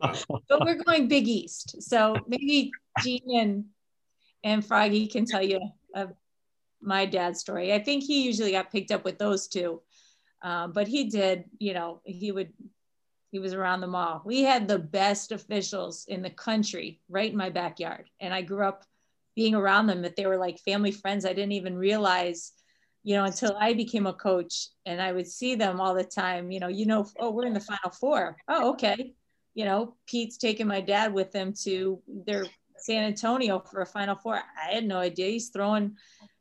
but 0.00 0.64
we're 0.64 0.82
going 0.82 1.08
Big 1.08 1.28
East, 1.28 1.82
so 1.82 2.16
maybe 2.26 2.70
Gene 3.02 3.38
and 3.38 3.64
and 4.42 4.64
Froggy 4.64 5.06
can 5.06 5.26
tell 5.26 5.42
you 5.42 5.60
uh, 5.94 6.06
my 6.80 7.04
dad's 7.04 7.40
story. 7.40 7.72
I 7.72 7.78
think 7.78 8.04
he 8.04 8.22
usually 8.22 8.52
got 8.52 8.72
picked 8.72 8.90
up 8.90 9.04
with 9.04 9.18
those 9.18 9.48
two, 9.48 9.82
um, 10.42 10.72
but 10.72 10.88
he 10.88 11.04
did. 11.10 11.44
You 11.58 11.74
know, 11.74 12.00
he 12.04 12.32
would. 12.32 12.52
He 13.30 13.38
was 13.38 13.52
around 13.54 13.80
them 13.80 13.94
all. 13.94 14.22
We 14.24 14.42
had 14.42 14.66
the 14.66 14.78
best 14.78 15.30
officials 15.30 16.04
in 16.08 16.22
the 16.22 16.30
country 16.30 17.00
right 17.08 17.30
in 17.30 17.36
my 17.36 17.50
backyard, 17.50 18.08
and 18.20 18.34
I 18.34 18.42
grew 18.42 18.64
up 18.64 18.84
being 19.36 19.54
around 19.54 19.86
them. 19.86 20.02
That 20.02 20.16
they 20.16 20.26
were 20.26 20.38
like 20.38 20.58
family 20.60 20.92
friends. 20.92 21.24
I 21.24 21.34
didn't 21.34 21.52
even 21.52 21.76
realize 21.76 22.52
you 23.02 23.16
know, 23.16 23.24
until 23.24 23.56
I 23.58 23.72
became 23.72 24.06
a 24.06 24.12
coach 24.12 24.68
and 24.84 25.00
I 25.00 25.12
would 25.12 25.26
see 25.26 25.54
them 25.54 25.80
all 25.80 25.94
the 25.94 26.04
time, 26.04 26.50
you 26.50 26.60
know, 26.60 26.68
you 26.68 26.86
know, 26.86 27.06
oh, 27.18 27.30
we're 27.30 27.46
in 27.46 27.54
the 27.54 27.60
final 27.60 27.90
four. 27.90 28.36
Oh, 28.48 28.70
okay. 28.72 29.14
You 29.54 29.64
know, 29.64 29.96
Pete's 30.06 30.36
taking 30.36 30.66
my 30.66 30.80
dad 30.80 31.12
with 31.12 31.34
him 31.34 31.54
to 31.64 32.00
their 32.06 32.44
San 32.76 33.04
Antonio 33.04 33.58
for 33.58 33.80
a 33.80 33.86
final 33.86 34.16
four. 34.16 34.36
I 34.36 34.74
had 34.74 34.84
no 34.84 34.98
idea. 34.98 35.30
He's 35.30 35.48
throwing, 35.48 35.96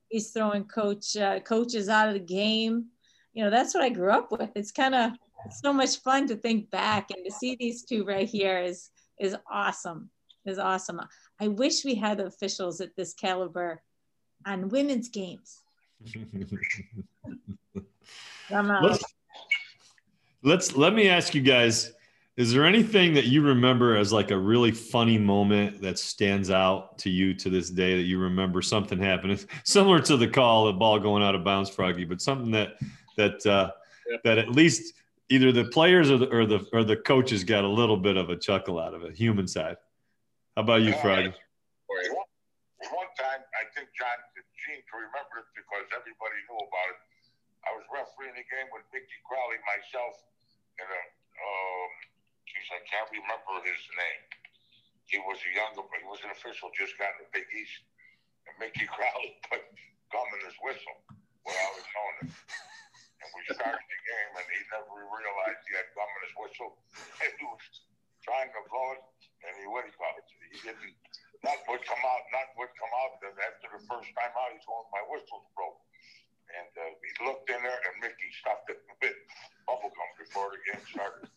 he's 0.09 0.31
throwing 0.31 0.65
coach 0.65 1.15
uh, 1.15 1.39
coaches 1.39 1.87
out 1.87 2.09
of 2.09 2.13
the 2.13 2.19
game. 2.19 2.87
You 3.33 3.45
know, 3.45 3.49
that's 3.49 3.73
what 3.73 3.83
I 3.83 3.89
grew 3.89 4.11
up 4.11 4.31
with. 4.31 4.51
It's 4.55 4.71
kind 4.71 4.95
of 4.95 5.11
so 5.51 5.71
much 5.71 5.97
fun 6.01 6.27
to 6.27 6.35
think 6.35 6.69
back 6.71 7.09
and 7.11 7.23
to 7.25 7.31
see 7.31 7.55
these 7.55 7.83
two 7.83 8.03
right 8.03 8.27
here 8.27 8.59
is 8.59 8.89
is 9.19 9.35
awesome. 9.49 10.09
Is 10.45 10.59
awesome. 10.59 11.01
I 11.39 11.47
wish 11.47 11.85
we 11.85 11.95
had 11.95 12.19
officials 12.19 12.81
at 12.81 12.95
this 12.95 13.13
caliber 13.13 13.81
on 14.45 14.69
women's 14.69 15.09
games 15.09 15.61
let's, 18.81 19.03
let's 20.43 20.75
let 20.75 20.93
me 20.93 21.09
ask 21.09 21.35
you 21.35 21.41
guys 21.41 21.93
is 22.37 22.53
there 22.53 22.65
anything 22.65 23.13
that 23.15 23.25
you 23.25 23.41
remember 23.41 23.97
as 23.97 24.13
like 24.13 24.31
a 24.31 24.37
really 24.37 24.71
funny 24.71 25.17
moment 25.17 25.81
that 25.81 25.99
stands 25.99 26.49
out 26.49 26.97
to 26.99 27.09
you 27.09 27.33
to 27.33 27.49
this 27.49 27.69
day 27.69 27.97
that 27.97 28.03
you 28.03 28.17
remember 28.17 28.61
something 28.61 28.97
happening? 28.97 29.37
Similar 29.65 29.99
to 30.03 30.15
the 30.15 30.29
call 30.29 30.67
the 30.67 30.73
ball 30.73 30.99
going 30.99 31.21
out 31.21 31.35
of 31.35 31.43
bounds 31.43 31.69
froggy 31.69 32.05
but 32.05 32.21
something 32.21 32.51
that 32.51 32.77
that 33.17 33.45
uh, 33.45 33.71
yeah. 34.09 34.17
that 34.23 34.37
at 34.37 34.49
least 34.49 34.93
either 35.27 35.51
the 35.51 35.65
players 35.65 36.09
or 36.09 36.17
the 36.17 36.29
or 36.29 36.45
the 36.45 36.65
or 36.71 36.85
the 36.85 36.95
coaches 36.95 37.43
got 37.43 37.65
a 37.65 37.67
little 37.67 37.97
bit 37.97 38.15
of 38.15 38.29
a 38.29 38.37
chuckle 38.37 38.79
out 38.79 38.93
of 38.93 39.03
it 39.03 39.17
human 39.17 39.47
side. 39.47 39.75
How 40.55 40.63
about 40.63 40.81
you 40.81 40.93
froggy 41.01 41.33
one 42.87 43.11
time 43.17 43.43
i 43.59 43.63
think 43.75 43.89
john 43.97 44.07
Gene 44.65 44.78
to 44.89 44.95
remember 44.97 45.45
it 45.45 45.49
because 45.53 45.85
everybody 45.93 46.39
knew 46.49 46.61
about 46.65 46.89
it. 46.97 46.99
I 47.67 47.69
was 47.77 47.85
refereeing 47.93 48.33
a 48.33 48.45
game 48.47 48.69
with 48.73 48.87
Mickey 48.89 49.19
Crowley, 49.27 49.59
myself, 49.67 50.15
and 50.81 50.87
a, 50.89 51.01
um, 51.37 51.91
geez, 52.47 52.67
I 52.73 52.81
can't 52.87 53.09
remember 53.13 53.61
his 53.61 53.81
name. 53.93 54.23
He 55.05 55.17
was 55.21 55.37
a 55.45 55.51
younger, 55.53 55.85
but 55.85 55.99
he 55.99 56.07
was 56.07 56.21
an 56.25 56.31
official, 56.33 56.71
just 56.73 56.95
got 56.97 57.13
in 57.19 57.27
the 57.27 57.29
Big 57.35 57.47
East. 57.53 57.83
And 58.49 58.55
Mickey 58.57 58.87
Crowley 58.93 59.37
put 59.45 59.61
gum 60.09 60.29
in 60.39 60.41
his 60.47 60.57
whistle 60.63 60.97
when 61.45 61.53
I 61.53 61.69
was 61.75 61.85
on 61.85 62.13
it. 62.25 62.29
And 63.19 63.29
we 63.35 63.41
started 63.51 63.83
the 63.83 63.99
game, 64.07 64.31
and 64.39 64.47
he 64.47 64.59
never 64.71 65.05
realized 65.05 65.59
he 65.67 65.73
had 65.75 65.89
gum 65.93 66.07
in 66.07 66.21
his 66.25 66.35
whistle. 66.39 66.71
And 67.21 67.31
he 67.35 67.43
was 67.43 67.65
trying 68.23 68.47
to 68.55 68.61
blow 68.71 68.95
it, 68.95 69.03
and 69.43 69.51
he, 69.59 69.67
what 69.67 69.83
he 69.83 69.91
call 69.91 70.15
it? 70.15 70.23
He 70.55 70.63
didn't 70.63 70.95
Nut 71.43 71.59
would 71.71 71.83
come 71.87 72.03
out. 72.03 72.23
Nut 72.35 72.49
would 72.59 72.73
come 72.75 72.93
out. 72.99 73.15
And 73.23 73.35
after 73.39 73.68
the 73.79 73.87
first 73.87 74.11
time 74.11 74.35
out, 74.35 74.51
he's 74.51 74.67
going, 74.67 74.83
my 74.91 74.99
whistle's 75.07 75.47
broke. 75.55 75.79
And 76.49 76.67
uh, 76.75 76.91
he 76.99 77.13
looked 77.23 77.47
in 77.49 77.61
there, 77.63 77.79
and 77.87 77.95
Mickey 78.03 78.29
stuffed 78.41 78.67
it 78.73 78.81
with 78.99 79.15
bubble 79.69 79.93
gum 79.95 80.11
before 80.19 80.51
the 80.51 80.59
game 80.67 80.83
started. 80.91 81.29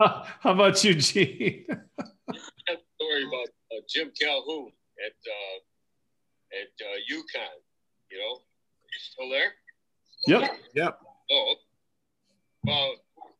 How 0.40 0.50
about 0.50 0.82
you, 0.82 0.94
Gene? 0.94 1.66
story 3.04 3.24
about 3.28 3.50
uh, 3.70 3.80
Jim 3.88 4.10
Calhoun 4.18 4.72
at 5.04 5.16
uh, 5.28 5.58
at 6.56 6.72
uh, 6.80 6.98
UConn. 7.10 7.60
You 8.10 8.18
know, 8.18 8.34
are 8.40 8.90
you 8.90 9.00
still 9.00 9.28
there? 9.30 9.52
Yep. 10.26 10.42
Yep. 10.74 11.00
Oh, 11.30 11.54
well, 12.64 12.90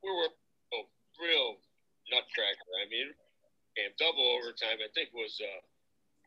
we 0.02 0.10
were 0.10 0.30
oh, 0.74 0.84
real 1.20 1.56
nutcracker. 2.12 2.72
I 2.84 2.88
mean, 2.90 3.08
and 3.80 3.90
double 3.98 4.24
overtime. 4.38 4.78
I 4.82 4.90
think 4.94 5.10
was 5.14 5.38
uh, 5.40 5.62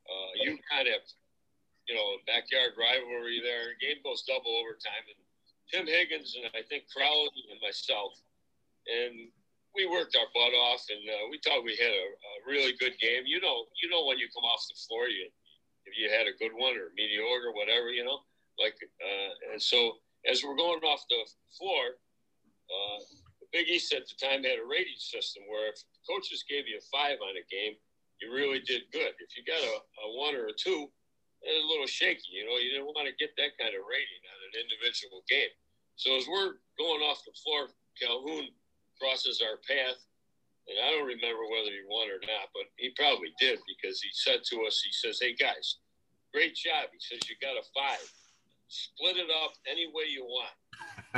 uh, 0.07 0.31
you 0.43 0.57
kind 0.65 0.87
of, 0.87 1.01
you 1.87 1.95
know, 1.95 2.07
backyard 2.25 2.75
rivalry 2.75 3.39
there. 3.43 3.75
Game 3.79 4.01
goes 4.03 4.23
double 4.25 4.55
overtime, 4.57 5.05
and 5.11 5.21
Tim 5.69 5.85
Higgins 6.07 6.39
and 6.39 6.47
I 6.55 6.63
think 6.63 6.87
Crowley 6.87 7.43
and 7.51 7.59
myself, 7.59 8.15
and 8.87 9.27
we 9.75 9.83
worked 9.83 10.15
our 10.15 10.31
butt 10.31 10.55
off, 10.55 10.87
and 10.87 11.03
uh, 11.03 11.27
we 11.27 11.37
thought 11.43 11.67
we 11.67 11.75
had 11.75 11.91
a, 11.91 12.07
a 12.15 12.33
really 12.47 12.73
good 12.79 12.95
game. 12.97 13.27
You 13.27 13.43
know, 13.43 13.67
you 13.83 13.91
know 13.91 14.07
when 14.07 14.17
you 14.17 14.31
come 14.31 14.47
off 14.47 14.63
the 14.71 14.79
floor, 14.87 15.11
you 15.11 15.27
if 15.83 15.99
you 15.99 16.07
had 16.07 16.27
a 16.27 16.35
good 16.39 16.55
one 16.55 16.79
or 16.79 16.95
mediocre, 16.95 17.51
whatever, 17.51 17.91
you 17.91 18.03
know, 18.03 18.19
like, 18.59 18.75
uh, 18.81 19.51
and 19.51 19.61
so 19.61 19.99
as 20.27 20.43
we're 20.43 20.55
going 20.55 20.79
off 20.83 21.03
the 21.11 21.23
floor. 21.59 21.99
Uh, 22.67 22.99
Big 23.53 23.71
East 23.71 23.95
at 23.95 24.03
the 24.03 24.17
time 24.19 24.43
had 24.43 24.59
a 24.59 24.67
rating 24.67 24.99
system 24.99 25.43
where 25.47 25.71
if 25.71 25.79
the 25.79 26.03
coaches 26.03 26.43
gave 26.43 26.67
you 26.67 26.75
a 26.75 26.89
five 26.91 27.15
on 27.23 27.39
a 27.39 27.45
game, 27.47 27.79
you 28.19 28.33
really 28.33 28.59
did 28.59 28.83
good. 28.91 29.15
If 29.23 29.39
you 29.39 29.47
got 29.47 29.61
a, 29.61 29.75
a 30.03 30.07
one 30.19 30.35
or 30.35 30.51
a 30.51 30.55
two, 30.55 30.91
it 31.41 31.51
was 31.53 31.63
a 31.63 31.71
little 31.71 31.87
shaky. 31.87 32.33
You 32.33 32.49
know, 32.49 32.57
you 32.59 32.73
didn't 32.73 32.91
want 32.91 33.07
to 33.07 33.15
get 33.15 33.31
that 33.37 33.55
kind 33.55 33.71
of 33.71 33.87
rating 33.87 34.23
on 34.25 34.37
an 34.51 34.53
individual 34.67 35.23
game. 35.29 35.53
So 35.97 36.15
as 36.15 36.29
we're 36.29 36.61
going 36.77 37.01
off 37.09 37.25
the 37.25 37.33
floor, 37.41 37.73
Calhoun 37.97 38.53
crosses 39.01 39.41
our 39.41 39.57
path, 39.65 39.97
and 40.69 40.77
I 40.77 40.93
don't 40.93 41.09
remember 41.09 41.41
whether 41.49 41.73
he 41.73 41.81
won 41.89 42.05
or 42.13 42.21
not, 42.21 42.53
but 42.53 42.69
he 42.77 42.93
probably 42.93 43.33
did 43.41 43.57
because 43.65 43.97
he 44.01 44.09
said 44.13 44.45
to 44.53 44.61
us, 44.69 44.77
he 44.85 44.93
says, 44.93 45.17
"Hey 45.19 45.33
guys, 45.33 45.81
great 46.31 46.53
job." 46.53 46.93
He 46.93 47.01
says, 47.01 47.17
"You 47.27 47.35
got 47.41 47.57
a 47.57 47.65
five. 47.73 48.05
Split 48.69 49.17
it 49.17 49.31
up 49.41 49.57
any 49.65 49.87
way 49.87 50.05
you 50.05 50.23
want." 50.23 50.53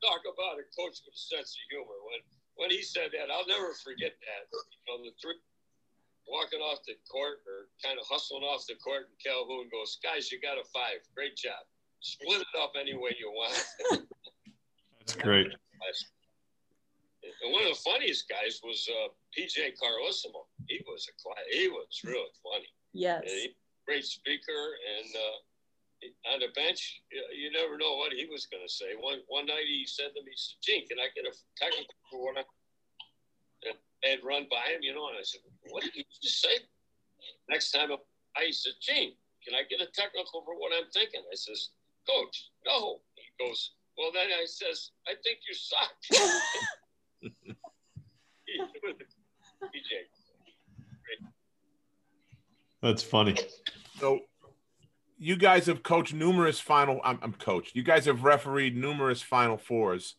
Talk 0.00 0.20
about 0.24 0.60
a 0.60 0.64
coach 0.72 0.96
with 1.04 1.12
a 1.12 1.24
sense 1.28 1.52
of 1.52 1.64
humor. 1.68 2.00
When 2.08 2.20
when 2.56 2.70
he 2.70 2.80
said 2.80 3.10
that, 3.12 3.30
I'll 3.30 3.46
never 3.46 3.74
forget 3.84 4.16
that. 4.16 4.48
You 4.48 4.80
know, 4.88 5.04
the 5.04 5.12
three 5.20 5.36
walking 6.28 6.60
off 6.60 6.80
the 6.86 6.94
court 7.10 7.44
or 7.46 7.68
kind 7.82 7.98
of 7.98 8.06
hustling 8.08 8.42
off 8.42 8.64
the 8.66 8.76
court, 8.80 9.08
and 9.10 9.16
Calhoun 9.20 9.68
goes, 9.70 9.98
"Guys, 10.02 10.32
you 10.32 10.40
got 10.40 10.58
a 10.58 10.64
five. 10.72 11.00
Great 11.14 11.36
job. 11.36 11.60
Split 12.00 12.40
it 12.40 12.54
up 12.58 12.72
any 12.78 12.94
way 12.94 13.16
you 13.18 13.30
want." 13.30 13.64
That's 14.98 15.16
great. 15.16 15.52
And 17.42 17.52
one 17.52 17.64
of 17.64 17.76
the 17.76 17.82
funniest 17.84 18.28
guys 18.28 18.60
was 18.62 18.88
uh, 18.88 19.08
PJ 19.36 19.76
Carlesimo. 19.80 20.44
He 20.68 20.80
was 20.86 21.08
a 21.08 21.12
he 21.52 21.68
was 21.68 22.00
really 22.04 22.32
funny. 22.40 22.68
Yes. 22.92 23.22
He, 23.26 23.56
great 23.86 24.04
speaker, 24.04 24.60
and 24.96 25.08
uh, 25.12 26.32
on 26.32 26.40
the 26.40 26.48
bench, 26.54 27.02
you 27.10 27.52
never 27.52 27.76
know 27.76 27.96
what 27.96 28.12
he 28.12 28.26
was 28.28 28.46
going 28.46 28.64
to 28.64 28.72
say. 28.72 28.96
One 29.00 29.20
one 29.28 29.46
night 29.46 29.68
he 29.68 29.86
said 29.86 30.12
to 30.16 30.20
me, 30.24 30.32
he 30.32 30.40
said, 30.40 30.60
"Gene, 30.62 30.88
can 30.88 30.98
I 31.00 31.08
get 31.16 31.24
a 31.24 31.32
technical 31.56 31.94
for 32.10 32.24
what 32.24 32.38
I?" 32.38 32.44
And 34.04 34.20
run 34.20 34.44
by 34.52 34.68
him, 34.68 34.84
you 34.84 34.92
know, 34.92 35.08
and 35.08 35.16
I 35.16 35.24
said, 35.24 35.40
what 35.70 35.82
did 35.82 35.94
you 35.94 36.04
just 36.22 36.40
say? 36.40 36.56
Next 37.48 37.70
time 37.72 37.90
I 38.36 38.50
said, 38.50 38.72
Gene, 38.80 39.12
can 39.44 39.54
I 39.54 39.62
get 39.68 39.80
a 39.80 39.90
technical 39.92 40.42
for 40.44 40.54
what 40.54 40.72
I'm 40.76 40.90
thinking? 40.92 41.22
I 41.30 41.34
says, 41.36 41.70
Coach, 42.08 42.50
no. 42.66 43.00
He 43.14 43.44
goes, 43.44 43.72
Well, 43.98 44.10
then 44.12 44.28
I 44.28 44.44
says, 44.46 44.90
I 45.06 45.14
think 45.22 45.38
you 45.48 45.54
suck. 45.54 45.92
That's 52.82 53.02
funny. 53.02 53.36
So 53.98 54.20
you 55.16 55.36
guys 55.36 55.66
have 55.66 55.82
coached 55.82 56.12
numerous 56.12 56.60
final 56.60 57.00
I'm, 57.02 57.18
I'm 57.22 57.32
coached. 57.32 57.74
You 57.74 57.82
guys 57.82 58.04
have 58.04 58.24
refereed 58.24 58.76
numerous 58.76 59.22
final 59.22 59.56
fours. 59.56 60.16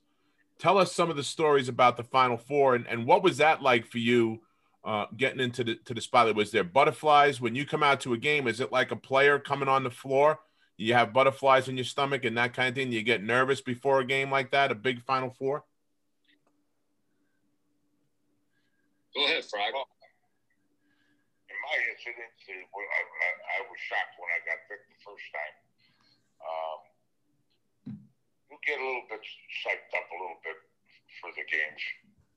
Tell 0.57 0.77
us 0.77 0.91
some 0.91 1.09
of 1.09 1.15
the 1.15 1.23
stories 1.23 1.69
about 1.69 1.97
the 1.97 2.03
final 2.03 2.37
four 2.37 2.75
and, 2.75 2.87
and 2.87 3.05
what 3.05 3.21
was 3.21 3.37
that 3.37 3.61
like 3.61 3.85
for 3.85 3.99
you 3.99 4.41
uh, 4.85 5.07
getting 5.17 5.39
into 5.39 5.63
the 5.63 5.75
to 5.85 5.93
the 5.93 6.01
spotlight? 6.01 6.35
Was 6.35 6.51
there 6.51 6.63
butterflies 6.63 7.41
when 7.41 7.55
you 7.55 7.65
come 7.65 7.83
out 7.83 7.99
to 8.01 8.13
a 8.13 8.17
game? 8.17 8.47
Is 8.47 8.61
it 8.61 8.71
like 8.71 8.91
a 8.91 8.95
player 8.95 9.39
coming 9.39 9.67
on 9.67 9.83
the 9.83 9.89
floor? 9.89 10.39
You 10.77 10.93
have 10.93 11.13
butterflies 11.13 11.67
in 11.67 11.77
your 11.77 11.85
stomach 11.85 12.23
and 12.25 12.37
that 12.37 12.53
kind 12.53 12.69
of 12.69 12.75
thing. 12.75 12.91
You 12.91 13.01
get 13.01 13.23
nervous 13.23 13.61
before 13.61 14.01
a 14.01 14.05
game 14.05 14.29
like 14.29 14.51
that, 14.51 14.71
a 14.71 14.75
big 14.75 15.01
Final 15.01 15.31
Four. 15.31 15.63
Go 19.15 19.23
ahead, 19.23 19.47
Frog. 19.47 19.71
in 21.47 21.55
my 21.55 21.77
incident, 21.95 22.35
I, 22.51 22.51
I, 22.51 23.29
I 23.55 23.59
was 23.71 23.79
shocked 23.87 24.19
when 24.19 24.27
I 24.27 24.39
got 24.43 24.59
picked 24.67 24.91
the 24.91 24.99
first 24.99 25.27
time. 25.31 25.55
Um, 26.43 26.79
you 28.51 28.57
get 28.67 28.75
a 28.75 28.83
little 28.83 29.07
bit 29.07 29.23
psyched 29.63 29.95
up 29.95 30.03
a 30.11 30.17
little 30.19 30.41
bit 30.43 30.59
for 31.23 31.31
the 31.31 31.47
games, 31.47 31.83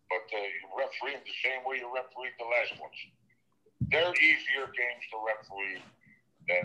but 0.08 0.24
uh, 0.32 0.40
you 0.40 0.64
referee 0.72 1.14
them 1.16 1.24
the 1.24 1.38
same 1.44 1.60
way 1.64 1.80
you 1.80 1.88
refereed 1.92 2.32
the 2.40 2.48
last 2.48 2.72
ones. 2.80 2.98
They're 3.92 4.16
easier 4.16 4.68
games 4.72 5.04
to 5.12 5.16
referee 5.22 5.80
than 6.48 6.64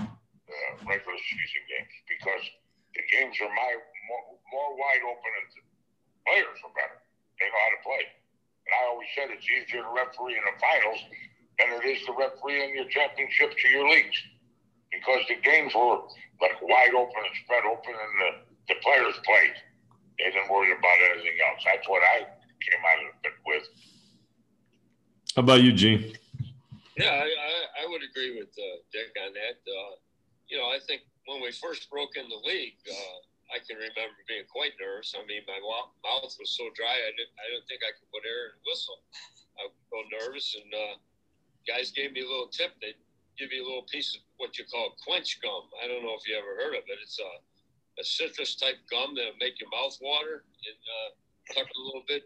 uh, 0.00 0.72
regular 0.88 1.20
season 1.20 1.64
games 1.68 1.94
because 2.08 2.44
the 2.96 3.04
games 3.12 3.36
are 3.44 3.52
my, 3.52 3.70
more, 4.08 4.24
more 4.52 4.70
wide 4.76 5.04
open 5.04 5.32
and 5.42 5.48
the 5.52 5.62
players 6.24 6.58
are 6.64 6.74
better. 6.74 6.98
They 7.38 7.46
know 7.46 7.60
how 7.60 7.72
to 7.76 7.82
play. 7.84 8.04
And 8.66 8.72
I 8.72 8.82
always 8.90 9.10
said 9.14 9.30
it's 9.30 9.46
easier 9.46 9.84
to 9.84 9.92
referee 9.92 10.40
in 10.40 10.44
the 10.44 10.56
finals 10.58 11.00
than 11.60 11.68
it 11.76 11.84
is 11.84 12.00
to 12.08 12.12
referee 12.16 12.64
in 12.64 12.74
your 12.74 12.88
championships 12.88 13.60
or 13.60 13.70
your 13.70 13.88
leagues 13.88 14.16
because 14.90 15.22
the 15.28 15.36
games 15.44 15.76
were 15.76 16.08
like 16.40 16.56
wide 16.64 16.96
open 16.96 17.20
and 17.20 17.36
spread 17.44 17.64
open 17.68 17.94
and 17.94 18.12
the, 18.20 18.30
the 18.72 18.76
players 18.80 19.16
played. 19.24 19.56
They 20.18 20.32
didn't 20.32 20.48
worry 20.48 20.72
about 20.72 20.98
anything 21.12 21.36
else. 21.44 21.60
That's 21.64 21.86
what 21.88 22.02
I 22.02 22.24
came 22.62 22.80
out 22.80 23.00
of 23.04 23.12
it 23.24 23.36
with. 23.44 23.66
How 25.34 25.42
about 25.42 25.62
you, 25.62 25.72
Gene? 25.72 26.16
Yeah, 26.96 27.12
I, 27.12 27.28
I, 27.28 27.84
I 27.84 27.90
would 27.92 28.00
agree 28.00 28.32
with 28.32 28.48
uh, 28.56 28.80
Dick 28.88 29.12
on 29.20 29.36
that. 29.36 29.60
Uh, 29.68 30.00
you 30.48 30.56
know, 30.56 30.72
I 30.72 30.80
think 30.80 31.04
when 31.28 31.42
we 31.42 31.52
first 31.52 31.90
broke 31.90 32.16
in 32.16 32.24
the 32.30 32.40
league, 32.48 32.80
uh, 32.88 33.16
I 33.52 33.60
can 33.62 33.76
remember 33.76 34.16
being 34.26 34.48
quite 34.48 34.74
nervous. 34.80 35.12
I 35.12 35.22
mean, 35.28 35.44
my 35.46 35.60
mouth 35.60 36.32
was 36.40 36.50
so 36.56 36.66
dry, 36.74 36.96
I 36.96 37.12
didn't, 37.14 37.34
I 37.36 37.44
didn't 37.52 37.66
think 37.68 37.84
I 37.84 37.92
could 37.94 38.08
put 38.10 38.24
air 38.24 38.50
in 38.50 38.58
a 38.58 38.62
whistle. 38.64 39.04
I 39.60 39.68
was 39.68 39.76
so 39.92 39.98
nervous, 40.08 40.48
and 40.56 40.70
uh, 40.72 40.94
guys 41.68 41.92
gave 41.92 42.16
me 42.16 42.24
a 42.24 42.28
little 42.28 42.48
tip. 42.48 42.74
They 42.80 42.96
give 43.38 43.52
you 43.52 43.62
a 43.62 43.66
little 43.66 43.86
piece 43.86 44.16
of 44.16 44.24
what 44.40 44.56
you 44.56 44.64
call 44.64 44.96
quench 45.04 45.38
gum. 45.44 45.68
I 45.82 45.86
don't 45.86 46.02
know 46.02 46.16
if 46.16 46.24
you 46.24 46.34
ever 46.34 46.56
heard 46.56 46.74
of 46.74 46.84
it. 46.88 46.98
It's 47.02 47.20
a, 47.20 47.30
a 48.00 48.04
citrus 48.04 48.56
type 48.56 48.80
gum 48.88 49.14
that'll 49.14 49.36
make 49.38 49.60
your 49.60 49.68
mouth 49.68 49.96
water 50.00 50.42
and 50.42 50.80
uh, 50.88 51.08
tuck 51.52 51.68
it 51.68 51.76
a 51.76 51.84
little 51.84 52.04
bit. 52.08 52.24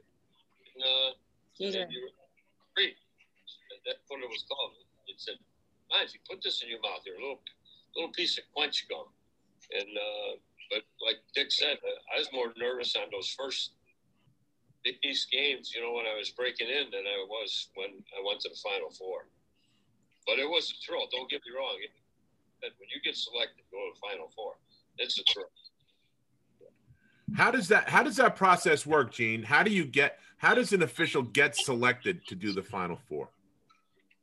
And, 0.80 0.88
uh, 0.88 1.12
Gator. 1.58 1.84
free. 2.74 2.96
That's 3.84 4.00
what 4.08 4.24
it 4.24 4.28
was 4.28 4.44
called. 4.48 4.72
It 5.08 5.20
said, 5.20 5.36
"Mind 5.90 6.08
you, 6.12 6.20
put 6.28 6.42
this 6.42 6.62
in 6.62 6.68
your 6.68 6.80
mouth. 6.80 7.04
Here, 7.04 7.16
a 7.16 7.20
little 7.20 7.40
little 7.96 8.12
piece 8.12 8.38
of 8.38 8.44
quench 8.54 8.88
gum." 8.88 9.12
And 9.72 9.88
uh, 9.92 10.40
but 10.70 10.82
like 11.04 11.20
Dick 11.34 11.52
said, 11.52 11.76
uh, 11.84 12.16
I 12.16 12.18
was 12.18 12.32
more 12.32 12.54
nervous 12.56 12.96
on 12.96 13.10
those 13.12 13.28
first 13.28 13.72
Big 14.84 14.96
East 15.04 15.30
games, 15.30 15.72
you 15.74 15.82
know, 15.82 15.92
when 15.92 16.06
I 16.06 16.16
was 16.16 16.30
breaking 16.30 16.68
in 16.68 16.90
than 16.90 17.04
I 17.04 17.20
was 17.28 17.68
when 17.74 17.90
I 18.16 18.24
went 18.24 18.40
to 18.40 18.48
the 18.48 18.56
Final 18.56 18.90
Four. 18.90 19.28
But 20.26 20.38
it 20.38 20.48
was 20.48 20.72
a 20.72 20.76
thrill. 20.80 21.04
Don't 21.12 21.28
get 21.28 21.42
me 21.44 21.52
wrong. 21.56 21.76
It, 21.82 21.90
that 22.62 22.72
when 22.78 22.88
you 22.88 23.00
get 23.04 23.16
selected, 23.16 23.64
go 23.70 23.78
to 23.78 23.92
the 23.92 24.00
Final 24.00 24.32
Four. 24.34 24.56
It's 24.96 25.18
a 25.18 25.24
thrill. 25.32 25.50
How 27.36 27.50
does 27.50 27.68
that 27.68 27.88
how 27.88 28.02
does 28.02 28.16
that 28.16 28.36
process 28.36 28.86
work, 28.86 29.12
Gene? 29.12 29.42
How 29.42 29.62
do 29.62 29.70
you 29.70 29.84
get 29.84 30.18
how 30.40 30.54
does 30.54 30.72
an 30.72 30.82
official 30.82 31.20
get 31.20 31.54
selected 31.54 32.26
to 32.26 32.34
do 32.34 32.52
the 32.52 32.62
Final 32.62 32.96
Four? 32.96 33.28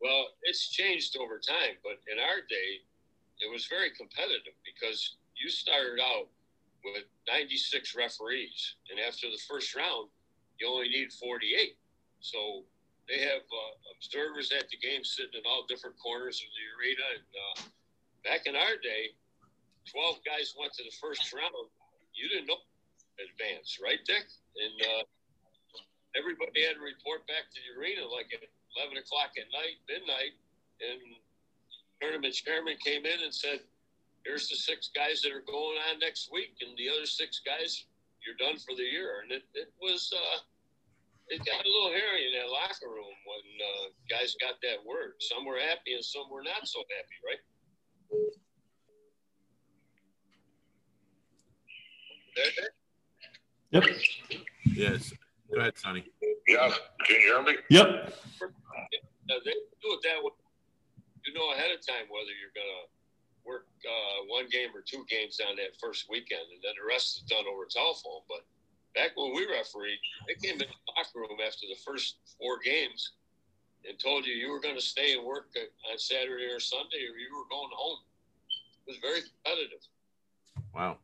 Well, 0.02 0.34
it's 0.42 0.70
changed 0.70 1.16
over 1.22 1.38
time, 1.38 1.78
but 1.86 2.02
in 2.12 2.18
our 2.18 2.42
day, 2.50 2.82
it 3.38 3.54
was 3.54 3.70
very 3.70 3.94
competitive 3.94 4.58
because 4.66 5.18
you 5.38 5.48
started 5.48 6.02
out 6.02 6.26
with 6.84 7.06
96 7.30 7.94
referees, 7.96 8.76
and 8.90 9.00
after 9.00 9.30
the 9.30 9.38
first 9.48 9.76
round, 9.76 10.10
you 10.58 10.66
only 10.68 10.90
need 10.90 11.14
48. 11.14 11.78
So 12.20 12.66
they 13.08 13.22
have 13.22 13.46
uh, 13.46 13.74
observers 13.94 14.52
at 14.58 14.66
the 14.74 14.78
game 14.82 15.04
sitting 15.04 15.38
in 15.38 15.46
all 15.46 15.70
different 15.70 16.02
corners 16.02 16.42
of 16.42 16.50
the 16.50 16.66
arena. 16.82 17.06
And 17.14 17.30
uh, 17.30 17.56
back 18.26 18.50
in 18.50 18.58
our 18.58 18.74
day, 18.82 19.14
12 19.86 20.18
guys 20.26 20.58
went 20.58 20.74
to 20.82 20.84
the 20.84 20.96
first 20.98 21.30
round. 21.30 21.70
You 22.18 22.28
didn't 22.28 22.50
know 22.50 22.58
advance, 23.22 23.78
right, 23.78 24.02
Dick? 24.06 24.26
And 24.58 24.78
uh, 24.82 25.04
everybody 26.18 26.66
had 26.66 26.82
to 26.82 26.84
report 26.84 27.24
back 27.30 27.48
to 27.54 27.58
the 27.62 27.78
arena 27.78 28.02
like 28.10 28.34
at 28.34 28.42
11 28.82 28.98
o'clock 28.98 29.38
at 29.38 29.48
night, 29.54 29.78
midnight. 29.86 30.34
And 30.82 31.00
tournament 32.02 32.34
chairman 32.34 32.76
came 32.82 33.06
in 33.06 33.22
and 33.22 33.34
said, 33.34 33.62
here's 34.26 34.50
the 34.50 34.58
six 34.58 34.90
guys 34.94 35.22
that 35.22 35.32
are 35.32 35.46
going 35.46 35.78
on 35.90 36.02
next 36.02 36.30
week, 36.34 36.58
and 36.62 36.78
the 36.78 36.90
other 36.90 37.06
six 37.06 37.42
guys, 37.46 37.86
you're 38.26 38.38
done 38.38 38.58
for 38.60 38.76
the 38.76 38.84
year. 38.84 39.24
And 39.24 39.32
it, 39.32 39.46
it 39.54 39.72
was, 39.82 40.12
uh, 40.14 40.40
it 41.30 41.40
got 41.46 41.64
a 41.64 41.70
little 41.70 41.94
hairy 41.94 42.28
in 42.28 42.34
that 42.38 42.50
locker 42.52 42.90
room 42.90 43.16
when 43.26 43.46
uh, 43.62 43.86
guys 44.10 44.36
got 44.42 44.62
that 44.62 44.84
word. 44.86 45.18
Some 45.22 45.46
were 45.46 45.58
happy 45.58 45.94
and 45.94 46.04
some 46.04 46.30
were 46.30 46.44
not 46.44 46.68
so 46.68 46.82
happy, 46.90 47.18
right? 47.26 47.42
Yep. 53.72 53.84
Yes. 54.66 55.14
Go 55.54 55.60
ahead, 55.60 55.78
Sonny. 55.78 56.04
Yeah, 56.48 56.72
can 57.06 57.16
you 57.16 57.28
hear 57.28 57.42
me? 57.42 57.56
Yep. 57.70 57.88
Uh, 57.88 59.40
they 59.44 59.56
do 59.84 59.90
it 59.96 60.02
that 60.04 60.24
way. 60.24 60.32
You 61.26 61.34
know 61.34 61.52
ahead 61.52 61.72
of 61.76 61.84
time 61.84 62.08
whether 62.08 62.32
you're 62.32 62.56
going 62.56 62.72
to 62.72 62.84
work 63.44 63.68
uh, 63.84 64.28
one 64.28 64.48
game 64.52 64.72
or 64.76 64.84
two 64.84 65.04
games 65.08 65.40
on 65.44 65.56
that 65.56 65.76
first 65.80 66.08
weekend, 66.10 66.48
and 66.52 66.60
then 66.64 66.76
the 66.76 66.88
rest 66.88 67.20
is 67.20 67.24
done 67.28 67.44
over 67.48 67.68
telephone. 67.68 68.24
But 68.28 68.44
back 68.96 69.16
when 69.16 69.36
we 69.36 69.48
refereed, 69.48 70.00
they 70.28 70.36
came 70.36 70.60
in 70.60 70.68
the 70.68 70.80
locker 70.96 71.20
room 71.20 71.40
after 71.40 71.68
the 71.68 71.80
first 71.84 72.20
four 72.40 72.60
games 72.64 73.16
and 73.88 74.00
told 74.00 74.26
you 74.26 74.34
you 74.34 74.52
were 74.52 74.60
going 74.60 74.76
to 74.76 74.84
stay 74.84 75.16
and 75.16 75.26
work 75.26 75.52
on 75.56 75.98
Saturday 75.98 76.48
or 76.52 76.60
Sunday, 76.60 77.08
or 77.08 77.16
you 77.16 77.32
were 77.32 77.48
going 77.50 77.72
home. 77.72 78.00
It 78.88 78.92
was 78.92 79.00
very 79.00 79.22
competitive. 79.24 79.84
Wow. 80.76 80.98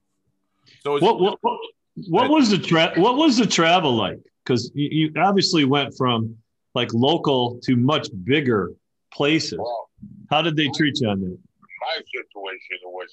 So 0.84 1.00
what, 1.00 1.20
what, 1.20 1.38
what, 1.41 1.60
what 2.08 2.30
was 2.30 2.50
the 2.50 2.58
tra- 2.58 2.94
what 2.96 3.16
was 3.16 3.38
the 3.38 3.46
travel 3.46 3.96
like? 3.96 4.20
Because 4.44 4.72
you, 4.74 4.89
you, 4.91 5.22
obviously 5.22 5.66
went 5.66 5.96
from 5.96 6.36
like 6.76 6.94
local 6.94 7.60
to 7.64 7.76
much 7.76 8.10
bigger 8.26 8.74
places. 9.14 9.60
Well, 9.60 9.89
How 10.30 10.41
did 10.41 10.56
they 10.56 10.68
treat 10.70 11.00
you 11.00 11.10
on 11.10 11.22
that? 11.22 11.38
my 11.84 12.00
situation 12.00 12.80
was 12.88 13.12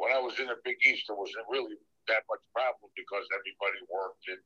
when 0.00 0.10
I 0.16 0.18
was 0.18 0.34
in 0.40 0.48
the 0.48 0.58
Big 0.64 0.80
East, 0.88 1.04
there 1.06 1.16
wasn't 1.16 1.44
really 1.52 1.76
that 2.08 2.24
much 2.26 2.42
problem 2.56 2.88
because 2.96 3.22
everybody 3.30 3.78
worked 3.92 4.24
and 4.32 4.40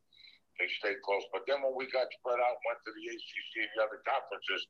they 0.59 0.69
stayed 0.83 1.01
close. 1.07 1.25
But 1.31 1.47
then 1.47 1.63
when 1.63 1.73
we 1.79 1.87
got 1.95 2.11
spread 2.21 2.43
out, 2.43 2.59
went 2.67 2.81
to 2.85 2.93
the 2.93 3.05
ACC 3.07 3.53
and 3.65 3.73
the 3.77 3.81
other 3.87 4.01
conferences, 4.05 4.67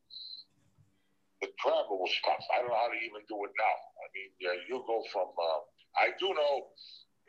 the 1.43 1.51
travel 1.59 1.99
was 1.99 2.13
tough. 2.23 2.45
I 2.55 2.63
don't 2.63 2.71
know 2.71 2.79
how 2.79 2.93
to 2.93 3.01
even 3.01 3.23
do 3.27 3.39
it 3.45 3.53
now. 3.57 3.77
I 3.99 4.07
mean, 4.15 4.31
yeah, 4.41 4.57
you 4.69 4.83
go 4.87 5.03
from. 5.11 5.31
Uh, 5.35 5.61
I 5.97 6.13
do 6.21 6.33
know 6.33 6.55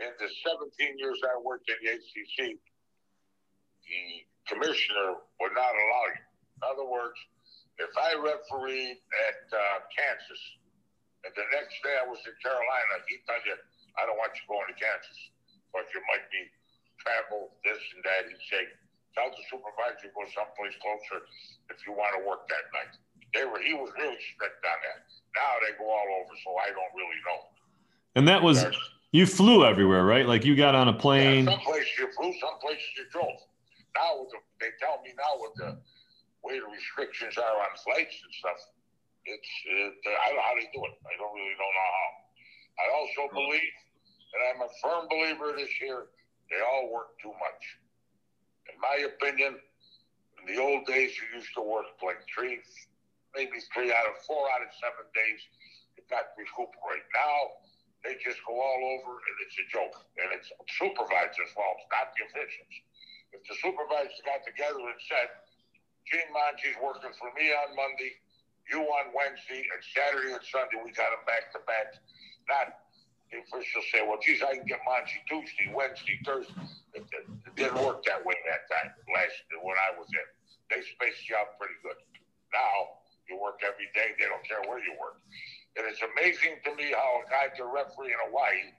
in 0.04 0.12
the 0.22 0.30
17 0.30 1.02
years 1.02 1.18
I 1.26 1.36
worked 1.42 1.68
in 1.72 1.78
the 1.82 1.98
ACC, 1.98 2.62
the 3.88 4.06
commissioner 4.52 5.24
would 5.40 5.54
not 5.56 5.72
allow 5.72 6.06
you. 6.12 6.24
In 6.60 6.64
other 6.64 6.88
words, 6.88 7.18
if 7.80 7.92
I 7.96 8.18
refereed 8.18 8.98
at 9.00 9.42
uh, 9.54 9.80
Kansas, 9.94 10.42
and 11.26 11.34
the 11.34 11.48
next 11.54 11.76
day 11.84 11.96
I 11.98 12.06
was 12.06 12.22
in 12.26 12.34
Carolina, 12.40 12.94
he'd 13.10 13.24
tell 13.26 13.42
you, 13.46 13.58
I 13.98 14.06
don't 14.06 14.18
want 14.18 14.34
you 14.38 14.46
going 14.50 14.68
to 14.70 14.78
Kansas 14.78 15.20
because 15.70 15.88
you 15.94 16.02
might 16.10 16.26
be 16.30 16.42
travel 17.02 17.54
this 17.66 17.82
and 17.94 18.02
that. 18.06 18.30
He'd 18.30 18.46
say, 18.50 18.64
tell 19.14 19.30
the 19.30 19.44
supervisor 19.50 20.10
to 20.10 20.10
go 20.14 20.24
someplace 20.34 20.78
closer 20.82 21.26
if 21.70 21.78
you 21.86 21.94
want 21.94 22.14
to 22.18 22.22
work 22.26 22.50
that 22.50 22.66
night. 22.74 22.94
They 23.36 23.46
were 23.46 23.60
he 23.60 23.74
was 23.74 23.92
really 23.98 24.18
strict 24.34 24.62
on 24.64 24.80
that. 24.88 25.06
Now 25.36 25.52
they 25.62 25.76
go 25.78 25.90
all 25.90 26.10
over, 26.24 26.34
so 26.42 26.56
I 26.58 26.72
don't 26.74 26.94
really 26.96 27.20
know. 27.28 27.42
And 28.16 28.28
that 28.28 28.42
was 28.42 28.66
you 29.12 29.26
flew 29.26 29.66
everywhere, 29.66 30.06
right? 30.06 30.26
Like 30.26 30.46
you 30.46 30.56
got 30.56 30.76
on 30.76 30.88
a 30.88 30.94
plane. 30.94 31.46
Yeah, 31.46 31.52
some 31.52 31.60
places 31.62 31.92
you 32.00 32.08
flew, 32.16 32.34
some 32.40 32.58
places 32.62 32.88
you 32.98 33.06
drove. 33.12 33.38
Now 33.98 34.30
the, 34.30 34.38
they 34.62 34.72
tell 34.78 35.02
me 35.02 35.18
now 35.18 35.34
with 35.42 35.56
the 35.58 35.70
way 36.46 36.62
the 36.62 36.70
restrictions 36.70 37.34
are 37.42 37.58
on 37.66 37.74
flights 37.82 38.14
and 38.14 38.34
stuff, 38.38 38.62
it's 39.26 39.54
it, 39.66 39.98
uh, 40.06 40.14
I 40.22 40.26
don't 40.30 40.38
know 40.38 40.46
how 40.46 40.56
they 40.56 40.70
do 40.70 40.82
it. 40.86 40.96
I 41.02 41.14
don't 41.18 41.34
really 41.34 41.58
don't 41.58 41.74
know 41.74 41.90
how. 41.98 42.10
I 42.78 42.86
also 42.94 43.22
hmm. 43.28 43.38
believe, 43.42 43.76
and 44.38 44.42
I'm 44.54 44.62
a 44.62 44.72
firm 44.86 45.10
believer 45.10 45.58
this 45.58 45.74
year, 45.82 46.14
they 46.54 46.62
all 46.62 46.94
work 46.94 47.18
too 47.20 47.34
much. 47.42 47.64
In 48.70 48.78
my 48.80 49.10
opinion, 49.10 49.58
in 49.58 50.44
the 50.46 50.62
old 50.62 50.86
days, 50.86 51.12
you 51.18 51.26
used 51.42 51.52
to 51.58 51.64
work 51.66 51.90
like 52.06 52.22
three, 52.30 52.62
maybe 53.36 53.58
three 53.74 53.90
out 53.92 54.08
of 54.08 54.16
four 54.24 54.48
out 54.54 54.62
of 54.62 54.72
seven 54.78 55.10
days, 55.12 55.42
you 55.98 56.06
got 56.08 56.32
recuperate. 56.38 57.04
Now 57.12 57.66
they 58.06 58.16
just 58.22 58.40
go 58.46 58.56
all 58.56 58.82
over, 58.96 59.12
and 59.18 59.36
it's 59.44 59.58
a 59.60 59.66
joke. 59.68 59.98
And 60.22 60.32
it's 60.38 60.48
supervisors' 60.78 61.52
fault, 61.52 61.82
not 61.92 62.14
the 62.16 62.30
officials. 62.32 62.76
If 63.38 63.46
the 63.46 63.56
supervisors 63.62 64.18
got 64.26 64.42
together 64.42 64.82
and 64.82 64.98
said, 65.06 65.30
Gene 66.10 66.34
Monje's 66.34 66.74
working 66.82 67.14
for 67.22 67.30
me 67.38 67.54
on 67.54 67.78
Monday, 67.78 68.18
you 68.66 68.82
on 68.82 69.14
Wednesday, 69.14 69.62
and 69.62 69.80
Saturday 69.94 70.34
and 70.34 70.42
Sunday 70.42 70.82
we 70.82 70.90
got 70.98 71.14
him 71.14 71.22
back 71.30 71.54
to 71.54 71.62
back, 71.70 71.94
not 72.50 72.82
the 73.30 73.46
officials 73.46 73.86
say, 73.94 74.02
well, 74.02 74.18
geez, 74.18 74.42
I 74.42 74.58
can 74.58 74.66
get 74.66 74.82
Monje 74.90 75.22
Tuesday, 75.30 75.70
Wednesday, 75.70 76.18
Thursday. 76.26 76.66
It, 76.98 77.06
it, 77.14 77.26
it, 77.30 77.54
didn't 77.54 77.78
work 77.86 78.02
that 78.10 78.26
way 78.26 78.34
that 78.50 78.66
time 78.72 78.90
last 79.14 79.38
when 79.62 79.78
I 79.78 79.94
was 79.94 80.10
in. 80.10 80.28
They 80.74 80.82
spaced 80.82 81.30
you 81.30 81.38
out 81.38 81.62
pretty 81.62 81.78
good. 81.86 82.00
Now 82.50 83.06
you 83.30 83.38
work 83.38 83.62
every 83.62 83.92
day. 83.94 84.18
They 84.18 84.26
don't 84.26 84.42
care 84.48 84.64
where 84.66 84.82
you 84.82 84.98
work. 84.98 85.22
And 85.78 85.86
it's 85.86 86.02
amazing 86.02 86.58
to 86.66 86.72
me 86.74 86.90
how 86.96 87.22
a 87.22 87.24
guy 87.30 87.54
a 87.54 87.68
referee 87.70 88.16
in 88.16 88.20
Hawaii 88.32 88.74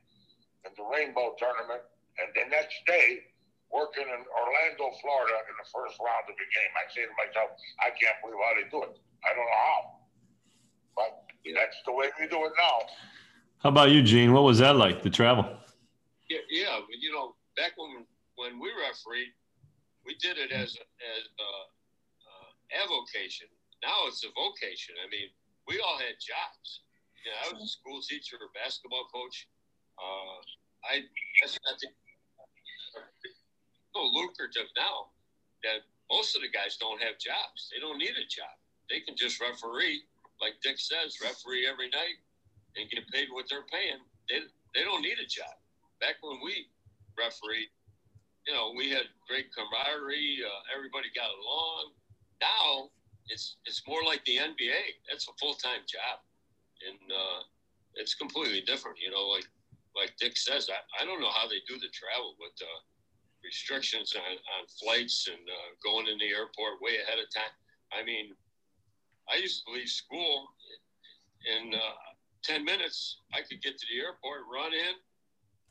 at 0.67 0.75
the 0.75 0.83
Rainbow 0.83 1.39
Tournament, 1.39 1.85
and 2.19 2.33
the 2.35 2.49
next 2.51 2.83
day 2.89 3.29
working 3.73 4.09
in 4.09 4.23
Orlando, 4.25 4.93
Florida, 5.01 5.37
in 5.49 5.55
the 5.61 5.69
first 5.69 6.01
round 6.01 6.25
of 6.29 6.37
the 6.37 6.49
game. 6.49 6.73
I 6.77 6.85
say 6.93 7.05
to 7.05 7.15
myself, 7.17 7.53
I 7.81 7.93
can't 7.95 8.17
believe 8.25 8.41
how 8.41 8.55
they 8.57 8.67
do 8.69 8.81
it. 8.89 8.95
I 9.25 9.35
don't 9.37 9.45
know 9.45 9.63
how, 9.65 9.81
but 10.97 11.11
that's 11.55 11.79
the 11.85 11.93
way 11.93 12.09
we 12.17 12.29
do 12.29 12.45
it 12.49 12.55
now. 12.57 12.77
How 13.61 13.71
about 13.75 13.91
you, 13.91 14.03
Gene? 14.03 14.33
What 14.33 14.45
was 14.45 14.59
that 14.59 14.77
like, 14.77 15.03
the 15.03 15.11
travel? 15.11 15.45
Yeah, 16.31 16.45
yeah. 16.51 16.79
You 16.95 17.11
know, 17.13 17.35
back 17.57 17.73
when 17.77 18.07
when 18.39 18.63
we 18.63 18.71
refereed, 18.71 19.35
we 20.07 20.15
did 20.23 20.39
it 20.39 20.55
as 20.55 20.79
a, 20.79 20.85
as 20.87 21.25
a, 21.27 21.51
uh, 22.23 22.49
avocation. 22.87 23.51
Now 23.83 24.07
it's 24.07 24.23
a 24.23 24.31
vocation. 24.31 24.95
I 25.03 25.11
mean, 25.11 25.27
we 25.67 25.83
all 25.83 25.99
had 25.99 26.15
jobs. 26.23 26.87
You 27.19 27.35
know, 27.35 27.39
I 27.43 27.45
was 27.51 27.67
a 27.67 27.71
school 27.71 27.99
teacher, 28.07 28.39
a 28.39 28.51
basketball 28.55 29.11
coach. 29.11 29.51
Uh, 29.99 30.39
I 30.87 31.03
that's 31.43 31.59
not 31.67 31.75
the, 31.83 31.91
so 32.95 33.03
lucrative 34.03 34.71
now 34.77 35.11
that 35.65 35.83
most 36.11 36.37
of 36.37 36.43
the 36.43 36.49
guys 36.49 36.77
don't 36.77 37.03
have 37.03 37.19
jobs. 37.19 37.69
They 37.73 37.81
don't 37.81 37.99
need 37.99 38.17
a 38.17 38.27
job. 38.29 38.55
They 38.89 39.01
can 39.01 39.17
just 39.17 39.41
referee, 39.41 40.05
like 40.41 40.57
Dick 40.63 40.79
says, 40.79 41.21
referee 41.21 41.69
every 41.69 41.91
night 41.93 42.17
and 42.77 42.89
get 42.89 43.07
paid 43.11 43.29
what 43.31 43.47
they're 43.51 43.69
paying, 43.69 44.01
they, 44.31 44.41
they 44.75 44.85
don't 44.85 45.03
need 45.03 45.19
a 45.21 45.29
job. 45.29 45.53
Back 46.01 46.17
when 46.23 46.39
we 46.43 46.69
refereed, 47.19 47.69
you 48.47 48.55
know, 48.55 48.73
we 48.77 48.89
had 48.89 49.11
great 49.29 49.53
camaraderie. 49.53 50.41
Uh, 50.41 50.61
everybody 50.73 51.09
got 51.13 51.29
along. 51.29 51.93
Now 52.41 52.89
it's 53.29 53.57
it's 53.67 53.83
more 53.87 54.01
like 54.05 54.25
the 54.25 54.37
NBA. 54.41 55.05
That's 55.11 55.29
a 55.29 55.35
full 55.37 55.55
time 55.55 55.85
job, 55.85 56.25
and 56.87 57.13
uh, 57.13 57.41
it's 57.95 58.15
completely 58.15 58.63
different. 58.63 58.97
You 59.03 59.11
know, 59.11 59.29
like 59.29 59.45
like 59.97 60.17
Dick 60.17 60.37
says, 60.37 60.71
I, 60.71 61.03
I 61.03 61.05
don't 61.05 61.21
know 61.21 61.35
how 61.35 61.49
they 61.49 61.61
do 61.67 61.77
the 61.77 61.91
travel 61.91 62.39
but 62.39 62.55
uh, 62.63 62.81
restrictions 63.45 64.15
on, 64.17 64.37
on 64.59 64.63
flights 64.83 65.29
and 65.29 65.43
uh, 65.49 65.71
going 65.83 66.07
in 66.07 66.19
the 66.19 66.29
airport 66.29 66.83
way 66.83 66.99
ahead 67.03 67.19
of 67.19 67.29
time. 67.35 67.55
I 67.93 68.05
mean, 68.05 68.35
I 69.33 69.37
used 69.37 69.65
to 69.67 69.73
leave 69.73 69.89
school 69.89 70.49
in 71.47 71.75
uh, 71.75 72.09
10 72.45 72.65
minutes, 72.65 73.19
I 73.33 73.41
could 73.41 73.63
get 73.63 73.79
to 73.79 73.87
the 73.91 74.01
airport, 74.01 74.41
run 74.53 74.73
in, 74.73 74.95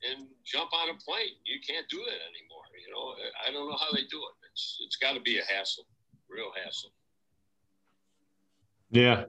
and 0.09 0.27
jump 0.45 0.71
on 0.73 0.89
a 0.89 0.97
plane. 0.99 1.35
You 1.45 1.59
can't 1.65 1.87
do 1.89 1.97
that 1.97 2.19
anymore. 2.29 2.65
You 2.85 2.93
know, 2.93 3.15
I 3.47 3.51
don't 3.51 3.69
know 3.69 3.77
how 3.77 3.91
they 3.91 4.03
do 4.03 4.17
it. 4.17 4.35
It's 4.51 4.77
it's 4.85 4.95
got 4.97 5.13
to 5.13 5.21
be 5.21 5.39
a 5.39 5.43
hassle, 5.43 5.85
real 6.29 6.51
hassle. 6.63 6.91
Yeah. 8.91 9.25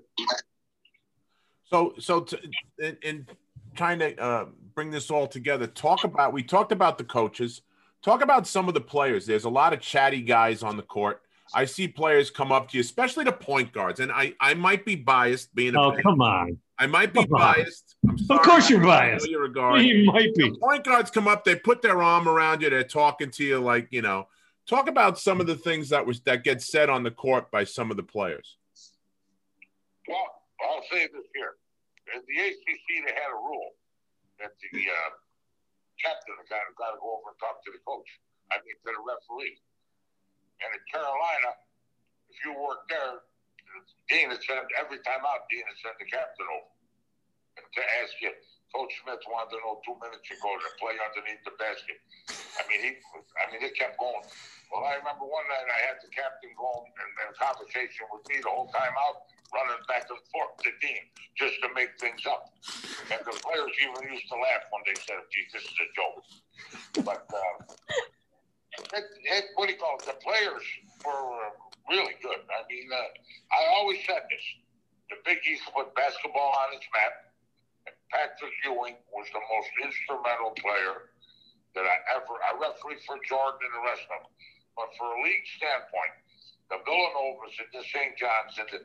So 1.71 1.95
so 1.99 2.21
to, 2.21 2.39
in, 2.79 2.97
in 3.03 3.27
trying 3.75 3.99
to 4.01 4.21
uh, 4.21 4.47
bring 4.75 4.91
this 4.91 5.11
all 5.11 5.27
together, 5.27 5.67
talk 5.67 6.05
about 6.05 6.33
we 6.33 6.43
talked 6.43 6.73
about 6.73 6.99
the 6.99 7.05
coaches. 7.05 7.63
Talk 8.09 8.23
about 8.23 8.47
some 8.47 8.69
of 8.69 8.73
the 8.73 8.81
players. 8.81 9.27
There's 9.27 9.45
a 9.45 9.51
lot 9.51 9.75
of 9.75 9.81
chatty 9.81 10.23
guys 10.23 10.63
on 10.63 10.79
the 10.79 10.83
court. 10.83 11.21
I 11.53 11.67
see 11.67 11.87
players 11.87 12.31
come 12.31 12.51
up 12.51 12.71
to 12.71 12.79
you, 12.79 12.81
especially 12.81 13.25
the 13.25 13.33
point 13.33 13.71
guards, 13.71 14.01
and 14.01 14.11
I 14.11 14.33
I 14.41 14.55
might 14.55 14.87
be 14.87 14.97
biased 14.97 15.55
being. 15.55 15.75
A 15.75 15.79
oh 15.79 15.95
come 16.03 16.23
on! 16.23 16.57
I 16.79 16.87
might 16.87 17.13
be 17.13 17.27
biased. 17.27 17.97
Of 18.31 18.41
course 18.41 18.71
you're 18.71 18.81
biased. 18.81 19.29
You're 19.29 19.45
a 19.45 19.53
guard. 19.53 19.83
You 19.83 20.07
might 20.07 20.35
be. 20.35 20.49
The 20.49 20.57
point 20.57 20.85
guards 20.85 21.11
come 21.11 21.29
up, 21.29 21.45
they 21.45 21.57
put 21.57 21.83
their 21.83 22.01
arm 22.01 22.27
around 22.27 22.63
you, 22.63 22.71
they're 22.71 22.83
talking 22.83 23.31
to 23.33 23.45
you 23.45 23.59
like 23.59 23.89
you 23.91 24.01
know. 24.01 24.29
Talk 24.67 24.89
about 24.89 25.19
some 25.19 25.39
of 25.39 25.47
the 25.47 25.57
things 25.57 25.91
that 25.91 26.07
was 26.07 26.21
that 26.21 26.45
get 26.45 26.63
said 26.63 26.89
on 26.89 27.03
the 27.03 27.11
court 27.11 27.51
by 27.51 27.65
some 27.65 27.91
of 27.91 27.99
the 27.99 28.03
players. 28.03 28.57
Well, 30.09 30.17
I'll 30.63 30.83
say 30.91 31.09
this 31.13 31.27
here: 31.35 31.57
in 32.15 32.23
the 32.27 32.43
ACC, 32.43 33.05
they 33.07 33.13
had 33.13 33.31
a 33.31 33.37
rule 33.37 33.73
that 34.41 34.53
the 34.73 34.79
uh, 34.79 35.11
captain 35.99 36.35
got, 36.47 36.63
got 36.79 36.95
to 36.95 37.01
go 37.03 37.19
over 37.19 37.35
and 37.35 37.39
talk 37.39 37.63
to 37.67 37.71
the 37.75 37.83
coach. 37.85 38.09
I 38.51 38.63
mean, 38.65 38.75
to 38.81 38.91
the 38.95 39.03
referee. 39.05 39.61
And 40.65 40.71
in 40.73 40.83
Carolina, 40.91 41.51
if 42.33 42.39
you 42.43 42.57
work 42.57 42.89
there, 42.89 43.23
Dean 44.09 44.33
had 44.33 44.41
sent 44.43 44.67
every 44.81 44.99
time 45.05 45.23
out. 45.23 45.47
Dean 45.53 45.63
had 45.69 45.79
sent 45.79 45.97
the 46.01 46.09
captain 46.09 46.49
over 46.49 46.73
to 47.67 47.83
ask 48.03 48.15
you. 48.23 48.33
Coach 48.69 48.93
Smith 49.01 49.25
wanted 49.33 49.57
to 49.57 49.59
know 49.65 49.81
two 49.81 49.97
minutes 49.97 50.29
ago 50.29 50.51
to 50.61 50.69
play 50.77 50.93
underneath 51.01 51.41
the 51.41 51.57
basket. 51.57 51.97
I 52.61 52.63
mean, 52.69 52.81
he. 52.85 52.91
I 53.41 53.49
mean, 53.49 53.65
it 53.65 53.73
kept 53.73 53.97
going. 53.97 54.29
Well, 54.69 54.85
I 54.85 55.01
remember 55.01 55.25
one 55.25 55.49
night 55.49 55.65
I 55.73 55.81
had 55.89 55.97
the 56.05 56.13
captain 56.13 56.53
going 56.53 56.85
and 56.85 57.09
in 57.17 57.33
conversation 57.41 58.05
with 58.13 58.29
me 58.29 58.45
the 58.45 58.53
whole 58.53 58.69
time 58.69 58.93
out, 58.93 59.25
running 59.55 59.83
back 59.89 60.07
and 60.11 60.21
forth 60.33 60.57
to 60.65 60.71
Dean 60.81 61.05
just 61.37 61.57
to 61.63 61.69
make 61.75 61.93
things 62.01 62.23
up. 62.29 62.53
And 63.11 63.21
the 63.25 63.37
players 63.41 63.73
even 63.81 64.13
used 64.13 64.29
to 64.29 64.37
laugh 64.37 64.65
when 64.71 64.83
they 64.85 64.97
said, 65.01 65.21
"Gee, 65.33 65.47
this 65.53 65.65
is 65.65 65.77
a 65.79 65.89
joke." 65.97 66.19
But 67.05 67.25
uh, 67.33 67.57
it, 68.95 69.05
it, 69.25 69.45
what 69.57 69.67
do 69.69 69.73
you 69.73 69.81
call 69.81 69.97
it? 69.97 70.07
The 70.07 70.19
players 70.21 70.65
were 71.05 71.53
really 71.89 72.17
good. 72.21 72.43
I 72.45 72.61
mean, 72.69 72.89
uh, 72.93 73.09
I 73.55 73.61
always 73.81 73.99
said 74.05 74.29
this: 74.29 74.45
the 75.09 75.17
Big 75.25 75.41
East 75.49 75.65
put 75.73 75.93
basketball 75.97 76.53
on 76.67 76.77
its 76.77 76.87
map. 76.93 77.33
And 77.89 77.97
Patrick 78.13 78.53
Ewing 78.65 79.01
was 79.13 79.27
the 79.33 79.41
most 79.41 79.73
instrumental 79.81 80.53
player 80.61 81.09
that 81.73 81.85
I 81.89 81.97
ever. 82.17 82.37
I 82.45 82.53
refereed 82.61 83.01
for 83.09 83.17
Jordan 83.25 83.61
and 83.65 83.73
the 83.73 83.85
rest 83.89 84.05
of 84.13 84.21
them, 84.21 84.33
but 84.77 84.89
for 85.01 85.09
a 85.09 85.19
league 85.25 85.49
standpoint, 85.57 86.15
the 86.69 86.79
Villanovas 86.85 87.57
and 87.65 87.71
the 87.73 87.85
St. 87.89 88.13
John's 88.21 88.57
and 88.61 88.69
the, 88.69 88.81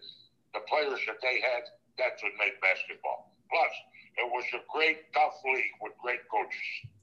the 0.54 0.62
players 0.70 0.99
that 1.08 1.18
they 1.22 1.41
had, 1.41 1.64
that's 1.97 2.22
what 2.24 2.32
made 2.39 2.54
basketball. 2.62 3.34
Plus, 3.49 3.74
it 4.18 4.30
was 4.32 4.43
a 4.54 4.62
great, 4.72 5.12
tough 5.14 5.36
league 5.45 5.78
with 5.82 5.93
great 6.01 6.20
coaches. 6.30 6.93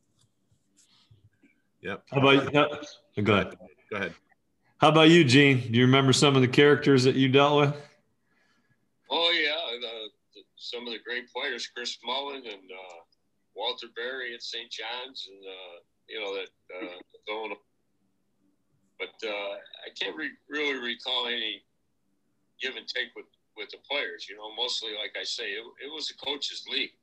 Yep. 1.82 2.04
How 2.10 2.18
about 2.18 2.44
you? 2.44 3.22
Go 3.22 3.34
ahead. 3.34 3.56
Go 3.90 3.96
ahead. 3.96 4.14
How 4.78 4.88
about 4.88 5.10
you, 5.10 5.24
Gene? 5.24 5.60
Do 5.70 5.78
you 5.78 5.84
remember 5.84 6.12
some 6.12 6.36
of 6.36 6.42
the 6.42 6.48
characters 6.48 7.04
that 7.04 7.14
you 7.14 7.28
dealt 7.28 7.60
with? 7.60 7.74
Oh 9.10 9.30
yeah, 9.30 9.78
the, 9.80 10.08
the, 10.34 10.42
some 10.56 10.86
of 10.86 10.92
the 10.92 11.00
great 11.04 11.30
players, 11.32 11.66
Chris 11.66 11.98
Mullin 12.04 12.42
and 12.46 12.46
uh, 12.70 13.00
Walter 13.56 13.88
Berry 13.96 14.34
at 14.34 14.42
St. 14.42 14.70
John's, 14.70 15.28
and 15.30 15.44
uh, 15.44 15.76
you 16.08 16.20
know 16.20 16.34
that 16.34 16.48
uh, 16.76 16.98
going. 17.26 17.54
But 18.98 19.28
uh, 19.28 19.54
I 19.84 19.90
can't 20.00 20.16
re- 20.16 20.30
really 20.48 20.78
recall 20.78 21.26
any 21.26 21.62
give 22.60 22.76
and 22.76 22.86
take 22.86 23.08
with 23.16 23.26
with 23.60 23.70
the 23.70 23.84
players. 23.84 24.24
You 24.24 24.40
know, 24.40 24.48
mostly 24.56 24.96
like 24.96 25.12
I 25.20 25.24
say, 25.24 25.52
it, 25.52 25.64
it 25.84 25.92
was 25.92 26.08
a 26.08 26.16
coaches' 26.16 26.64
league. 26.72 26.96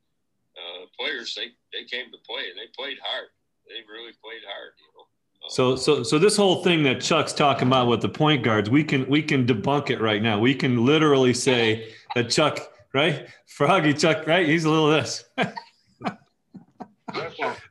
Uh, 0.57 0.89
players 0.97 1.37
they 1.37 1.53
they 1.69 1.85
came 1.85 2.09
to 2.09 2.17
play 2.25 2.49
and 2.49 2.57
they 2.57 2.65
played 2.73 2.97
hard 2.97 3.29
they 3.67 3.83
really 3.91 4.13
played 4.23 4.41
hard, 4.47 4.73
you 4.79 4.85
know. 4.95 5.03
Um, 5.43 5.49
so, 5.49 5.75
so, 5.75 6.03
so 6.03 6.17
this 6.19 6.35
whole 6.35 6.63
thing 6.63 6.83
that 6.83 7.01
Chuck's 7.01 7.33
talking 7.33 7.67
about 7.67 7.87
with 7.87 8.01
the 8.01 8.09
point 8.09 8.43
guards, 8.43 8.69
we 8.69 8.83
can 8.83 9.07
we 9.07 9.21
can 9.21 9.45
debunk 9.45 9.89
it 9.89 10.01
right 10.01 10.21
now. 10.21 10.39
We 10.39 10.55
can 10.55 10.85
literally 10.85 11.33
say 11.33 11.93
that 12.15 12.29
Chuck, 12.29 12.59
right, 12.93 13.27
Froggy 13.45 13.93
Chuck, 13.93 14.25
right, 14.25 14.47
he's 14.47 14.65
a 14.65 14.69
little 14.69 14.89
this. 14.89 15.25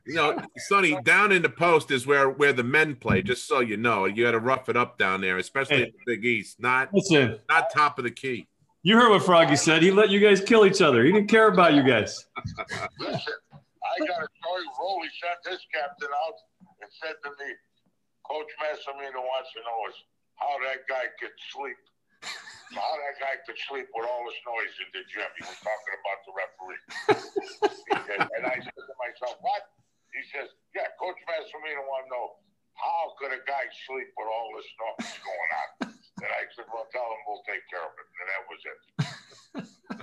you 0.07 0.14
know, 0.14 0.41
Sonny, 0.57 0.97
down 1.03 1.32
in 1.32 1.43
the 1.43 1.49
post 1.49 1.91
is 1.91 2.07
where 2.07 2.30
where 2.30 2.53
the 2.53 2.64
men 2.64 2.95
play. 2.95 3.22
Just 3.22 3.49
so 3.49 3.61
you 3.61 3.76
know, 3.76 4.05
you 4.05 4.24
got 4.24 4.32
to 4.32 4.41
rough 4.41 4.68
it 4.68 4.76
up 4.76 4.99
down 4.99 5.20
there, 5.20 5.39
especially 5.39 5.76
hey, 5.76 5.93
the 6.07 6.14
Big 6.14 6.24
East. 6.24 6.61
Not 6.61 6.95
listen, 6.95 7.39
not 7.49 7.72
top 7.72 7.99
of 7.99 8.05
the 8.05 8.11
key. 8.11 8.47
You 8.87 8.95
heard 8.95 9.11
what 9.11 9.26
Froggy 9.26 9.59
said. 9.59 9.82
He 9.82 9.91
let 9.91 10.14
you 10.14 10.22
guys 10.22 10.39
kill 10.39 10.62
each 10.62 10.78
other. 10.78 11.03
He 11.03 11.11
didn't 11.11 11.26
care 11.26 11.51
about 11.51 11.74
you 11.74 11.82
guys. 11.82 12.22
I 12.30 13.99
got 13.99 14.22
a 14.22 14.30
story. 14.30 14.62
Rollie 14.78 15.11
sent 15.18 15.43
his 15.43 15.59
captain 15.74 16.07
out 16.07 16.39
and 16.62 16.87
said 17.03 17.18
to 17.26 17.34
me, 17.34 17.51
Coach 18.30 18.47
Massimino 18.62 19.26
wants 19.26 19.51
to 19.59 19.61
know 19.66 19.91
is 19.91 19.99
how 20.39 20.55
that 20.70 20.87
guy 20.87 21.03
could 21.18 21.34
sleep. 21.51 21.74
How 22.78 22.95
that 23.03 23.18
guy 23.18 23.34
could 23.43 23.59
sleep 23.66 23.91
with 23.91 24.07
all 24.07 24.22
this 24.22 24.39
noise 24.47 24.74
in 24.78 24.89
the 24.95 25.03
gym. 25.11 25.34
He 25.34 25.43
was 25.51 25.59
talking 25.66 25.95
about 25.99 26.18
the 26.22 26.32
referee. 26.39 26.82
and 28.39 28.47
I 28.47 28.55
said 28.62 28.70
to 28.87 28.97
myself, 29.03 29.34
what? 29.43 29.66
He 30.14 30.22
says, 30.30 30.47
yeah, 30.78 30.95
Coach 31.03 31.18
Massimino 31.26 31.82
want 31.91 32.07
to 32.07 32.14
know 32.14 32.26
how 32.78 33.18
could 33.18 33.34
a 33.34 33.43
guy 33.51 33.66
sleep 33.91 34.14
with 34.14 34.30
all 34.30 34.55
this 34.55 34.70
noise 34.78 35.11
going 35.26 35.51
on? 35.59 35.95
And 36.23 36.31
I 36.33 36.45
said, 36.55 36.64
well, 36.73 36.87
tell 36.93 37.03
him 37.03 37.21
we'll 37.27 37.43
take 37.47 37.62
care 37.69 37.85
of 37.85 37.93
it. 38.01 38.07
And 38.09 38.21
and 38.21 38.29
that 38.33 38.43
was 38.49 38.61
it. 38.64 39.97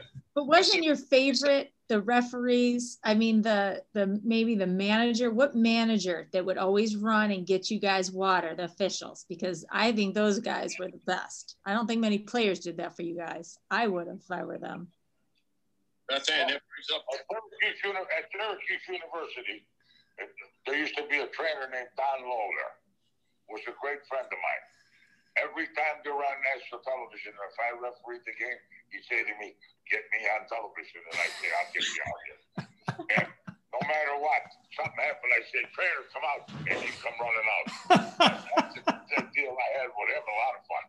But 0.34 0.48
wasn't 0.48 0.84
your 0.84 0.96
favorite 0.96 1.72
the 1.88 2.02
referees? 2.02 2.98
I 3.02 3.14
mean, 3.14 3.40
the 3.40 3.82
the 3.94 4.20
maybe 4.22 4.54
the 4.54 4.66
manager. 4.66 5.30
What 5.30 5.56
manager 5.56 6.28
that 6.32 6.44
would 6.44 6.58
always 6.58 6.94
run 6.94 7.30
and 7.30 7.46
get 7.46 7.70
you 7.70 7.80
guys 7.80 8.12
water? 8.12 8.54
The 8.54 8.64
officials, 8.64 9.24
because 9.30 9.64
I 9.72 9.92
think 9.92 10.14
those 10.14 10.38
guys 10.38 10.76
were 10.78 10.90
the 10.90 11.00
best. 11.06 11.56
I 11.64 11.72
don't 11.72 11.86
think 11.86 12.02
many 12.02 12.18
players 12.18 12.60
did 12.60 12.76
that 12.76 12.94
for 12.96 13.00
you 13.00 13.16
guys. 13.16 13.56
I 13.70 13.86
would 13.86 14.08
if 14.08 14.30
I 14.30 14.44
were 14.44 14.58
them. 14.58 14.88
That's 16.10 16.28
it. 16.28 16.36
That 16.36 16.60
brings 16.68 16.90
up 16.94 17.04
At 17.14 17.24
Syracuse, 17.32 17.80
Uni- 17.82 18.10
at 18.18 18.24
Syracuse 18.30 18.82
University, 18.88 19.66
it- 20.18 20.34
there 20.66 20.76
used 20.76 20.96
to 20.98 21.04
be 21.08 21.18
a 21.20 21.26
trainer 21.28 21.66
named 21.72 21.88
Don 21.96 22.22
Lowler, 22.28 22.70
was 23.48 23.62
a 23.66 23.74
great 23.80 24.04
friend 24.06 24.26
of 24.26 24.32
mine. 24.38 24.64
Every 25.36 25.68
time 25.76 26.00
they 26.04 26.10
were 26.10 26.24
on 26.24 26.38
national 26.56 26.80
television, 26.80 27.36
if 27.36 27.56
I 27.60 27.76
refereed 27.76 28.24
the 28.24 28.32
game, 28.40 28.60
he'd 28.92 29.04
say 29.04 29.20
to 29.20 29.34
me, 29.36 29.52
"Get 29.90 30.00
me 30.12 30.24
on 30.32 30.48
television," 30.48 31.04
and 31.12 31.16
I'd 31.20 31.36
say, 31.40 31.48
"I'll 31.52 31.70
get 31.76 31.84
you 31.84 32.02
on 32.08 32.18
here." 32.24 32.38
And 33.20 33.28
no 33.72 33.80
matter 33.84 34.16
what, 34.16 34.42
something 34.72 34.96
happened. 35.04 35.32
I 35.36 35.42
say, 35.52 35.60
"Trainer, 35.76 36.02
come 36.08 36.24
out," 36.24 36.42
and 36.64 36.76
he'd 36.80 36.96
come 37.04 37.16
running 37.20 37.48
out. 37.52 37.66
That's 38.56 38.74
the, 38.80 38.80
the 39.12 39.22
deal 39.36 39.52
I 39.52 39.68
had 39.76 39.88
with 39.92 40.08
him. 40.08 40.24
A 40.24 40.36
lot 40.40 40.54
of 40.56 40.62
fun. 40.72 40.84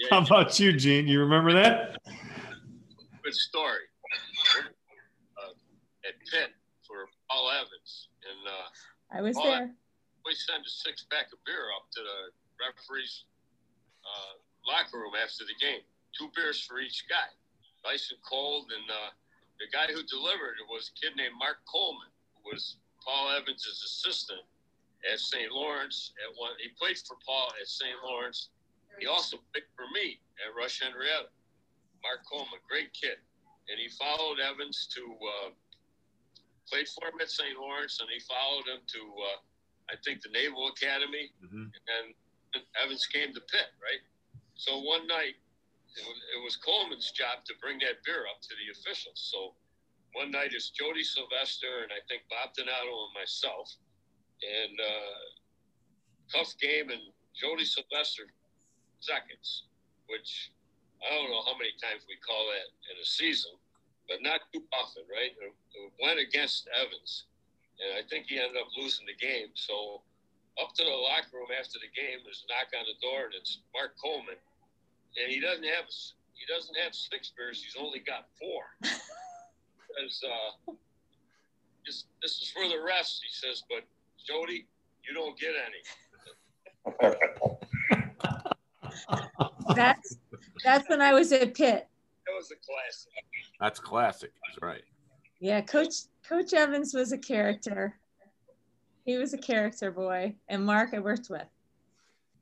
yeah, 0.00 0.08
How 0.10 0.24
about 0.24 0.58
you, 0.58 0.72
Gene? 0.72 1.06
You 1.06 1.20
remember 1.20 1.52
that? 1.52 2.00
good 3.22 3.34
story. 3.34 3.84
Uh, 5.36 5.52
at 6.08 6.14
Pitt 6.32 6.54
for 6.86 7.08
Paul 7.28 7.50
Evans, 7.50 8.08
and 8.24 8.40
uh, 8.48 9.16
I 9.18 9.20
was 9.20 9.36
Well, 9.36 9.50
there. 9.52 9.74
we 10.24 10.32
send 10.34 10.64
a 10.64 10.70
six 10.70 11.04
pack 11.10 11.26
of 11.32 11.38
beer 11.44 11.68
up 11.76 11.90
to 11.92 12.00
the 12.00 12.30
referee's 12.60 13.24
uh, 14.04 14.34
locker 14.66 14.98
room 14.98 15.14
after 15.16 15.44
the 15.44 15.56
game. 15.60 15.82
Two 16.16 16.30
beers 16.34 16.60
for 16.60 16.80
each 16.80 17.04
guy, 17.08 17.28
nice 17.84 18.10
and 18.10 18.20
cold. 18.24 18.72
And 18.72 18.86
uh, 18.90 19.10
the 19.60 19.68
guy 19.72 19.92
who 19.92 20.02
delivered 20.04 20.56
it 20.60 20.68
was 20.70 20.90
a 20.90 20.94
kid 20.96 21.16
named 21.16 21.34
Mark 21.38 21.58
Coleman, 21.68 22.08
who 22.34 22.50
was 22.52 22.76
Paul 23.04 23.30
Evans' 23.36 23.66
assistant 23.68 24.40
at 25.12 25.20
St. 25.20 25.52
Lawrence. 25.52 26.12
At 26.24 26.32
one, 26.40 26.52
he 26.58 26.68
played 26.80 26.96
for 27.04 27.16
Paul 27.26 27.52
at 27.60 27.68
St. 27.68 27.94
Lawrence. 28.04 28.48
He 28.98 29.06
also 29.06 29.36
picked 29.52 29.76
for 29.76 29.84
me 29.92 30.18
at 30.40 30.56
Rush 30.56 30.80
Henrietta. 30.80 31.28
Mark 32.02 32.24
Coleman, 32.24 32.60
great 32.68 32.92
kid, 32.94 33.18
and 33.68 33.76
he 33.80 33.88
followed 33.88 34.38
Evans 34.40 34.88
to 34.94 35.02
uh, 35.20 35.50
played 36.70 36.88
for 36.88 37.08
him 37.08 37.18
at 37.20 37.28
St. 37.30 37.58
Lawrence, 37.58 37.98
and 38.00 38.08
he 38.08 38.20
followed 38.20 38.64
him 38.68 38.80
to. 38.88 39.00
Uh, 39.00 39.38
I 39.90 39.94
think 40.04 40.20
the 40.22 40.30
Naval 40.30 40.66
Academy, 40.68 41.30
Mhm. 41.44 41.70
and 41.70 42.14
Evans 42.76 43.06
came 43.06 43.32
to 43.34 43.40
Pitt, 43.40 43.70
right? 43.80 44.02
So 44.54 44.80
one 44.80 45.06
night, 45.06 45.36
it 45.96 46.04
was, 46.04 46.18
it 46.36 46.40
was 46.44 46.56
Coleman's 46.56 47.10
job 47.10 47.44
to 47.46 47.54
bring 47.60 47.78
that 47.80 48.04
beer 48.04 48.24
up 48.28 48.40
to 48.42 48.52
the 48.56 48.72
officials. 48.72 49.16
So 49.32 49.56
one 50.12 50.30
night 50.30 50.52
it's 50.52 50.70
Jody 50.70 51.04
Sylvester 51.04 51.84
and 51.84 51.92
I 51.92 52.00
think 52.08 52.24
Bob 52.28 52.52
Donato 52.56 52.92
and 53.08 53.14
myself, 53.16 53.72
and 54.40 54.74
uh, 54.80 55.20
tough 56.32 56.52
game, 56.60 56.92
and 56.92 57.00
Jody 57.36 57.64
Sylvester 57.64 58.28
seconds, 59.00 59.68
which 60.08 60.52
I 61.04 61.12
don't 61.12 61.28
know 61.28 61.44
how 61.44 61.56
many 61.56 61.72
times 61.76 62.04
we 62.08 62.16
call 62.20 62.48
that 62.52 62.68
in 62.92 62.96
a 63.00 63.06
season, 63.06 63.52
but 64.08 64.24
not 64.24 64.40
too 64.52 64.64
often, 64.72 65.04
right? 65.08 65.32
It 65.36 65.52
went 66.00 66.20
against 66.20 66.68
Evans 66.72 67.28
and 67.80 68.00
I 68.00 68.02
think 68.08 68.26
he 68.28 68.40
ended 68.40 68.56
up 68.56 68.68
losing 68.76 69.06
the 69.06 69.16
game. 69.16 69.52
So 69.54 70.00
up 70.62 70.72
to 70.74 70.84
the 70.84 70.90
locker 70.90 71.36
room 71.36 71.52
after 71.52 71.78
the 71.78 71.90
game, 71.92 72.24
there's 72.24 72.44
a 72.44 72.48
knock 72.48 72.72
on 72.72 72.84
the 72.88 72.96
door, 73.04 73.28
and 73.28 73.34
it's 73.36 73.60
Mark 73.74 73.92
Coleman, 74.00 74.40
and 75.20 75.32
he 75.32 75.40
doesn't 75.40 75.64
have 75.64 75.86
he 76.36 76.44
doesn't 76.48 76.76
have 76.76 76.94
six 76.94 77.32
beers. 77.36 77.62
He's 77.62 77.76
only 77.80 78.00
got 78.00 78.28
four. 78.38 78.64
Because 79.96 80.24
uh, 80.28 80.72
this 81.86 82.04
this 82.20 82.32
is 82.32 82.50
for 82.50 82.68
the 82.68 82.84
rest, 82.84 83.24
he 83.24 83.30
says. 83.32 83.62
But 83.70 83.84
Jody, 84.26 84.66
you 85.08 85.14
don't 85.14 85.38
get 85.38 85.54
any. 85.56 85.82
That's 89.74 90.18
that's 90.62 90.88
when 90.90 91.00
I 91.00 91.14
was 91.14 91.32
at 91.32 91.54
Pitt. 91.54 91.88
That 92.26 92.34
was 92.36 92.50
a 92.50 92.56
classic. 92.56 93.12
That's 93.58 93.80
classic. 93.80 94.32
That's 94.46 94.62
right. 94.62 94.82
Yeah, 95.40 95.60
Coach 95.60 95.94
Coach 96.28 96.52
Evans 96.52 96.92
was 96.92 97.12
a 97.12 97.18
character. 97.18 97.96
He 99.06 99.16
was 99.16 99.32
a 99.32 99.38
character 99.38 99.92
boy, 99.92 100.34
and 100.48 100.66
Mark 100.66 100.90
I 100.92 100.98
worked 100.98 101.30
with. 101.30 101.46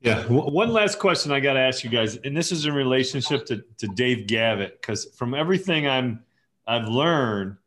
Yeah. 0.01 0.23
One 0.23 0.73
last 0.73 0.97
question 0.97 1.31
I 1.31 1.39
got 1.39 1.53
to 1.53 1.59
ask 1.59 1.83
you 1.83 1.91
guys, 1.91 2.17
and 2.17 2.35
this 2.35 2.51
is 2.51 2.65
in 2.65 2.73
relationship 2.73 3.45
to, 3.45 3.63
to 3.77 3.87
Dave 3.89 4.25
Gavitt, 4.25 4.81
because 4.81 5.05
from 5.15 5.35
everything 5.35 5.87
I'm 5.87 6.23
I've 6.67 6.87
learned 6.87 7.57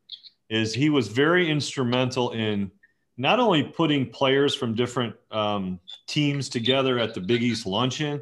is 0.50 0.74
he 0.74 0.90
was 0.90 1.06
very 1.06 1.48
instrumental 1.48 2.32
in 2.32 2.72
not 3.16 3.38
only 3.38 3.62
putting 3.62 4.10
players 4.10 4.54
from 4.54 4.74
different 4.74 5.14
um, 5.30 5.78
teams 6.08 6.48
together 6.48 6.98
at 6.98 7.14
the 7.14 7.20
Big 7.20 7.42
East 7.42 7.66
luncheon, 7.66 8.20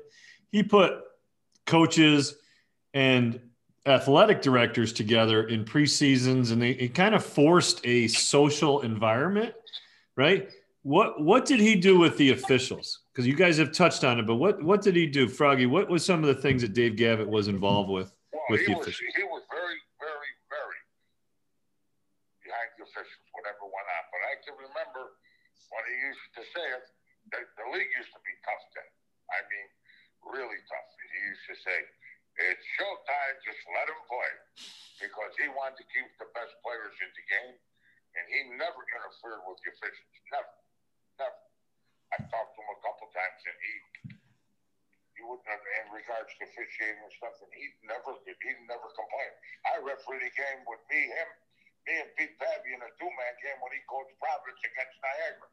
he 0.50 0.62
put 0.62 1.00
coaches 1.64 2.36
and 2.92 3.40
athletic 3.86 4.42
directors 4.42 4.92
together 4.92 5.48
in 5.48 5.64
preseasons, 5.64 6.52
and 6.52 6.60
they 6.60 6.72
it 6.72 6.94
kind 6.94 7.14
of 7.14 7.24
forced 7.24 7.80
a 7.84 8.08
social 8.08 8.82
environment, 8.82 9.54
right? 10.16 10.50
What 10.86 11.18
what 11.18 11.42
did 11.50 11.58
he 11.58 11.74
do 11.74 11.98
with 11.98 12.14
the 12.14 12.30
officials? 12.30 13.02
Because 13.10 13.26
you 13.26 13.34
guys 13.34 13.58
have 13.58 13.74
touched 13.74 14.06
on 14.06 14.22
it, 14.22 14.26
but 14.30 14.38
what 14.38 14.62
what 14.62 14.86
did 14.86 14.94
he 14.94 15.10
do, 15.10 15.26
Froggy? 15.26 15.66
What 15.66 15.90
was 15.90 16.06
some 16.06 16.22
of 16.22 16.30
the 16.30 16.38
things 16.38 16.62
that 16.62 16.78
Dave 16.78 16.94
Gavitt 16.94 17.26
was 17.26 17.50
involved 17.50 17.90
with? 17.90 18.14
Well, 18.30 18.46
With 18.54 18.62
the 18.70 18.78
was 18.78 18.86
officials. 18.86 19.10
he 19.18 19.26
was 19.26 19.42
very, 19.50 19.82
very, 19.98 20.30
very 20.46 20.78
behind 22.46 22.70
the 22.78 22.86
officials, 22.86 23.26
whatever 23.34 23.66
went 23.66 23.82
on. 23.98 24.02
But 24.14 24.22
I 24.30 24.34
can 24.46 24.54
remember 24.62 25.02
when 25.74 25.82
he 25.90 25.96
used 26.06 26.22
to 26.38 26.42
say 26.54 26.66
it, 26.78 26.86
the, 27.34 27.38
the 27.58 27.66
league 27.74 27.90
used 27.98 28.14
to 28.14 28.22
be 28.22 28.34
tough 28.46 28.62
then. 28.78 28.86
I 29.34 29.42
mean, 29.50 29.66
really 30.38 30.60
tough. 30.70 30.86
He 31.02 31.18
used 31.34 31.46
to 31.50 31.56
say, 31.66 31.78
"It's 32.46 32.62
showtime, 32.78 33.34
just 33.42 33.58
let 33.74 33.90
him 33.90 33.98
play," 34.06 34.32
because 35.02 35.34
he 35.34 35.50
wanted 35.50 35.82
to 35.82 35.86
keep 35.90 36.14
the 36.22 36.30
best 36.30 36.54
players 36.62 36.94
in 37.02 37.10
the 37.10 37.24
game, 37.26 37.58
and 38.14 38.24
he 38.30 38.38
never 38.54 38.86
interfered 38.86 39.42
with 39.50 39.58
the 39.66 39.74
officials. 39.74 40.14
Never, 40.30 40.46
never. 41.18 41.40
I 42.14 42.16
talked 42.30 42.52
to 42.54 42.60
him 42.62 42.70
a 42.70 42.80
couple 42.84 43.08
times, 43.10 43.40
and 43.44 43.58
he 43.58 43.74
he 45.16 45.24
wouldn't 45.24 45.48
have, 45.48 45.64
in 45.64 45.88
regards 45.96 46.28
to 46.36 46.44
officiating 46.44 47.00
and 47.00 47.14
stuff, 47.16 47.34
and 47.40 47.50
he 47.56 47.72
never. 47.88 48.14
He 48.24 48.52
never 48.68 48.88
complained. 48.92 49.36
I 49.66 49.80
refereed 49.82 50.22
a 50.22 50.32
game 50.32 50.60
with 50.68 50.82
me, 50.92 51.00
him, 51.08 51.30
me, 51.88 51.94
and 52.04 52.10
Pete 52.20 52.36
Pavia 52.36 52.76
in 52.76 52.82
a 52.84 52.90
two-man 53.00 53.34
game 53.42 53.58
when 53.64 53.72
he 53.74 53.80
coached 53.88 54.14
Providence 54.20 54.60
against 54.62 54.96
Niagara, 55.00 55.48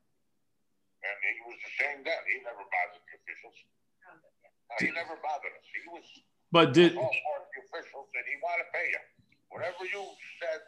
and 1.08 1.16
he 1.24 1.40
was 1.48 1.58
the 1.64 1.72
same 1.80 2.00
then. 2.06 2.22
He 2.28 2.44
never 2.44 2.64
bothered 2.68 3.04
the 3.08 3.16
officials. 3.18 3.58
No, 4.04 4.76
he 4.84 4.90
never 4.92 5.16
bothered 5.24 5.56
us. 5.56 5.68
He 5.74 5.84
was 5.90 6.06
But 6.52 6.76
did 6.76 6.94
all 7.00 7.08
for 7.08 7.38
the 7.50 7.60
officials, 7.66 8.08
and 8.14 8.26
he 8.28 8.36
wanted 8.44 8.68
to 8.68 8.70
pay 8.76 8.88
you. 8.92 9.04
Whatever 9.50 9.86
you 9.86 10.02
said, 10.42 10.62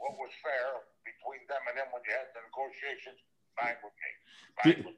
what 0.00 0.16
was 0.16 0.32
fair 0.40 0.88
between 1.04 1.44
them 1.48 1.62
and 1.68 1.76
him 1.78 1.88
when 1.92 2.00
you 2.04 2.12
had 2.16 2.28
the 2.32 2.40
negotiations, 2.48 3.20
fine 3.58 3.76
with 3.82 3.92
me. 3.96 4.10
Fine 4.62 4.72
Did- 4.72 4.84
with 4.86 4.94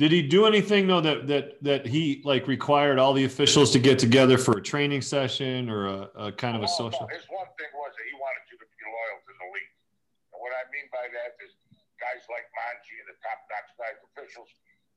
did 0.00 0.16
he 0.16 0.24
do 0.24 0.48
anything 0.48 0.88
though 0.88 1.04
that 1.04 1.28
that 1.28 1.60
that 1.60 1.84
he 1.84 2.24
like 2.24 2.48
required 2.48 2.96
all 2.96 3.12
the 3.12 3.28
officials 3.28 3.68
to 3.76 3.78
get 3.78 4.00
together 4.00 4.40
for 4.40 4.56
a 4.56 4.62
training 4.64 5.04
session 5.04 5.68
or 5.68 5.84
a, 5.92 6.00
a 6.16 6.32
kind 6.32 6.56
of 6.56 6.64
a 6.64 6.70
social? 6.72 7.04
No, 7.04 7.12
his 7.12 7.28
one 7.28 7.44
thing 7.60 7.68
was 7.76 7.92
that 7.92 8.06
he 8.08 8.16
wanted 8.16 8.44
you 8.48 8.56
to 8.56 8.64
be 8.64 8.84
loyal 8.88 9.18
to 9.28 9.32
the 9.36 9.48
league. 9.52 9.72
And 10.32 10.40
what 10.40 10.56
I 10.56 10.64
mean 10.72 10.88
by 10.88 11.04
that 11.04 11.36
is 11.44 11.52
guys 12.00 12.24
like 12.32 12.48
Monje 12.56 12.96
and 12.96 13.08
the 13.12 13.18
top 13.20 13.44
notch 13.52 13.70
guys, 13.76 14.00
officials, 14.16 14.48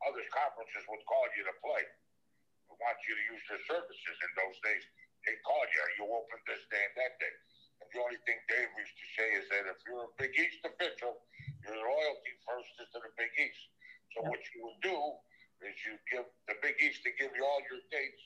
other 0.07 0.24
conferences 0.32 0.88
would 0.88 1.03
call 1.03 1.28
you 1.36 1.43
to 1.51 1.55
play. 1.59 1.84
They 2.72 2.76
want 2.80 2.95
you 3.03 3.14
to 3.20 3.24
use 3.28 3.43
their 3.51 3.59
services 3.68 4.16
in 4.24 4.32
those 4.39 4.55
days. 4.64 4.88
They 5.28 5.36
call 5.43 5.68
you, 5.68 5.80
are 5.84 5.93
you 5.99 6.05
open 6.16 6.39
this 6.47 6.64
day 6.72 6.80
and 6.80 6.95
that 6.95 7.20
day? 7.20 7.34
The 7.94 8.02
only 8.02 8.18
thing 8.26 8.41
Dave 8.50 8.74
used 8.74 8.98
to 8.98 9.08
say 9.14 9.28
is 9.38 9.46
that 9.54 9.70
if 9.70 9.78
you're 9.86 10.10
a 10.10 10.14
Big 10.18 10.34
East 10.34 10.66
official, 10.66 11.22
your 11.62 11.78
loyalty 11.78 12.34
first 12.41 12.74
is 12.82 12.89
to 12.89 13.00
the 13.06 13.14
Big 13.14 13.30
East. 13.38 13.70
So 14.18 14.26
what 14.26 14.41
you 14.50 14.66
would 14.66 14.82
do 14.82 14.98
is 15.62 15.78
you 15.86 16.02
give 16.10 16.26
the 16.50 16.58
Big 16.66 16.74
East 16.82 17.06
to 17.06 17.14
give 17.22 17.30
you 17.38 17.46
all 17.46 17.62
your 17.70 17.86
dates, 17.94 18.26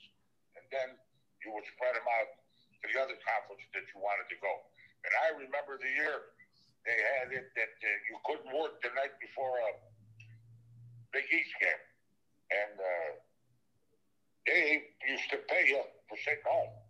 and 0.56 0.64
then 0.72 0.96
you 1.44 1.52
would 1.52 1.68
spread 1.76 2.00
them 2.00 2.08
out 2.08 2.32
to 2.80 2.84
the 2.88 2.96
other 2.96 3.20
conference 3.20 3.60
that 3.76 3.84
you 3.92 4.00
wanted 4.00 4.32
to 4.32 4.40
go. 4.40 4.52
And 5.04 5.12
I 5.28 5.28
remember 5.36 5.76
the 5.76 5.92
year 5.92 6.32
they 6.88 6.96
had 7.20 7.28
it 7.36 7.52
that 7.52 7.74
uh, 7.84 7.88
you 8.08 8.16
couldn't 8.24 8.48
work 8.48 8.80
the 8.80 8.88
night 8.96 9.20
before 9.20 9.52
a 9.52 9.70
Big 11.12 11.28
East 11.28 11.52
game, 11.60 11.84
and 12.56 12.74
uh, 12.80 13.10
they 14.48 14.96
used 15.04 15.28
to 15.28 15.44
pay 15.44 15.68
you 15.68 15.84
for 16.08 16.16
sitting 16.24 16.48
home. 16.48 16.87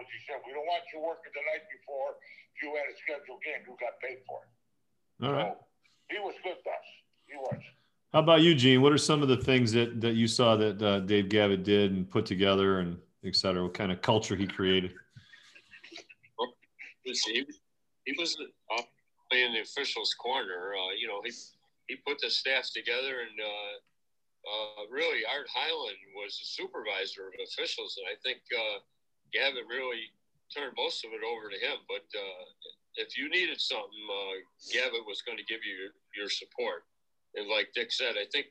In 0.00 0.06
other 0.06 0.08
words, 0.08 0.16
he 0.16 0.20
said, 0.24 0.40
"We 0.46 0.52
don't 0.56 0.66
want 0.66 0.82
you 0.92 1.00
working 1.00 1.32
the 1.34 1.44
night 1.44 1.64
before. 1.68 2.16
If 2.56 2.62
you 2.62 2.74
had 2.74 2.88
a 2.88 2.96
scheduled 2.96 3.42
game, 3.44 3.60
you 3.68 3.76
got 3.76 4.00
paid 4.00 4.24
for 4.24 4.40
it." 4.44 5.26
All 5.26 5.32
right. 5.32 5.52
So 5.52 5.64
he 6.08 6.18
was 6.18 6.34
good 6.42 6.56
to 6.56 6.70
us. 6.70 6.88
He 7.28 7.36
was. 7.36 7.60
How 8.12 8.20
about 8.20 8.40
you, 8.40 8.54
Gene? 8.54 8.82
What 8.82 8.92
are 8.92 8.98
some 8.98 9.22
of 9.22 9.28
the 9.28 9.36
things 9.36 9.72
that 9.72 10.00
that 10.00 10.14
you 10.14 10.26
saw 10.26 10.56
that 10.56 10.82
uh, 10.82 11.00
Dave 11.00 11.28
Gavitt 11.28 11.64
did 11.64 11.92
and 11.92 12.08
put 12.08 12.24
together 12.24 12.80
and 12.80 12.98
et 13.24 13.36
cetera? 13.36 13.62
What 13.62 13.74
kind 13.74 13.92
of 13.92 14.00
culture 14.00 14.34
he 14.36 14.46
created? 14.46 14.94
he, 17.04 17.46
he 18.04 18.14
was 18.18 18.36
uh, 18.76 18.82
in 19.32 19.52
the 19.52 19.60
officials' 19.60 20.14
corner. 20.14 20.74
Uh, 20.74 20.92
you 20.96 21.06
know, 21.06 21.20
he 21.24 21.32
he 21.88 21.96
put 22.06 22.18
the 22.20 22.30
staff 22.30 22.70
together, 22.72 23.20
and 23.20 23.36
uh, 23.40 23.74
uh, 24.48 24.82
really, 24.90 25.20
Art 25.26 25.48
Hyland 25.52 25.98
was 26.16 26.38
the 26.38 26.46
supervisor 26.46 27.28
of 27.28 27.34
officials, 27.44 27.98
and 27.98 28.06
I 28.08 28.16
think 28.22 28.40
uh, 28.56 28.78
Gavitt 29.32 29.66
really 29.68 30.10
turned 30.50 30.74
most 30.76 31.04
of 31.06 31.14
it 31.14 31.22
over 31.22 31.48
to 31.48 31.58
him. 31.58 31.78
But 31.86 32.06
uh, 32.12 32.44
if 32.98 33.16
you 33.16 33.30
needed 33.30 33.60
something, 33.60 34.04
uh, 34.10 34.42
Gavitt 34.74 35.06
was 35.06 35.22
going 35.22 35.38
to 35.38 35.46
give 35.46 35.62
you 35.64 35.90
your, 36.14 36.28
support. 36.28 36.84
And 37.34 37.46
like 37.48 37.70
Dick 37.74 37.92
said, 37.94 38.18
I 38.18 38.26
think 38.34 38.50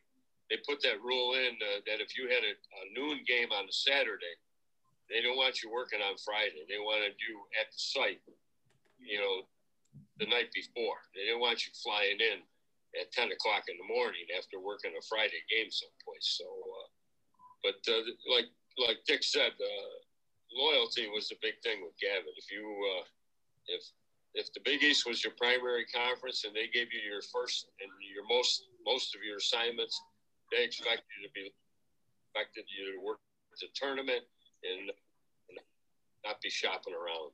they 0.50 0.58
put 0.64 0.82
that 0.84 1.04
rule 1.04 1.36
in 1.36 1.60
uh, 1.60 1.84
that 1.86 2.00
if 2.00 2.18
you 2.18 2.32
had 2.32 2.44
a, 2.48 2.56
a, 2.56 2.84
noon 2.96 3.22
game 3.28 3.52
on 3.52 3.68
a 3.68 3.76
Saturday, 3.76 4.36
they 5.12 5.22
don't 5.22 5.38
want 5.38 5.62
you 5.62 5.70
working 5.70 6.00
on 6.00 6.16
Friday. 6.24 6.64
They 6.66 6.80
wanted 6.80 7.20
you 7.20 7.44
at 7.60 7.68
the 7.70 7.80
site, 7.80 8.24
you 8.98 9.20
know, 9.20 9.44
the 10.18 10.32
night 10.32 10.50
before. 10.56 11.04
They 11.14 11.28
didn't 11.28 11.44
want 11.44 11.68
you 11.68 11.76
flying 11.76 12.18
in 12.18 12.40
at 12.98 13.12
10 13.12 13.32
o'clock 13.36 13.68
in 13.68 13.78
the 13.78 13.86
morning 13.86 14.26
after 14.38 14.58
working 14.60 14.96
a 14.98 15.04
Friday 15.06 15.44
game 15.52 15.70
someplace. 15.70 16.40
So, 16.40 16.48
uh, 16.48 16.88
but 17.62 17.80
uh, 17.92 18.02
like 18.32 18.50
like 18.80 19.04
Dick 19.06 19.24
said, 19.24 19.52
uh, 19.60 19.99
loyalty 20.54 21.08
was 21.10 21.30
the 21.30 21.36
big 21.42 21.62
thing 21.64 21.82
with 21.82 21.94
Gavitt. 22.00 22.38
If 22.38 22.52
you 22.52 22.64
uh, 22.64 23.06
if 23.68 23.84
if 24.36 24.54
the 24.54 24.62
Big 24.64 24.84
East 24.84 25.08
was 25.08 25.24
your 25.24 25.34
primary 25.38 25.86
conference 25.86 26.46
and 26.46 26.54
they 26.54 26.68
gave 26.68 26.94
you 26.94 27.02
your 27.02 27.22
first 27.34 27.68
and 27.82 27.90
your 28.14 28.26
most 28.30 28.66
most 28.86 29.16
of 29.16 29.22
your 29.24 29.38
assignments, 29.38 30.00
they 30.52 30.64
expect 30.64 31.04
you 31.18 31.28
to 31.28 31.32
be 31.34 31.52
expected 32.30 32.66
you 32.70 33.00
to 33.00 33.06
work 33.06 33.20
the 33.60 33.68
tournament 33.76 34.22
and, 34.64 34.90
and 35.50 35.60
not 36.26 36.40
be 36.42 36.50
shopping 36.50 36.94
around. 36.94 37.32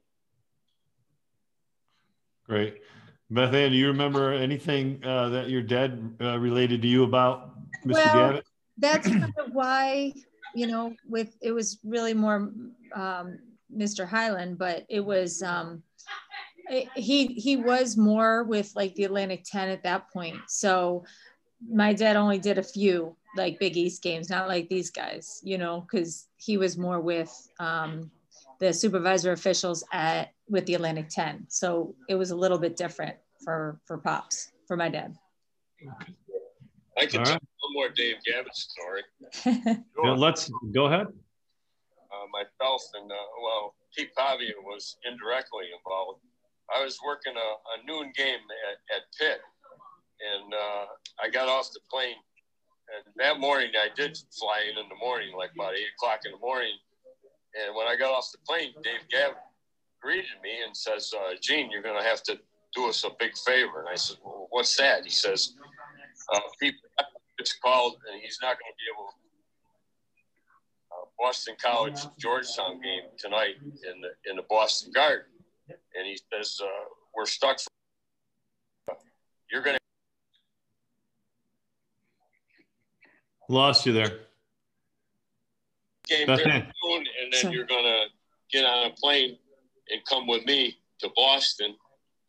Great. 2.47 2.81
Beth 3.29 3.53
Ann, 3.53 3.71
do 3.71 3.77
you 3.77 3.87
remember 3.87 4.31
anything 4.31 5.03
uh, 5.03 5.29
that 5.29 5.49
your 5.49 5.61
dad 5.61 6.15
uh, 6.21 6.39
related 6.39 6.81
to 6.83 6.87
you 6.87 7.03
about 7.03 7.59
Mr. 7.85 7.93
Well, 7.93 8.13
Gavin? 8.13 8.41
That's 8.77 9.07
kind 9.07 9.33
of 9.37 9.51
why, 9.51 10.13
you 10.55 10.67
know, 10.67 10.95
with 11.07 11.35
it 11.41 11.51
was 11.51 11.79
really 11.83 12.13
more 12.13 12.51
um, 12.93 13.39
Mr. 13.75 14.07
Hyland, 14.07 14.57
but 14.57 14.85
it 14.89 15.01
was 15.01 15.43
um, 15.43 15.83
it, 16.69 16.87
he 16.95 17.27
he 17.27 17.57
was 17.57 17.97
more 17.97 18.43
with 18.43 18.71
like 18.75 18.95
the 18.95 19.03
Atlantic 19.03 19.43
10 19.45 19.69
at 19.69 19.83
that 19.83 20.11
point. 20.11 20.37
So 20.47 21.03
my 21.69 21.93
dad 21.93 22.15
only 22.15 22.39
did 22.39 22.57
a 22.57 22.63
few 22.63 23.15
like 23.35 23.59
Big 23.59 23.75
East 23.75 24.01
games, 24.01 24.29
not 24.29 24.47
like 24.47 24.69
these 24.69 24.89
guys, 24.89 25.41
you 25.43 25.57
know, 25.57 25.81
because 25.81 26.27
he 26.37 26.57
was 26.57 26.77
more 26.77 27.01
with 27.01 27.31
um, 27.59 28.09
the 28.59 28.73
supervisor 28.73 29.33
officials 29.33 29.83
at 29.91 30.31
with 30.47 30.65
the 30.65 30.75
Atlantic 30.75 31.09
10. 31.09 31.45
So 31.49 31.95
it 32.07 32.15
was 32.15 32.31
a 32.31 32.35
little 32.35 32.57
bit 32.57 32.77
different 32.77 33.17
for 33.43 33.79
for 33.85 33.97
pops 33.97 34.51
for 34.67 34.77
my 34.77 34.89
dad. 34.89 35.15
I 36.97 37.05
can 37.05 37.23
tell 37.23 37.33
one 37.33 37.73
more 37.73 37.89
Dave 37.89 38.15
Gavitt 38.25 38.55
story. 38.55 39.03
yeah, 39.45 40.11
let's 40.11 40.49
go 40.73 40.85
ahead 40.85 41.07
uh, 42.15 42.27
myself 42.31 42.81
and 42.95 43.11
uh, 43.11 43.27
well, 43.41 43.75
Pete 43.95 44.13
Pavia 44.15 44.55
was 44.63 44.97
indirectly 45.05 45.65
involved. 45.75 46.21
I 46.73 46.83
was 46.83 46.97
working 47.05 47.33
a, 47.35 47.39
a 47.39 47.75
noon 47.85 48.11
game 48.15 48.41
at, 48.71 48.77
at 48.95 49.03
Pitt, 49.19 49.39
and 50.19 50.53
uh, 50.53 50.85
I 51.21 51.29
got 51.29 51.47
off 51.47 51.71
the 51.73 51.81
plane. 51.91 52.17
And 52.85 53.13
that 53.17 53.39
morning, 53.39 53.71
I 53.77 53.89
did 53.95 54.17
fly 54.37 54.61
in 54.69 54.77
in 54.77 54.89
the 54.89 54.95
morning, 54.95 55.35
like 55.35 55.51
about 55.55 55.73
eight 55.73 55.89
o'clock 55.97 56.21
in 56.25 56.31
the 56.31 56.39
morning. 56.39 56.73
And 57.55 57.75
when 57.75 57.87
I 57.87 57.95
got 57.95 58.11
off 58.11 58.29
the 58.31 58.39
plane, 58.45 58.73
Dave 58.83 59.07
Gavitt 59.09 59.37
greeted 60.01 60.37
me 60.43 60.61
and 60.65 60.75
says, 60.75 61.13
uh, 61.13 61.33
"Gene, 61.41 61.71
you're 61.71 61.81
going 61.81 62.01
to 62.01 62.07
have 62.07 62.21
to 62.23 62.39
do 62.75 62.89
us 62.89 63.03
a 63.03 63.09
big 63.19 63.37
favor." 63.37 63.79
And 63.79 63.89
I 63.89 63.95
said, 63.95 64.17
well, 64.23 64.47
"What's 64.49 64.75
that?" 64.77 65.03
He 65.03 65.09
says, 65.09 65.53
uh, 66.33 66.39
"Pete, 66.59 66.75
it's 67.39 67.53
called, 67.63 67.97
and 68.11 68.21
he's 68.21 68.39
not 68.41 68.57
going 68.59 68.71
to 68.71 68.77
be 68.77 68.87
able 68.93 69.07
to 69.09 69.25
Boston 71.17 71.55
College 71.63 71.99
Georgetown 72.17 72.81
game 72.81 73.03
tonight 73.17 73.55
in 73.61 74.01
the 74.01 74.29
in 74.29 74.35
the 74.35 74.43
Boston 74.49 74.91
Garden, 74.93 75.31
and 75.69 76.05
he 76.05 76.19
says 76.31 76.59
uh, 76.61 76.67
we're 77.15 77.25
stuck. 77.25 77.57
For, 78.85 78.95
you're 79.51 79.61
gonna 79.61 79.77
lost 83.49 83.85
you 83.85 83.93
there. 83.93 84.19
Game 86.07 86.27
there 86.27 86.45
and 86.45 87.33
then 87.33 87.41
Sorry. 87.41 87.55
you're 87.55 87.65
gonna 87.65 88.03
get 88.51 88.65
on 88.65 88.91
a 88.91 88.93
plane 88.93 89.37
and 89.89 90.01
come 90.05 90.27
with 90.27 90.45
me 90.45 90.77
to 90.99 91.09
Boston 91.15 91.75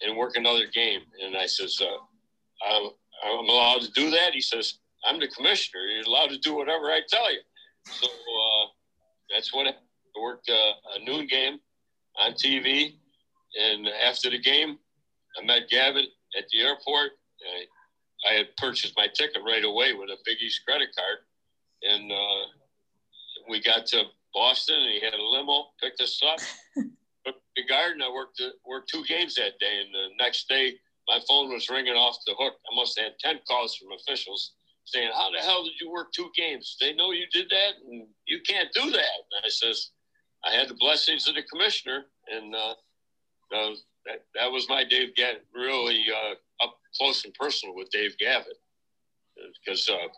and 0.03 0.17
work 0.17 0.37
another 0.37 0.67
game. 0.73 1.01
And 1.23 1.37
I 1.37 1.47
says, 1.47 1.81
uh, 1.81 2.89
I'm, 3.25 3.49
allowed 3.49 3.83
to 3.83 3.91
do 3.93 4.11
that. 4.11 4.33
He 4.33 4.41
says, 4.41 4.79
I'm 5.09 5.21
the 5.21 5.29
commissioner. 5.29 5.83
You're 5.83 6.07
allowed 6.07 6.31
to 6.31 6.39
do 6.39 6.55
whatever 6.55 6.87
I 6.87 7.01
tell 7.09 7.33
you. 7.33 7.41
So 7.85 8.07
uh, 8.07 8.67
that's 9.33 9.55
what 9.55 9.67
I 9.67 9.73
worked 10.21 10.49
uh, 10.49 10.99
a 11.01 11.05
noon 11.05 11.27
game 11.27 11.59
on 12.21 12.33
TV. 12.33 12.95
And 13.61 13.89
after 14.07 14.31
the 14.31 14.41
game, 14.41 14.79
I 15.41 15.45
met 15.45 15.69
Gavitt 15.71 16.09
at 16.37 16.45
the 16.53 16.61
airport. 16.61 17.13
I, 17.43 18.31
I 18.31 18.35
had 18.35 18.47
purchased 18.57 18.95
my 18.97 19.07
ticket 19.15 19.43
right 19.47 19.65
away 19.65 19.93
with 19.93 20.11
a 20.11 20.17
Big 20.25 20.39
East 20.41 20.63
credit 20.67 20.89
card. 20.97 21.19
And 21.83 22.11
uh, 22.11 22.47
we 23.49 23.63
got 23.63 23.87
to 23.87 24.05
Boston 24.35 24.77
and 24.77 24.91
he 24.91 25.01
had 25.01 25.15
a 25.15 25.23
limo, 25.23 25.67
picked 25.81 26.01
us 26.01 26.21
up. 26.27 26.41
but 27.25 27.41
the 27.57 27.65
garden, 27.65 28.03
I 28.03 28.11
worked, 28.11 28.41
uh, 28.41 28.51
worked 28.67 28.91
two 28.91 29.05
games 29.05 29.35
that 29.37 29.59
day. 29.61 29.81
And 29.85 29.95
the 29.95 30.09
next 30.19 30.49
day, 30.49 30.75
my 31.09 31.21
phone 31.29 31.53
was 31.53 31.71
ringing 31.71 31.95
off 31.95 32.19
the 32.27 32.35
hook. 32.39 32.55
I 32.71 32.75
must 32.75 32.99
have 32.99 33.13
had 33.13 33.19
10 33.21 33.41
calls 33.49 33.77
from 33.77 33.93
officials 33.93 34.53
saying, 34.85 35.11
"How 35.13 35.31
the 35.31 35.39
hell 35.39 35.65
did 35.65 35.81
you 35.81 35.91
work 35.91 36.13
two 36.13 36.31
games? 36.37 36.77
They 36.81 36.93
know 36.95 37.11
you 37.13 37.27
did 37.33 37.49
that, 37.51 37.75
and 37.85 38.09
you 38.27 38.41
can't 38.41 38.73
do 38.73 38.91
that." 38.91 39.19
And 39.33 39.45
I 39.45 39.49
says, 39.49 39.91
"I 40.45 40.53
had 40.53 40.69
the 40.69 40.75
blessings 40.75 41.29
of 41.29 41.35
the 41.35 41.43
commissioner, 41.43 42.07
and 42.29 42.55
uh, 42.55 42.75
uh, 43.55 43.75
that 44.07 44.25
that 44.35 44.51
was 44.51 44.69
my 44.69 44.85
Dave 44.85 45.15
Gavitt, 45.15 45.47
really 45.55 46.05
uh, 46.11 46.65
up 46.65 46.79
close 46.97 47.25
and 47.25 47.35
personal 47.35 47.75
with 47.75 47.91
Dave 47.91 48.17
Gavitt, 48.19 48.59
because 49.65 49.89
uh, 49.89 50.09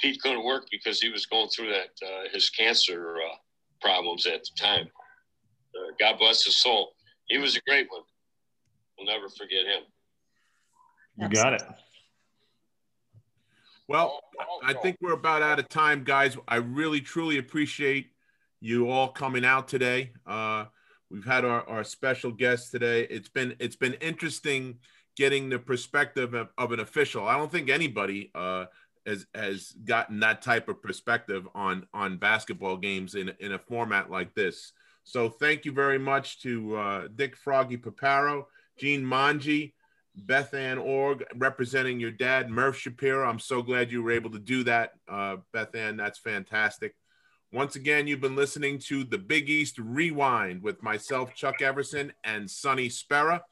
Pete 0.00 0.20
couldn't 0.22 0.44
work 0.44 0.68
because 0.70 1.00
he 1.00 1.08
was 1.08 1.26
going 1.26 1.48
through 1.48 1.72
that 1.72 1.90
uh, 2.06 2.28
his 2.32 2.50
cancer 2.50 3.16
uh, 3.16 3.36
problems 3.80 4.26
at 4.26 4.44
the 4.44 4.50
time. 4.58 4.88
God 6.00 6.18
bless 6.18 6.44
his 6.44 6.60
soul. 6.60 6.94
He 7.28 7.38
was 7.38 7.56
a 7.56 7.60
great 7.60 7.88
one. 7.90 8.02
We'll 8.96 9.06
never 9.06 9.28
forget 9.28 9.64
him. 9.64 9.84
You 11.18 11.28
got 11.28 11.54
it. 11.54 11.62
Well, 13.88 14.20
I 14.62 14.74
think 14.74 14.98
we're 15.00 15.14
about 15.14 15.42
out 15.42 15.58
of 15.58 15.68
time, 15.68 16.04
guys. 16.04 16.36
I 16.46 16.56
really, 16.56 17.00
truly 17.00 17.38
appreciate 17.38 18.10
you 18.60 18.90
all 18.90 19.08
coming 19.08 19.44
out 19.44 19.66
today. 19.66 20.12
Uh, 20.26 20.66
we've 21.10 21.24
had 21.24 21.44
our, 21.44 21.66
our 21.68 21.84
special 21.84 22.30
guest 22.30 22.70
today. 22.70 23.02
It's 23.10 23.28
been 23.28 23.56
it's 23.58 23.76
been 23.76 23.94
interesting 23.94 24.78
getting 25.16 25.48
the 25.48 25.58
perspective 25.58 26.34
of, 26.34 26.48
of 26.58 26.72
an 26.72 26.80
official. 26.80 27.26
I 27.26 27.36
don't 27.36 27.50
think 27.50 27.70
anybody 27.70 28.30
uh, 28.34 28.66
has 29.06 29.26
has 29.34 29.72
gotten 29.84 30.20
that 30.20 30.42
type 30.42 30.68
of 30.68 30.82
perspective 30.82 31.48
on 31.54 31.86
on 31.92 32.18
basketball 32.18 32.76
games 32.76 33.14
in 33.14 33.32
in 33.40 33.52
a 33.52 33.58
format 33.58 34.10
like 34.10 34.34
this. 34.34 34.72
So 35.04 35.30
thank 35.30 35.64
you 35.64 35.72
very 35.72 35.98
much 35.98 36.42
to 36.42 36.76
uh, 36.76 37.08
Dick 37.16 37.36
Froggy 37.36 37.78
Paparo, 37.78 38.44
Gene 38.78 39.02
Monje, 39.02 39.72
Beth 40.26 40.54
Ann 40.54 40.78
Org 40.78 41.24
representing 41.36 42.00
your 42.00 42.10
dad, 42.10 42.50
Murph 42.50 42.76
Shapiro. 42.76 43.28
I'm 43.28 43.38
so 43.38 43.62
glad 43.62 43.90
you 43.92 44.02
were 44.02 44.12
able 44.12 44.30
to 44.30 44.38
do 44.38 44.64
that, 44.64 44.92
uh, 45.08 45.36
Beth 45.52 45.74
Ann. 45.74 45.96
That's 45.96 46.18
fantastic. 46.18 46.94
Once 47.52 47.76
again, 47.76 48.06
you've 48.06 48.20
been 48.20 48.36
listening 48.36 48.78
to 48.78 49.04
the 49.04 49.16
Big 49.16 49.48
East 49.48 49.78
Rewind 49.78 50.62
with 50.62 50.82
myself, 50.82 51.34
Chuck 51.34 51.62
Everson, 51.62 52.12
and 52.22 52.50
Sonny 52.50 52.88
Spera. 52.90 53.42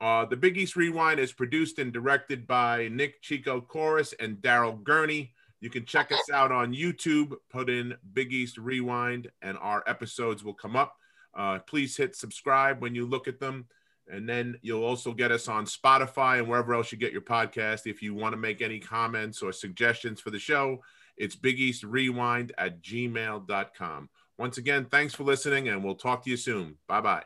Uh, 0.00 0.26
the 0.26 0.36
Big 0.36 0.58
East 0.58 0.76
Rewind 0.76 1.18
is 1.18 1.32
produced 1.32 1.78
and 1.78 1.92
directed 1.92 2.46
by 2.46 2.88
Nick 2.88 3.22
Chico 3.22 3.60
Chorus 3.60 4.12
and 4.20 4.36
Daryl 4.36 4.82
Gurney. 4.82 5.32
You 5.60 5.70
can 5.70 5.86
check 5.86 6.12
us 6.12 6.30
out 6.32 6.52
on 6.52 6.74
YouTube, 6.74 7.34
put 7.50 7.68
in 7.68 7.94
Big 8.12 8.32
East 8.32 8.58
Rewind, 8.58 9.30
and 9.42 9.58
our 9.58 9.82
episodes 9.86 10.44
will 10.44 10.54
come 10.54 10.76
up. 10.76 10.94
Uh, 11.34 11.58
please 11.60 11.96
hit 11.96 12.14
subscribe 12.14 12.80
when 12.80 12.94
you 12.94 13.06
look 13.06 13.26
at 13.26 13.40
them. 13.40 13.66
And 14.10 14.28
then 14.28 14.56
you'll 14.62 14.84
also 14.84 15.12
get 15.12 15.30
us 15.30 15.48
on 15.48 15.66
Spotify 15.66 16.38
and 16.38 16.48
wherever 16.48 16.74
else 16.74 16.92
you 16.92 16.98
get 16.98 17.12
your 17.12 17.22
podcast. 17.22 17.86
If 17.86 18.02
you 18.02 18.14
want 18.14 18.32
to 18.32 18.38
make 18.38 18.62
any 18.62 18.78
comments 18.78 19.42
or 19.42 19.52
suggestions 19.52 20.20
for 20.20 20.30
the 20.30 20.38
show, 20.38 20.78
it's 21.16 21.36
Big 21.36 21.58
East 21.58 21.82
Rewind 21.84 22.52
at 22.58 22.80
gmail.com. 22.82 24.08
Once 24.38 24.56
again, 24.56 24.86
thanks 24.88 25.14
for 25.14 25.24
listening, 25.24 25.68
and 25.68 25.82
we'll 25.82 25.96
talk 25.96 26.22
to 26.24 26.30
you 26.30 26.36
soon. 26.36 26.76
Bye 26.86 27.00
bye. 27.00 27.16